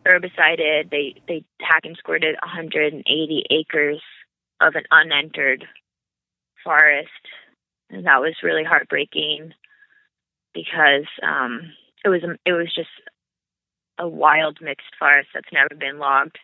herbicided. 0.06 0.90
They 0.90 1.20
they 1.26 1.44
hack 1.60 1.84
and 1.84 1.96
squirted 1.96 2.36
180 2.42 3.44
acres 3.50 4.02
of 4.60 4.74
an 4.74 4.84
unentered 4.90 5.64
forest, 6.62 7.08
and 7.94 8.06
that 8.06 8.20
was 8.20 8.34
really 8.42 8.64
heartbreaking 8.64 9.52
because 10.52 11.06
um, 11.22 11.72
it 12.04 12.08
was 12.08 12.22
it 12.44 12.52
was 12.52 12.72
just 12.74 12.88
a 13.98 14.08
wild 14.08 14.58
mixed 14.60 14.94
forest 14.98 15.28
that's 15.32 15.52
never 15.52 15.74
been 15.78 15.98
logged, 15.98 16.38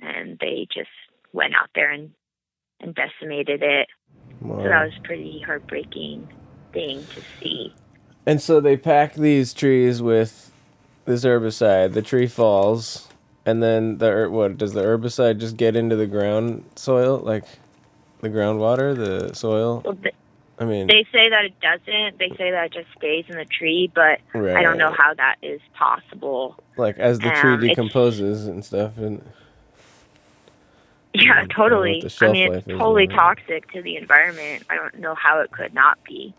and 0.00 0.38
they 0.40 0.66
just 0.72 0.88
went 1.32 1.54
out 1.54 1.70
there 1.74 1.90
and 1.90 2.10
and 2.80 2.94
decimated 2.94 3.62
it. 3.62 3.88
Wow. 4.40 4.58
So 4.58 4.68
that 4.68 4.84
was 4.84 4.92
a 4.98 5.02
pretty 5.02 5.42
heartbreaking 5.44 6.28
thing 6.72 7.04
to 7.14 7.22
see. 7.40 7.74
And 8.26 8.40
so 8.40 8.60
they 8.60 8.76
pack 8.76 9.14
these 9.14 9.54
trees 9.54 10.02
with 10.02 10.52
this 11.04 11.24
herbicide. 11.24 11.94
The 11.94 12.02
tree 12.02 12.26
falls, 12.26 13.08
and 13.44 13.62
then 13.62 13.98
the 13.98 14.28
what 14.30 14.58
does 14.58 14.72
the 14.72 14.82
herbicide 14.82 15.38
just 15.38 15.56
get 15.56 15.74
into 15.74 15.96
the 15.96 16.06
ground 16.06 16.64
soil, 16.76 17.18
like 17.18 17.44
the 18.20 18.28
groundwater, 18.28 18.94
the 18.96 19.34
soil? 19.34 19.82
Well, 19.84 19.94
th- 19.94 20.14
I 20.58 20.64
mean, 20.64 20.86
they 20.86 21.04
say 21.12 21.28
that 21.30 21.44
it 21.44 21.54
doesn't. 21.60 22.18
They 22.18 22.30
say 22.36 22.50
that 22.50 22.66
it 22.66 22.72
just 22.72 22.88
stays 22.96 23.26
in 23.28 23.36
the 23.36 23.44
tree, 23.44 23.90
but 23.94 24.20
I 24.34 24.62
don't 24.62 24.78
know 24.78 24.92
how 24.96 25.12
that 25.14 25.36
is 25.42 25.60
possible. 25.74 26.56
like 26.78 26.98
as 26.98 27.18
the 27.18 27.30
tree 27.30 27.52
um, 27.54 27.62
it's- 27.62 27.68
decomposes 27.70 28.46
and 28.46 28.64
stuff, 28.64 28.96
and 28.98 29.22
Yeah, 31.14 31.42
know 31.42 31.46
totally. 31.54 32.02
I 32.20 32.32
mean, 32.32 32.52
it's 32.52 32.66
totally 32.66 33.06
toxic 33.08 33.70
to 33.72 33.82
the 33.82 33.96
environment. 33.96 34.64
I 34.70 34.76
don't 34.76 34.98
know 34.98 35.14
how 35.14 35.40
it 35.40 35.50
could 35.50 35.74
not 35.74 35.98
be. 36.04 36.34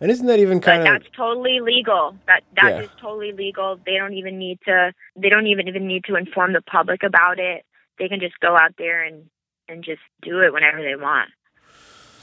and 0.00 0.10
isn't 0.10 0.26
that 0.26 0.38
even 0.40 0.58
But 0.58 0.64
kind 0.64 0.80
of 0.80 0.84
that's 0.86 1.06
totally 1.14 1.60
legal. 1.60 2.16
That 2.26 2.42
that 2.56 2.76
Yeah. 2.76 2.82
is 2.84 2.90
totally 3.00 3.32
legal. 3.32 3.78
They 3.84 3.96
don't 3.98 4.14
even 4.14 4.38
need 4.38 4.58
to. 4.66 4.92
They 5.16 5.28
don't 5.28 5.46
even 5.46 5.68
even 5.68 5.86
need 5.86 6.04
to 6.04 6.16
inform 6.16 6.52
the 6.54 6.62
public 6.62 7.02
about 7.02 7.38
it. 7.38 7.64
They 7.98 8.08
can 8.08 8.20
just 8.20 8.38
go 8.40 8.56
out 8.56 8.74
there 8.78 9.02
and 9.02 9.28
and 9.68 9.84
just 9.84 10.00
do 10.22 10.40
it 10.40 10.52
whenever 10.52 10.82
they 10.82 10.96
want. 10.96 11.30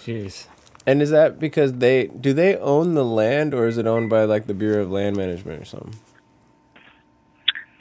Jeez. 0.07 0.47
and 0.85 1.01
is 1.01 1.09
that 1.09 1.37
because 1.37 1.73
they 1.73 2.07
do 2.07 2.31
they 2.31 2.55
own 2.55 2.93
the 2.93 3.03
land 3.03 3.53
or 3.53 3.67
is 3.67 3.77
it 3.77 3.85
owned 3.85 4.09
by 4.09 4.23
like 4.23 4.47
the 4.47 4.53
Bureau 4.53 4.83
of 4.83 4.89
Land 4.89 5.17
Management 5.17 5.61
or 5.61 5.65
something? 5.65 5.95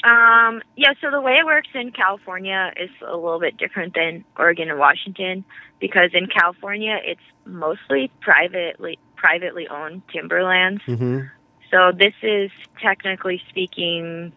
Um, 0.02 0.62
yeah, 0.76 0.94
so 1.00 1.10
the 1.10 1.20
way 1.20 1.38
it 1.38 1.46
works 1.46 1.68
in 1.74 1.90
California 1.90 2.72
is 2.76 2.90
a 3.00 3.16
little 3.16 3.40
bit 3.40 3.56
different 3.56 3.94
than 3.94 4.24
Oregon 4.36 4.70
and 4.70 4.78
Washington 4.78 5.44
because 5.80 6.10
in 6.14 6.26
California 6.26 6.98
it's 7.04 7.20
mostly 7.44 8.10
privately 8.20 8.98
privately 9.14 9.68
owned 9.68 10.02
timberlands. 10.08 10.82
Mm-hmm. 10.86 11.20
So 11.70 11.92
this 11.92 12.14
is 12.22 12.50
technically 12.80 13.40
speaking 13.48 14.32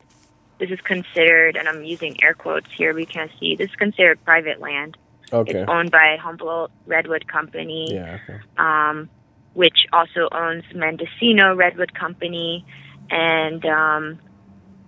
this 0.59 0.69
is 0.69 0.81
considered 0.81 1.55
and 1.55 1.67
I'm 1.67 1.83
using 1.83 2.21
air 2.23 2.35
quotes 2.35 2.71
here 2.71 2.93
we 2.93 3.05
can't 3.07 3.31
see 3.39 3.55
this 3.55 3.71
is 3.71 3.75
considered 3.75 4.23
private 4.23 4.59
land. 4.59 4.95
Okay. 5.31 5.59
It's 5.61 5.69
owned 5.69 5.91
by 5.91 6.17
Humboldt 6.21 6.71
Redwood 6.85 7.27
Company 7.27 7.87
Yeah. 7.93 8.17
Okay. 8.23 8.39
um, 8.57 9.09
which 9.53 9.85
also 9.93 10.27
owns 10.31 10.63
Mendocino 10.73 11.55
Redwood 11.55 11.93
Company, 11.93 12.65
and 13.09 13.65
um, 13.65 14.19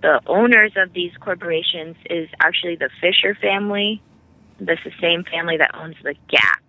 the 0.02 0.22
owners 0.28 0.72
of 0.78 0.94
these 0.94 1.12
corporations 1.20 1.96
is 2.10 2.30
actually 2.40 2.76
the 2.76 2.90
Fisher 3.02 3.36
family. 3.42 4.02
That's 4.60 4.84
the 4.84 4.92
same 5.02 5.24
family 5.24 5.58
that 5.58 5.72
owns 5.74 5.96
the 6.04 6.14
Gap, 6.30 6.62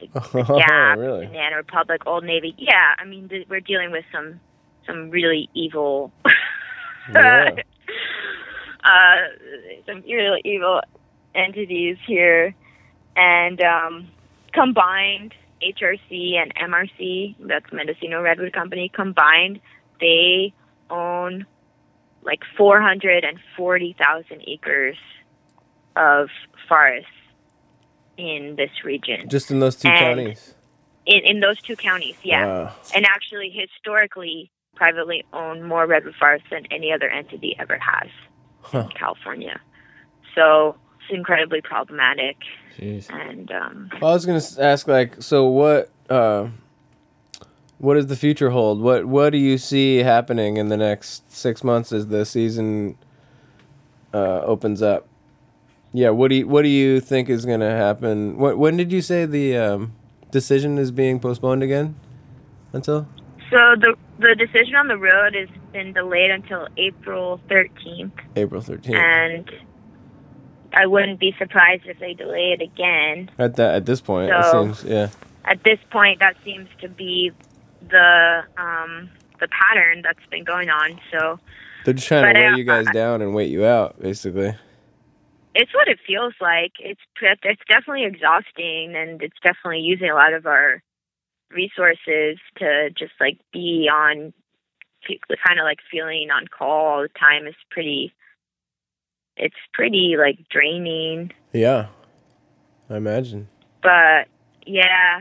the 0.00 0.08
Oh, 0.48 0.58
Gap, 0.58 0.98
really? 0.98 1.26
Banana 1.26 1.56
Republic, 1.56 2.02
Old 2.06 2.24
Navy. 2.24 2.54
Yeah, 2.58 2.94
I 2.98 3.04
mean 3.04 3.28
th- 3.28 3.46
we're 3.48 3.60
dealing 3.60 3.92
with 3.92 4.04
some 4.12 4.40
some 4.86 5.10
really 5.10 5.48
evil, 5.54 6.12
Yeah. 7.14 7.50
uh, 8.84 9.16
some 9.86 10.02
really 10.02 10.40
evil 10.44 10.80
entities 11.34 11.96
here, 12.06 12.54
and 13.18 13.60
um, 13.60 14.08
combined 14.52 15.34
HRC 15.60 16.36
and 16.36 16.54
MRC, 16.54 17.34
that's 17.40 17.70
Mendocino 17.72 18.22
Redwood 18.22 18.52
Company, 18.52 18.88
combined, 18.94 19.60
they 20.00 20.54
own 20.88 21.44
like 22.22 22.40
440,000 22.56 24.42
acres 24.46 24.96
of 25.96 26.28
forests 26.68 27.10
in 28.16 28.54
this 28.56 28.70
region. 28.84 29.28
Just 29.28 29.50
in 29.50 29.58
those 29.60 29.76
two 29.76 29.88
And- 29.88 29.98
counties. 29.98 30.54
In, 31.06 31.20
in 31.24 31.40
those 31.40 31.60
two 31.62 31.74
counties, 31.74 32.16
yeah. 32.22 32.46
Wow. 32.46 32.72
And 32.94 33.06
actually, 33.06 33.48
historically, 33.50 34.50
privately 34.76 35.24
owned 35.32 35.64
more 35.66 35.86
redwood 35.86 36.14
forests 36.20 36.46
than 36.50 36.66
any 36.70 36.92
other 36.92 37.08
entity 37.08 37.56
ever 37.58 37.78
has 37.78 38.10
Huh. 38.60 38.80
in 38.80 38.88
California. 38.90 39.58
So 40.34 40.76
incredibly 41.10 41.60
problematic. 41.60 42.36
Jeez. 42.78 43.10
And 43.10 43.50
um, 43.52 43.90
Well, 44.00 44.10
I 44.10 44.14
was 44.14 44.26
gonna 44.26 44.40
ask, 44.64 44.86
like, 44.88 45.20
so 45.22 45.46
what? 45.46 45.90
Uh, 46.08 46.48
what 47.78 47.94
does 47.94 48.06
the 48.08 48.16
future 48.16 48.50
hold? 48.50 48.80
What 48.80 49.06
What 49.06 49.30
do 49.30 49.38
you 49.38 49.58
see 49.58 49.98
happening 49.98 50.56
in 50.56 50.68
the 50.68 50.76
next 50.76 51.30
six 51.30 51.62
months 51.62 51.92
as 51.92 52.08
the 52.08 52.24
season 52.24 52.96
uh, 54.12 54.40
opens 54.42 54.82
up? 54.82 55.06
Yeah. 55.92 56.10
What 56.10 56.28
do 56.28 56.36
you 56.36 56.48
What 56.48 56.62
do 56.62 56.68
you 56.68 57.00
think 57.00 57.28
is 57.28 57.44
gonna 57.46 57.70
happen? 57.76 58.36
What 58.38 58.58
When 58.58 58.76
did 58.76 58.92
you 58.92 59.00
say 59.00 59.26
the 59.26 59.56
um, 59.56 59.92
decision 60.30 60.78
is 60.78 60.90
being 60.90 61.20
postponed 61.20 61.62
again? 61.62 61.94
Until 62.72 63.06
So 63.50 63.56
the 63.80 63.94
the 64.18 64.34
decision 64.34 64.74
on 64.74 64.88
the 64.88 64.98
road 64.98 65.34
has 65.34 65.48
been 65.72 65.92
delayed 65.92 66.30
until 66.30 66.66
April 66.76 67.40
13th, 67.48 68.10
April 68.36 68.60
thirteenth. 68.60 68.96
and 68.96 69.48
I 70.74 70.86
wouldn't 70.86 71.18
be 71.18 71.34
surprised 71.38 71.84
if 71.86 71.98
they 71.98 72.14
delay 72.14 72.52
it 72.58 72.62
again. 72.62 73.30
At 73.38 73.56
that 73.56 73.74
At 73.74 73.86
this 73.86 74.00
point, 74.00 74.30
it 74.30 74.44
So- 74.44 74.64
seems. 74.64 74.84
Yeah. 74.84 75.08
At 75.44 75.62
this 75.64 75.78
point, 75.90 76.20
that 76.20 76.36
seems 76.44 76.68
to 76.82 76.88
be 76.88 77.32
the 77.88 78.42
um, 78.58 79.08
the 79.40 79.48
pattern 79.48 80.02
that's 80.02 80.24
been 80.30 80.44
going 80.44 80.68
on. 80.68 81.00
So 81.10 81.38
They're 81.84 81.94
just 81.94 82.06
trying 82.08 82.34
to 82.34 82.40
weigh 82.40 82.56
you 82.58 82.64
guys 82.64 82.86
I- 82.88 82.92
down 82.92 83.22
and 83.22 83.34
wait 83.34 83.48
you 83.50 83.64
out, 83.64 83.98
basically. 84.00 84.54
it's 85.54 85.72
what 85.74 85.88
it 85.88 85.98
feels 86.06 86.34
like. 86.40 86.72
It's 86.80 87.00
it's 87.22 87.62
definitely 87.68 88.04
exhausting, 88.04 88.94
and 88.94 89.22
it's 89.22 89.38
definitely 89.42 89.80
using 89.80 90.10
a 90.10 90.14
lot 90.14 90.34
of 90.34 90.44
our 90.46 90.82
resources 91.50 92.38
to 92.58 92.90
just 92.90 93.12
like 93.20 93.38
be 93.52 93.88
on, 93.90 94.34
kind 95.06 95.58
of 95.58 95.64
like 95.64 95.78
feeling 95.90 96.30
on 96.30 96.46
call 96.48 96.86
all 96.86 97.02
the 97.02 97.08
time 97.18 97.46
is 97.46 97.54
pretty. 97.70 98.12
It's 99.38 99.56
pretty 99.72 100.16
like 100.18 100.38
draining, 100.50 101.32
Yeah. 101.52 101.86
I 102.90 102.96
imagine. 102.96 103.48
but 103.82 104.28
yeah. 104.66 105.20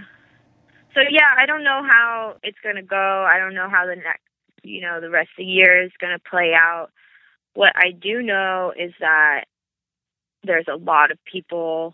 So 0.93 1.01
yeah, 1.09 1.35
I 1.37 1.45
don't 1.45 1.63
know 1.63 1.83
how 1.83 2.35
it's 2.43 2.57
gonna 2.63 2.81
go. 2.83 3.25
I 3.27 3.37
don't 3.37 3.53
know 3.53 3.69
how 3.69 3.85
the 3.85 3.95
next, 3.95 4.23
you 4.63 4.81
know, 4.81 4.99
the 4.99 5.09
rest 5.09 5.29
of 5.37 5.43
the 5.43 5.43
year 5.45 5.83
is 5.83 5.91
gonna 5.99 6.19
play 6.19 6.53
out. 6.53 6.89
What 7.53 7.73
I 7.75 7.91
do 7.91 8.21
know 8.21 8.73
is 8.77 8.93
that 8.99 9.45
there's 10.43 10.67
a 10.67 10.75
lot 10.77 11.11
of 11.11 11.17
people 11.31 11.93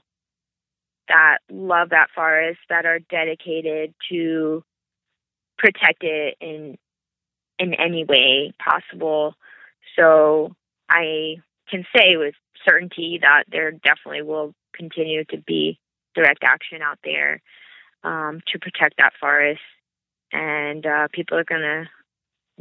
that 1.10 1.40
love 1.52 1.90
that 1.90 2.10
forest 2.16 2.60
that 2.70 2.86
are 2.86 3.00
dedicated 3.00 3.94
to 4.10 4.64
protect 5.58 6.04
it 6.04 6.38
in 6.40 6.78
in 7.60 7.74
any 7.74 8.04
way 8.06 8.54
possible. 8.64 9.36
So 9.98 10.56
I 10.90 11.36
can 11.70 11.86
say 11.96 12.18
with 12.18 12.36
certainty 12.66 13.20
that 13.22 13.44
there 13.52 13.72
definitely 13.72 14.22
will 14.22 14.54
continue 14.74 15.24
to 15.26 15.38
be 15.38 15.80
direct 16.16 16.44
action 16.44 16.82
out 16.82 17.00
there 17.04 17.42
um, 18.04 18.42
to 18.52 18.60
protect 18.60 18.98
that 18.98 19.14
forest, 19.20 19.62
and 20.32 20.86
uh, 20.86 21.08
people 21.12 21.38
are 21.38 21.44
gonna 21.44 21.90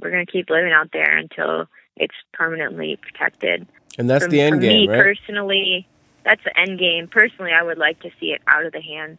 we're 0.00 0.10
gonna 0.10 0.26
keep 0.26 0.50
living 0.50 0.72
out 0.72 0.90
there 0.92 1.16
until 1.16 1.66
it's 1.96 2.14
permanently 2.32 2.98
protected. 3.00 3.66
And 3.98 4.08
that's 4.08 4.24
For- 4.24 4.30
the 4.30 4.40
end 4.40 4.56
for 4.56 4.60
game, 4.60 4.88
me 4.88 4.88
right? 4.88 5.02
personally, 5.02 5.86
that's 6.24 6.42
the 6.44 6.58
end 6.58 6.78
game. 6.78 7.08
Personally, 7.08 7.52
I 7.52 7.62
would 7.62 7.78
like 7.78 8.00
to 8.00 8.10
see 8.20 8.32
it 8.32 8.40
out 8.46 8.64
of 8.64 8.72
the 8.72 8.80
hands 8.80 9.18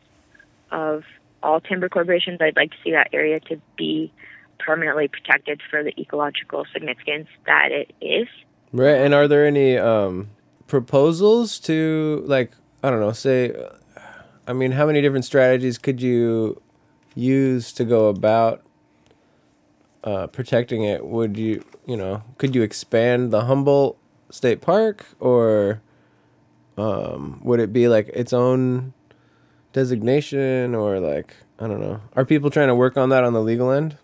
of 0.71 1.03
all 1.43 1.59
timber 1.59 1.89
corporations. 1.89 2.39
I'd 2.41 2.55
like 2.55 2.71
to 2.71 2.77
see 2.83 2.91
that 2.91 3.09
area 3.13 3.39
to 3.41 3.61
be 3.77 4.11
permanently 4.59 5.07
protected 5.09 5.61
for 5.69 5.83
the 5.83 5.93
ecological 5.99 6.65
significance 6.73 7.27
that 7.45 7.71
it 7.71 7.93
is. 8.01 8.27
Right. 8.73 8.97
And 8.97 9.13
are 9.13 9.27
there 9.27 9.45
any 9.45 9.77
um, 9.77 10.31
proposals 10.67 11.59
to, 11.59 12.23
like, 12.25 12.51
I 12.81 12.89
don't 12.89 12.99
know, 12.99 13.11
say, 13.11 13.55
I 14.47 14.53
mean, 14.53 14.71
how 14.71 14.87
many 14.87 14.99
different 14.99 15.25
strategies 15.25 15.77
could 15.77 16.01
you 16.01 16.59
use 17.13 17.71
to 17.73 17.85
go 17.85 18.07
about 18.07 18.63
uh, 20.03 20.27
protecting 20.27 20.83
it? 20.83 21.05
Would 21.05 21.37
you, 21.37 21.63
you 21.85 21.95
know, 21.95 22.23
could 22.39 22.55
you 22.55 22.63
expand 22.63 23.31
the 23.31 23.45
Humboldt 23.45 23.97
State 24.31 24.59
Park 24.59 25.05
or 25.19 25.81
um, 26.75 27.39
would 27.43 27.59
it 27.59 27.71
be 27.71 27.87
like 27.87 28.09
its 28.09 28.33
own 28.33 28.93
designation 29.71 30.73
or 30.73 30.99
like, 30.99 31.35
I 31.59 31.67
don't 31.67 31.79
know. 31.79 32.01
Are 32.15 32.25
people 32.25 32.49
trying 32.49 32.69
to 32.69 32.75
work 32.75 32.97
on 32.97 33.09
that 33.09 33.23
on 33.23 33.33
the 33.33 33.41
legal 33.41 33.71
end? 33.71 33.97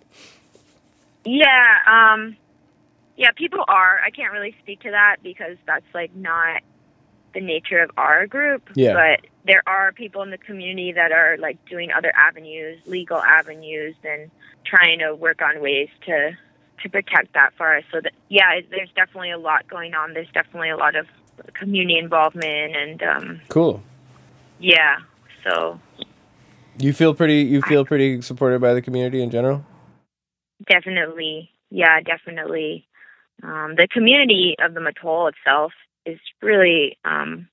Yeah, 1.26 1.78
um, 1.88 2.38
yeah, 3.20 3.32
people 3.36 3.66
are. 3.68 4.00
I 4.04 4.12
can't 4.12 4.32
really 4.32 4.56
speak 4.64 4.80
to 4.82 4.92
that 4.92 5.18
because 5.22 5.58
that's 5.68 5.86
like 5.94 6.16
not 6.16 6.62
the 7.34 7.42
nature 7.42 7.80
of 7.80 7.92
our 7.98 8.26
group. 8.26 8.70
Yeah. 8.76 8.94
But 8.94 9.28
there 9.46 9.62
are 9.68 9.92
people 9.92 10.22
in 10.24 10.32
the 10.32 10.38
community 10.38 10.94
that 10.94 11.12
are 11.12 11.36
like 11.38 11.58
doing 11.66 11.92
other 11.92 12.14
avenues, 12.16 12.80
legal 12.86 13.18
avenues, 13.18 13.96
and 14.06 14.32
trying 14.66 15.00
to 15.00 15.14
work 15.14 15.42
on 15.42 15.62
ways 15.62 15.90
to 16.06 16.32
to 16.82 16.90
protect 16.90 17.34
that 17.34 17.52
for 17.58 17.76
us. 17.76 17.84
So 17.92 18.00
that 18.02 18.14
yeah, 18.30 18.62
there's 18.72 18.90
definitely 18.96 19.32
a 19.32 19.38
lot 19.38 19.68
going 19.68 19.94
on. 19.94 20.14
There's 20.14 20.32
definitely 20.34 20.70
a 20.70 20.78
lot 20.78 20.96
of 20.96 21.06
community 21.54 21.98
involvement 21.98 22.76
and 22.78 23.04
um, 23.04 23.42
Cool. 23.50 23.84
yeah. 24.60 24.96
So 25.44 25.78
You 26.78 26.94
feel 26.94 27.14
pretty. 27.14 27.42
You 27.42 27.62
feel 27.64 27.84
pretty 27.84 28.22
supported 28.22 28.62
by 28.62 28.74
the 28.74 28.82
community 28.82 29.22
in 29.22 29.30
general. 29.30 29.66
Definitely. 30.70 31.50
Yeah, 31.70 32.00
definitely. 32.02 32.86
Um, 33.44 33.76
the 33.76 33.88
community 33.90 34.56
of 34.60 34.74
the 34.74 34.80
Mattole 34.80 35.30
itself 35.30 35.72
is 36.06 36.20
really 36.42 36.98
um, 37.06 37.48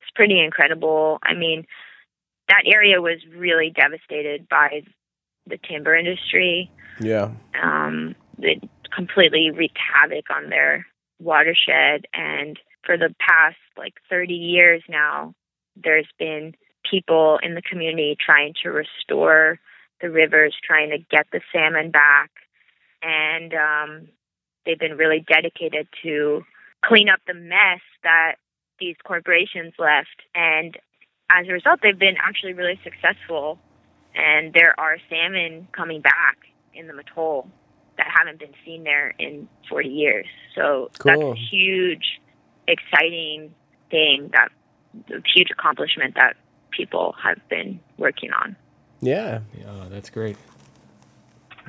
it's 0.00 0.10
pretty 0.14 0.40
incredible. 0.40 1.18
I 1.22 1.34
mean, 1.34 1.66
that 2.48 2.62
area 2.66 3.00
was 3.00 3.18
really 3.34 3.70
devastated 3.70 4.48
by 4.48 4.82
the 5.46 5.58
timber 5.58 5.94
industry. 5.94 6.70
Yeah. 7.00 7.30
Um, 7.62 8.14
it 8.38 8.62
completely 8.94 9.50
wreaked 9.50 9.78
havoc 9.78 10.30
on 10.30 10.50
their 10.50 10.86
watershed, 11.20 12.06
and 12.12 12.58
for 12.84 12.96
the 12.96 13.14
past 13.20 13.56
like 13.76 13.94
30 14.08 14.34
years 14.34 14.82
now, 14.88 15.34
there's 15.76 16.08
been 16.18 16.54
people 16.90 17.38
in 17.42 17.54
the 17.54 17.62
community 17.62 18.16
trying 18.18 18.54
to 18.62 18.70
restore 18.70 19.58
the 20.00 20.10
rivers, 20.10 20.54
trying 20.64 20.90
to 20.90 20.98
get 20.98 21.26
the 21.30 21.40
salmon 21.52 21.90
back, 21.90 22.30
and 23.02 23.54
um, 23.54 24.08
they've 24.70 24.78
been 24.78 24.96
really 24.96 25.24
dedicated 25.28 25.88
to 26.02 26.44
clean 26.84 27.08
up 27.08 27.20
the 27.26 27.34
mess 27.34 27.80
that 28.04 28.36
these 28.78 28.96
corporations 29.04 29.72
left. 29.78 30.22
And 30.34 30.76
as 31.30 31.46
a 31.48 31.52
result, 31.52 31.80
they've 31.82 31.98
been 31.98 32.16
actually 32.18 32.52
really 32.52 32.78
successful, 32.84 33.58
and 34.14 34.52
there 34.52 34.78
are 34.78 34.96
salmon 35.08 35.66
coming 35.72 36.00
back 36.00 36.38
in 36.74 36.86
the 36.86 36.92
Mattole 36.92 37.48
that 37.98 38.06
haven't 38.08 38.38
been 38.38 38.54
seen 38.64 38.84
there 38.84 39.12
in 39.18 39.48
40 39.68 39.88
years. 39.88 40.26
So 40.54 40.90
Cool. 40.98 41.10
that's 41.10 41.22
a 41.22 41.34
huge, 41.50 42.20
exciting 42.68 43.52
thing 43.90 44.30
that 44.32 44.48
a 45.10 45.20
huge 45.34 45.50
accomplishment 45.50 46.14
that 46.14 46.36
people 46.70 47.14
have 47.22 47.38
been 47.48 47.80
working 47.98 48.32
on. 48.32 48.56
Yeah. 49.00 49.40
Yeah, 49.58 49.86
that's 49.90 50.10
great. 50.10 50.36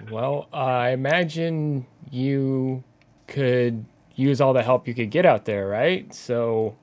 Well, 0.09 0.47
I 0.53 0.91
imagine 0.91 1.85
you 2.09 2.83
could 3.31 3.85
use 4.15 4.41
all 4.41 4.53
the 4.53 4.61
help 4.61 4.87
you 4.87 4.93
could 4.93 5.09
get 5.09 5.25
out 5.25 5.45
there, 5.45 5.67
right? 5.67 6.13
So, 6.13 6.75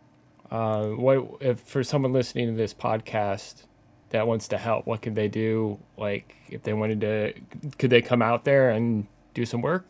uh, 0.50 0.86
what 0.86 1.28
if 1.40 1.60
for 1.60 1.84
someone 1.84 2.12
listening 2.12 2.46
to 2.48 2.54
this 2.54 2.72
podcast 2.72 3.64
that 4.10 4.26
wants 4.26 4.48
to 4.48 4.58
help? 4.58 4.86
What 4.86 5.02
could 5.02 5.14
they 5.14 5.28
do? 5.28 5.78
Like, 5.96 6.34
if 6.48 6.62
they 6.62 6.72
wanted 6.72 7.00
to, 7.02 7.34
could 7.78 7.90
they 7.90 8.00
come 8.00 8.22
out 8.22 8.44
there 8.44 8.70
and 8.70 9.06
do 9.34 9.44
some 9.44 9.60
work? 9.60 9.86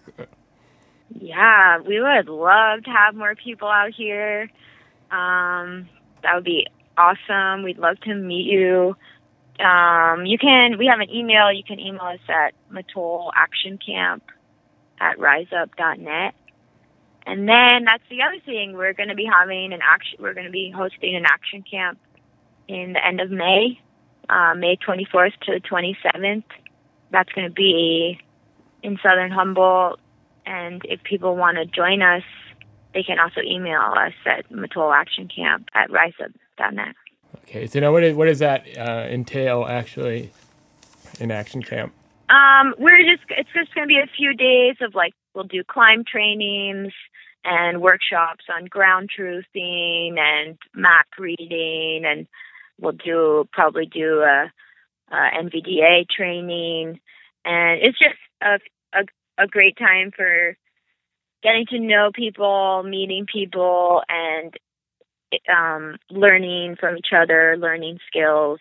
Yeah, 1.10 1.78
we 1.80 2.00
would 2.00 2.28
love 2.28 2.82
to 2.84 2.90
have 2.90 3.14
more 3.14 3.34
people 3.34 3.68
out 3.68 3.92
here. 3.96 4.50
Um, 5.10 5.88
that 6.22 6.34
would 6.34 6.44
be 6.44 6.66
awesome. 6.98 7.62
We'd 7.62 7.78
love 7.78 8.00
to 8.00 8.14
meet 8.14 8.46
you. 8.46 8.96
Um, 9.64 10.26
you 10.26 10.38
can, 10.38 10.76
we 10.76 10.86
have 10.86 11.00
an 11.00 11.10
email. 11.10 11.52
You 11.52 11.64
can 11.64 11.78
email 11.80 12.02
us 12.02 12.20
at 12.28 12.54
Mattole 12.70 13.30
Action 13.34 13.78
Camp 13.78 14.24
at 15.00 15.18
riseup.net. 15.18 16.34
And 17.28 17.46
then 17.46 17.84
that's 17.84 18.02
the 18.08 18.22
other 18.22 18.40
thing. 18.46 18.72
We're 18.72 18.94
going 18.94 19.10
to 19.10 19.14
be 19.14 19.28
having 19.30 19.74
an 19.74 19.80
action, 19.82 20.18
we're 20.18 20.32
going 20.32 20.46
to 20.46 20.50
be 20.50 20.72
hosting 20.74 21.14
an 21.14 21.26
action 21.26 21.62
camp 21.62 21.98
in 22.68 22.94
the 22.94 23.06
end 23.06 23.20
of 23.20 23.30
May, 23.30 23.78
uh, 24.30 24.54
May 24.56 24.76
24th 24.76 25.34
to 25.42 25.52
the 25.52 25.60
27th. 25.60 26.44
That's 27.10 27.30
going 27.32 27.46
to 27.46 27.52
be 27.52 28.18
in 28.82 28.98
Southern 29.02 29.30
Humboldt. 29.30 30.00
And 30.46 30.80
if 30.86 31.02
people 31.02 31.36
want 31.36 31.58
to 31.58 31.66
join 31.66 32.00
us, 32.00 32.22
they 32.94 33.02
can 33.02 33.18
also 33.20 33.42
email 33.42 33.82
us 33.94 34.14
at 34.24 34.50
Mattole 34.50 34.94
Action 34.94 35.28
Camp 35.28 35.68
at 35.74 35.90
riseup.net. 35.90 36.94
Okay, 37.42 37.66
so 37.66 37.78
now 37.80 37.92
what, 37.92 38.04
is, 38.04 38.16
what 38.16 38.24
does 38.24 38.38
that 38.38 38.66
uh, 38.78 39.06
entail 39.06 39.66
actually 39.68 40.32
in 41.20 41.30
action 41.30 41.62
camp? 41.62 41.92
Um, 42.30 42.74
we're 42.78 43.04
just 43.04 43.24
it's 43.30 43.48
just 43.54 43.74
gonna 43.74 43.86
be 43.86 43.98
a 43.98 44.06
few 44.16 44.34
days 44.34 44.76
of 44.82 44.94
like 44.94 45.14
we'll 45.34 45.44
do 45.44 45.64
climb 45.64 46.04
trainings 46.04 46.92
and 47.44 47.80
workshops 47.80 48.44
on 48.54 48.66
ground 48.66 49.10
truthing 49.16 50.18
and 50.18 50.58
map 50.74 51.06
reading 51.18 52.04
and 52.04 52.26
we'll 52.80 52.92
do 52.92 53.48
probably 53.52 53.86
do 53.86 54.20
a, 54.20 54.50
a 55.10 55.30
NVDA 55.42 56.08
training 56.08 57.00
and 57.44 57.80
it's 57.82 57.98
just 57.98 58.18
a, 58.42 58.58
a 58.92 59.04
a 59.38 59.46
great 59.46 59.78
time 59.78 60.10
for 60.14 60.56
getting 61.42 61.66
to 61.66 61.78
know 61.78 62.10
people, 62.12 62.82
meeting 62.82 63.26
people 63.32 64.02
and 64.08 64.54
um 65.54 65.96
learning 66.10 66.76
from 66.78 66.96
each 66.96 67.12
other, 67.14 67.56
learning 67.58 67.98
skills 68.08 68.60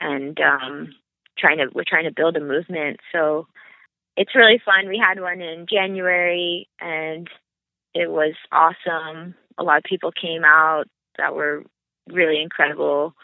and 0.00 0.38
um 0.40 0.94
trying 1.38 1.58
to 1.58 1.66
we're 1.72 1.84
trying 1.86 2.04
to 2.04 2.12
build 2.12 2.36
a 2.36 2.40
movement. 2.40 2.98
So 3.12 3.46
it's 4.16 4.34
really 4.34 4.60
fun. 4.64 4.88
We 4.88 5.02
had 5.02 5.20
one 5.20 5.40
in 5.40 5.66
January 5.70 6.68
and 6.80 7.28
it 7.94 8.10
was 8.10 8.34
awesome. 8.50 9.34
A 9.58 9.62
lot 9.62 9.78
of 9.78 9.84
people 9.84 10.10
came 10.12 10.44
out 10.44 10.84
that 11.16 11.34
were 11.34 11.64
really 12.08 12.42
incredible 12.42 13.14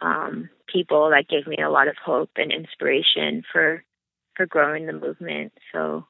um, 0.00 0.48
people 0.66 1.10
that 1.10 1.28
gave 1.28 1.46
me 1.46 1.62
a 1.62 1.70
lot 1.70 1.88
of 1.88 1.96
hope 2.04 2.30
and 2.36 2.52
inspiration 2.52 3.42
for 3.52 3.82
for 4.36 4.46
growing 4.46 4.86
the 4.86 4.92
movement. 4.92 5.52
So 5.72 6.06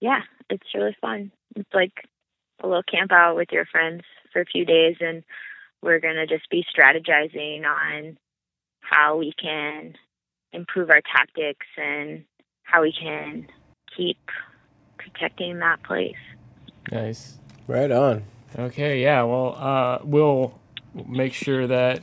yeah, 0.00 0.20
it's 0.48 0.74
really 0.74 0.96
fun. 1.00 1.30
It's 1.54 1.72
like 1.72 1.92
a 2.62 2.66
little 2.66 2.82
camp 2.82 3.12
out 3.12 3.36
with 3.36 3.48
your 3.52 3.66
friends 3.66 4.02
for 4.32 4.40
a 4.40 4.46
few 4.46 4.64
days 4.64 4.96
and 5.00 5.22
we're 5.82 6.00
gonna 6.00 6.26
just 6.26 6.48
be 6.50 6.64
strategizing 6.64 7.64
on 7.64 8.16
how 8.80 9.18
we 9.18 9.32
can 9.40 9.94
improve 10.52 10.90
our 10.90 11.02
tactics 11.14 11.66
and 11.76 12.24
how 12.62 12.82
we 12.82 12.92
can 12.92 13.46
keep 13.96 14.18
protecting 14.98 15.58
that 15.58 15.82
place. 15.82 16.14
Nice. 16.92 17.38
Right 17.66 17.90
on. 17.90 18.24
Okay, 18.58 19.02
yeah. 19.02 19.22
Well, 19.22 19.56
uh, 19.58 19.98
we'll 20.04 20.58
make 21.06 21.32
sure 21.32 21.66
that 21.66 22.00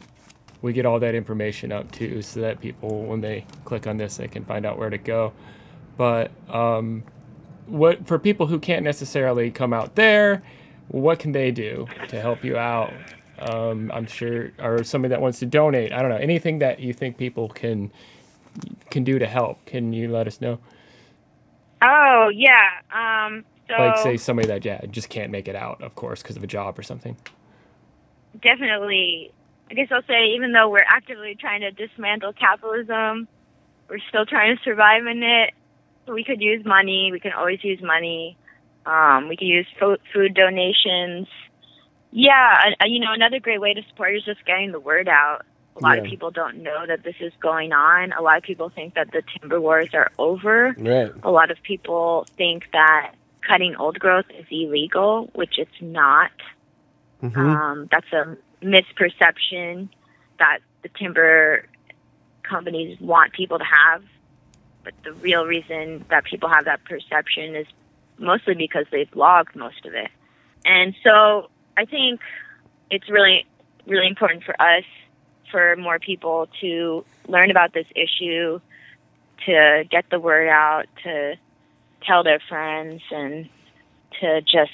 we 0.62 0.74
get 0.74 0.86
all 0.86 1.00
that 1.00 1.16
information 1.16 1.72
up 1.72 1.92
too, 1.92 2.22
so 2.22 2.42
that 2.42 2.60
people, 2.60 3.04
when 3.04 3.22
they 3.22 3.46
click 3.64 3.88
on 3.88 3.98
this, 3.98 4.18
they 4.18 4.28
can 4.28 4.44
find 4.44 4.66
out 4.66 4.78
where 4.78 4.90
to 4.90 4.98
go. 4.98 5.34
But 5.98 6.32
um, 6.50 7.04
what 7.68 8.06
for 8.08 8.20
people 8.20 8.48
who 8.48 8.60
can't 8.60 8.84
necessarily 8.84 9.50
come 9.52 9.74
out 9.74 9.96
there, 9.96 10.44
what 10.90 11.20
can 11.20 11.32
they 11.32 11.52
do 11.52 11.88
to 12.10 12.20
help 12.20 12.44
you 12.44 12.58
out? 12.58 12.94
Um, 13.40 13.92
I'm 13.94 14.06
sure, 14.06 14.52
or 14.60 14.84
somebody 14.84 15.10
that 15.10 15.22
wants 15.22 15.40
to 15.40 15.46
donate. 15.46 15.94
I 15.94 16.02
don't 16.02 16.12
know 16.12 16.18
anything 16.18 16.60
that 16.60 16.80
you 16.80 16.94
think 16.94 17.18
people 17.18 17.50
can 17.50 17.92
can 18.90 19.04
do 19.04 19.18
to 19.20 19.26
help. 19.26 19.66
Can 19.66 19.94
you 19.94 20.10
let 20.12 20.28
us 20.28 20.42
know? 20.42 20.60
Oh 21.82 22.30
yeah. 22.34 22.70
Um, 22.94 23.46
so 23.78 23.84
Like, 23.84 23.98
say 23.98 24.18
somebody 24.18 24.48
that 24.50 24.66
yeah 24.66 24.86
just 24.88 25.10
can't 25.10 25.32
make 25.32 25.48
it 25.48 25.56
out, 25.56 25.82
of 25.82 25.96
course, 25.96 26.22
because 26.22 26.38
of 26.38 26.44
a 26.44 26.48
job 26.48 26.78
or 26.80 26.84
something. 26.84 27.18
definitely, 28.42 29.32
I 29.70 29.74
guess 29.74 29.88
I'll 29.92 30.04
say 30.04 30.34
even 30.36 30.52
though 30.52 30.70
we're 30.70 30.86
actively 30.88 31.36
trying 31.40 31.62
to 31.62 31.72
dismantle 31.72 32.34
capitalism, 32.34 33.28
we're 33.90 34.00
still 34.10 34.26
trying 34.26 34.56
to 34.58 34.64
survive 34.64 35.06
in 35.06 35.24
it. 35.24 35.54
We 36.08 36.24
could 36.24 36.42
use 36.42 36.66
money. 36.66 37.12
We 37.12 37.20
can 37.20 37.34
always 37.34 37.64
use 37.64 37.82
money. 37.82 38.38
Um, 38.86 39.28
we 39.30 39.38
could 39.38 39.48
use 39.48 39.68
fo- 39.80 39.98
food 40.14 40.34
donations. 40.34 41.28
Yeah, 42.12 42.74
uh, 42.82 42.86
you 42.88 43.00
know, 43.00 43.14
another 43.14 43.40
great 43.40 43.62
way 43.62 43.74
to 43.74 43.82
support 43.90 44.16
is 44.16 44.24
just 44.26 44.44
getting 44.46 44.72
the 44.72 44.80
word 44.80 45.08
out. 45.08 45.46
A 45.78 45.80
lot 45.82 45.98
of 45.98 46.04
people 46.04 46.32
don't 46.32 46.64
know 46.64 46.86
that 46.86 47.04
this 47.04 47.16
is 47.22 47.32
going 47.42 47.72
on. 47.72 48.12
A 48.12 48.22
lot 48.22 48.38
of 48.38 48.44
people 48.44 48.70
think 48.70 48.96
that 48.96 49.12
the 49.14 49.22
timber 49.40 49.62
wars 49.62 49.90
are 49.94 50.12
over. 50.20 50.76
Right. 50.78 51.12
A 51.24 51.32
lot 51.32 51.50
of 51.50 51.62
people 51.64 52.26
think 52.36 52.64
that 52.74 53.14
cutting 53.48 53.76
old 53.76 54.00
growth 54.00 54.26
is 54.38 54.46
illegal, 54.50 55.30
which 55.34 55.58
it's 55.58 55.82
not. 55.82 56.32
hmm 57.20 57.38
Um, 57.38 57.90
that's 57.92 58.12
a 58.14 58.38
misperception 58.64 59.90
that 60.40 60.60
the 60.84 60.90
timber 60.90 61.66
companies 62.44 63.00
want 63.00 63.34
people 63.34 63.58
to 63.58 63.66
have. 63.66 64.04
But 64.84 64.94
the 65.04 65.14
real 65.14 65.46
reason 65.46 66.06
that 66.10 66.24
people 66.24 66.50
have 66.50 66.66
that 66.66 66.84
perception 66.86 67.56
is 67.56 67.68
mostly 68.18 68.56
because 68.56 68.86
they've 68.92 69.14
logged 69.16 69.56
most 69.56 69.86
of 69.86 69.94
it. 69.94 70.10
And 70.66 70.96
so 71.04 71.50
I 71.78 71.86
think 71.86 72.20
it's 72.90 73.10
really, 73.10 73.46
really 73.88 74.08
important 74.08 74.44
for 74.44 74.60
us, 74.60 74.84
for 75.52 75.76
more 75.76 76.00
people 76.00 76.48
to 76.62 77.06
learn 77.28 77.52
about 77.52 77.74
this 77.74 77.86
issue, 77.96 78.60
to 79.46 79.84
get 79.90 80.06
the 80.10 80.20
word 80.20 80.48
out, 80.48 80.86
to 81.04 81.36
tell 82.06 82.24
their 82.24 82.40
friends 82.50 83.02
and 83.12 83.50
to 84.20 84.42
just 84.42 84.72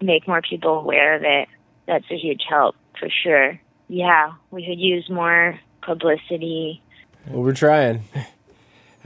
make 0.00 0.26
more 0.28 0.42
people 0.42 0.78
aware 0.78 1.14
of 1.14 1.22
it. 1.24 1.48
That's 1.86 2.04
a 2.10 2.16
huge 2.16 2.42
help 2.48 2.76
for 2.98 3.08
sure. 3.22 3.60
Yeah, 3.88 4.32
we 4.50 4.66
could 4.66 4.80
use 4.80 5.08
more 5.08 5.58
publicity. 5.82 6.82
Well, 7.28 7.42
we're 7.42 7.54
trying. 7.54 8.02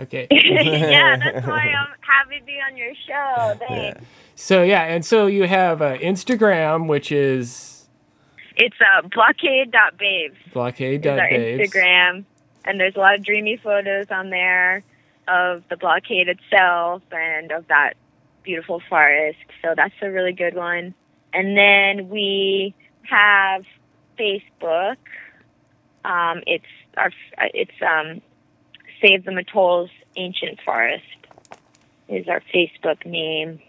Okay. 0.00 0.26
yeah, 0.30 1.16
that's 1.22 1.46
why 1.46 1.58
I'm 1.58 1.88
happy 2.00 2.40
to 2.40 2.44
be 2.46 2.58
on 2.70 2.76
your 2.76 2.94
show. 3.06 3.54
Thanks. 3.68 4.00
So 4.34 4.62
yeah, 4.62 4.84
and 4.84 5.04
so 5.04 5.26
you 5.26 5.46
have 5.46 5.82
uh, 5.82 5.98
Instagram, 5.98 6.88
which 6.88 7.12
is 7.12 7.86
It's 8.56 8.76
uh, 8.80 9.06
blockade.babes. 9.08 10.34
is 10.34 10.46
our 10.46 10.52
blockade.babes. 10.54 11.70
Instagram, 11.70 12.24
and 12.64 12.80
there's 12.80 12.96
a 12.96 12.98
lot 12.98 13.14
of 13.14 13.22
dreamy 13.22 13.58
photos 13.58 14.06
on 14.10 14.30
there 14.30 14.82
of 15.30 15.62
the 15.70 15.76
blockade 15.76 16.28
itself 16.28 17.02
and 17.12 17.52
of 17.52 17.68
that 17.68 17.94
beautiful 18.42 18.82
forest. 18.88 19.38
So 19.62 19.74
that's 19.76 19.94
a 20.02 20.10
really 20.10 20.32
good 20.32 20.54
one. 20.54 20.94
And 21.32 21.56
then 21.56 22.08
we 22.08 22.74
have 23.02 23.64
Facebook. 24.18 24.96
Um, 26.04 26.42
it's 26.46 26.64
our 26.96 27.10
it's 27.54 27.70
um, 27.82 28.20
Save 29.00 29.24
the 29.24 29.32
Mattole's 29.32 29.90
Ancient 30.16 30.60
Forest 30.64 31.04
is 32.08 32.26
our 32.28 32.42
Facebook 32.52 33.06
name. 33.06 33.60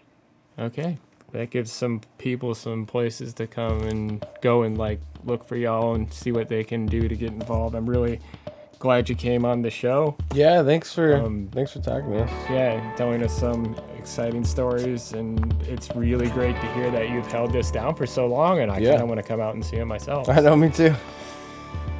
Okay. 0.58 0.98
That 1.30 1.50
gives 1.50 1.72
some 1.72 2.02
people 2.18 2.54
some 2.54 2.84
places 2.84 3.32
to 3.34 3.46
come 3.46 3.82
and 3.82 4.26
go 4.42 4.62
and 4.62 4.76
like 4.76 5.00
look 5.24 5.46
for 5.46 5.56
y'all 5.56 5.94
and 5.94 6.12
see 6.12 6.30
what 6.32 6.48
they 6.48 6.64
can 6.64 6.84
do 6.84 7.08
to 7.08 7.16
get 7.16 7.30
involved. 7.30 7.74
I'm 7.74 7.88
really 7.88 8.20
glad 8.82 9.08
you 9.08 9.14
came 9.14 9.44
on 9.44 9.62
the 9.62 9.70
show. 9.70 10.16
Yeah, 10.34 10.64
thanks 10.64 10.92
for 10.92 11.14
Um, 11.14 11.48
thanks 11.52 11.70
for 11.72 11.78
talking 11.78 12.10
to 12.10 12.24
us. 12.24 12.30
Yeah, 12.50 12.80
telling 12.96 13.22
us 13.22 13.32
some 13.32 13.76
exciting 13.96 14.44
stories 14.44 15.12
and 15.12 15.54
it's 15.68 15.94
really 15.94 16.28
great 16.30 16.56
to 16.56 16.66
hear 16.74 16.90
that 16.90 17.08
you've 17.08 17.30
held 17.30 17.52
this 17.52 17.70
down 17.70 17.94
for 17.94 18.06
so 18.06 18.26
long 18.26 18.58
and 18.58 18.72
I 18.72 18.78
Yeah. 18.78 18.90
kind 18.90 19.02
of 19.02 19.08
want 19.08 19.18
to 19.22 19.26
come 19.26 19.40
out 19.40 19.54
and 19.54 19.64
see 19.64 19.76
it 19.76 19.84
myself. 19.84 20.28
I 20.28 20.40
know, 20.40 20.56
me 20.56 20.68
too. 20.68 20.92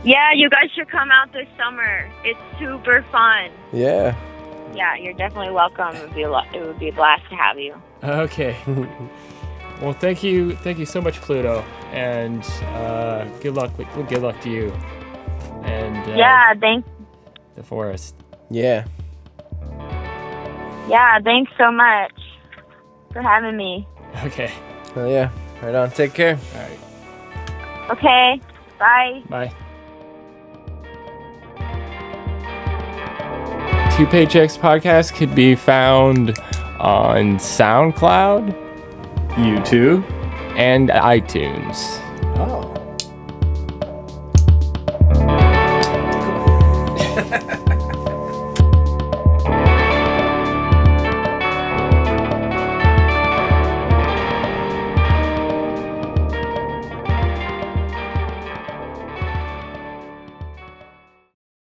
Yeah, 0.03 0.33
you 0.35 0.51
guys 0.51 0.73
should 0.75 0.89
come 0.89 1.13
out 1.13 1.33
this 1.33 1.47
summer. 1.57 2.11
It's 2.25 2.41
super 2.59 3.05
fun. 3.13 3.51
Yeah. 3.73 4.17
Yeah, 4.75 4.97
you're 4.97 5.13
definitely 5.13 5.53
welcome. 5.53 5.95
It 5.95 6.03
would 6.03 6.15
be 6.17 6.23
a 6.23 6.31
lo- 6.33 6.49
it 6.53 6.67
would 6.67 6.81
be 6.81 6.89
a 6.89 6.93
blast 6.93 7.23
to 7.31 7.37
have 7.37 7.61
you. 7.61 7.77
Okay. 8.03 8.57
well, 9.81 9.93
thank 9.93 10.25
you, 10.25 10.57
thank 10.57 10.79
you 10.79 10.87
so 10.87 11.01
much, 11.01 11.21
Pluto, 11.21 11.65
and 11.93 12.43
uh, 12.75 13.25
good 13.41 13.55
luck. 13.55 13.71
Good 14.09 14.23
luck 14.23 14.41
to 14.41 14.51
you 14.51 14.73
and 15.65 15.97
uh, 16.11 16.15
Yeah, 16.15 16.55
thanks. 16.55 16.89
the 17.57 17.63
forest. 17.63 18.15
Yeah. 18.51 18.85
Yeah, 20.89 21.19
thanks 21.21 21.53
so 21.57 21.71
much 21.71 22.13
for 23.13 23.23
having 23.23 23.57
me. 23.57 23.87
Okay. 24.25 24.53
Well, 24.95 25.09
yeah. 25.09 25.31
Right 25.63 25.75
on. 25.75 25.91
Take 25.91 26.13
care. 26.15 26.39
All 26.55 26.61
right. 26.61 27.91
Okay, 27.91 28.41
bye. 28.79 29.23
Bye. 29.29 29.53
Two 33.97 34.07
Paychecks 34.07 34.59
podcast 34.59 35.15
could 35.15 35.35
be 35.35 35.55
found 35.55 36.39
on 36.81 37.37
SoundCloud, 37.37 38.53
YouTube, 39.37 40.03
and 40.57 40.89
iTunes. 40.89 42.01
Oh. 42.39 42.69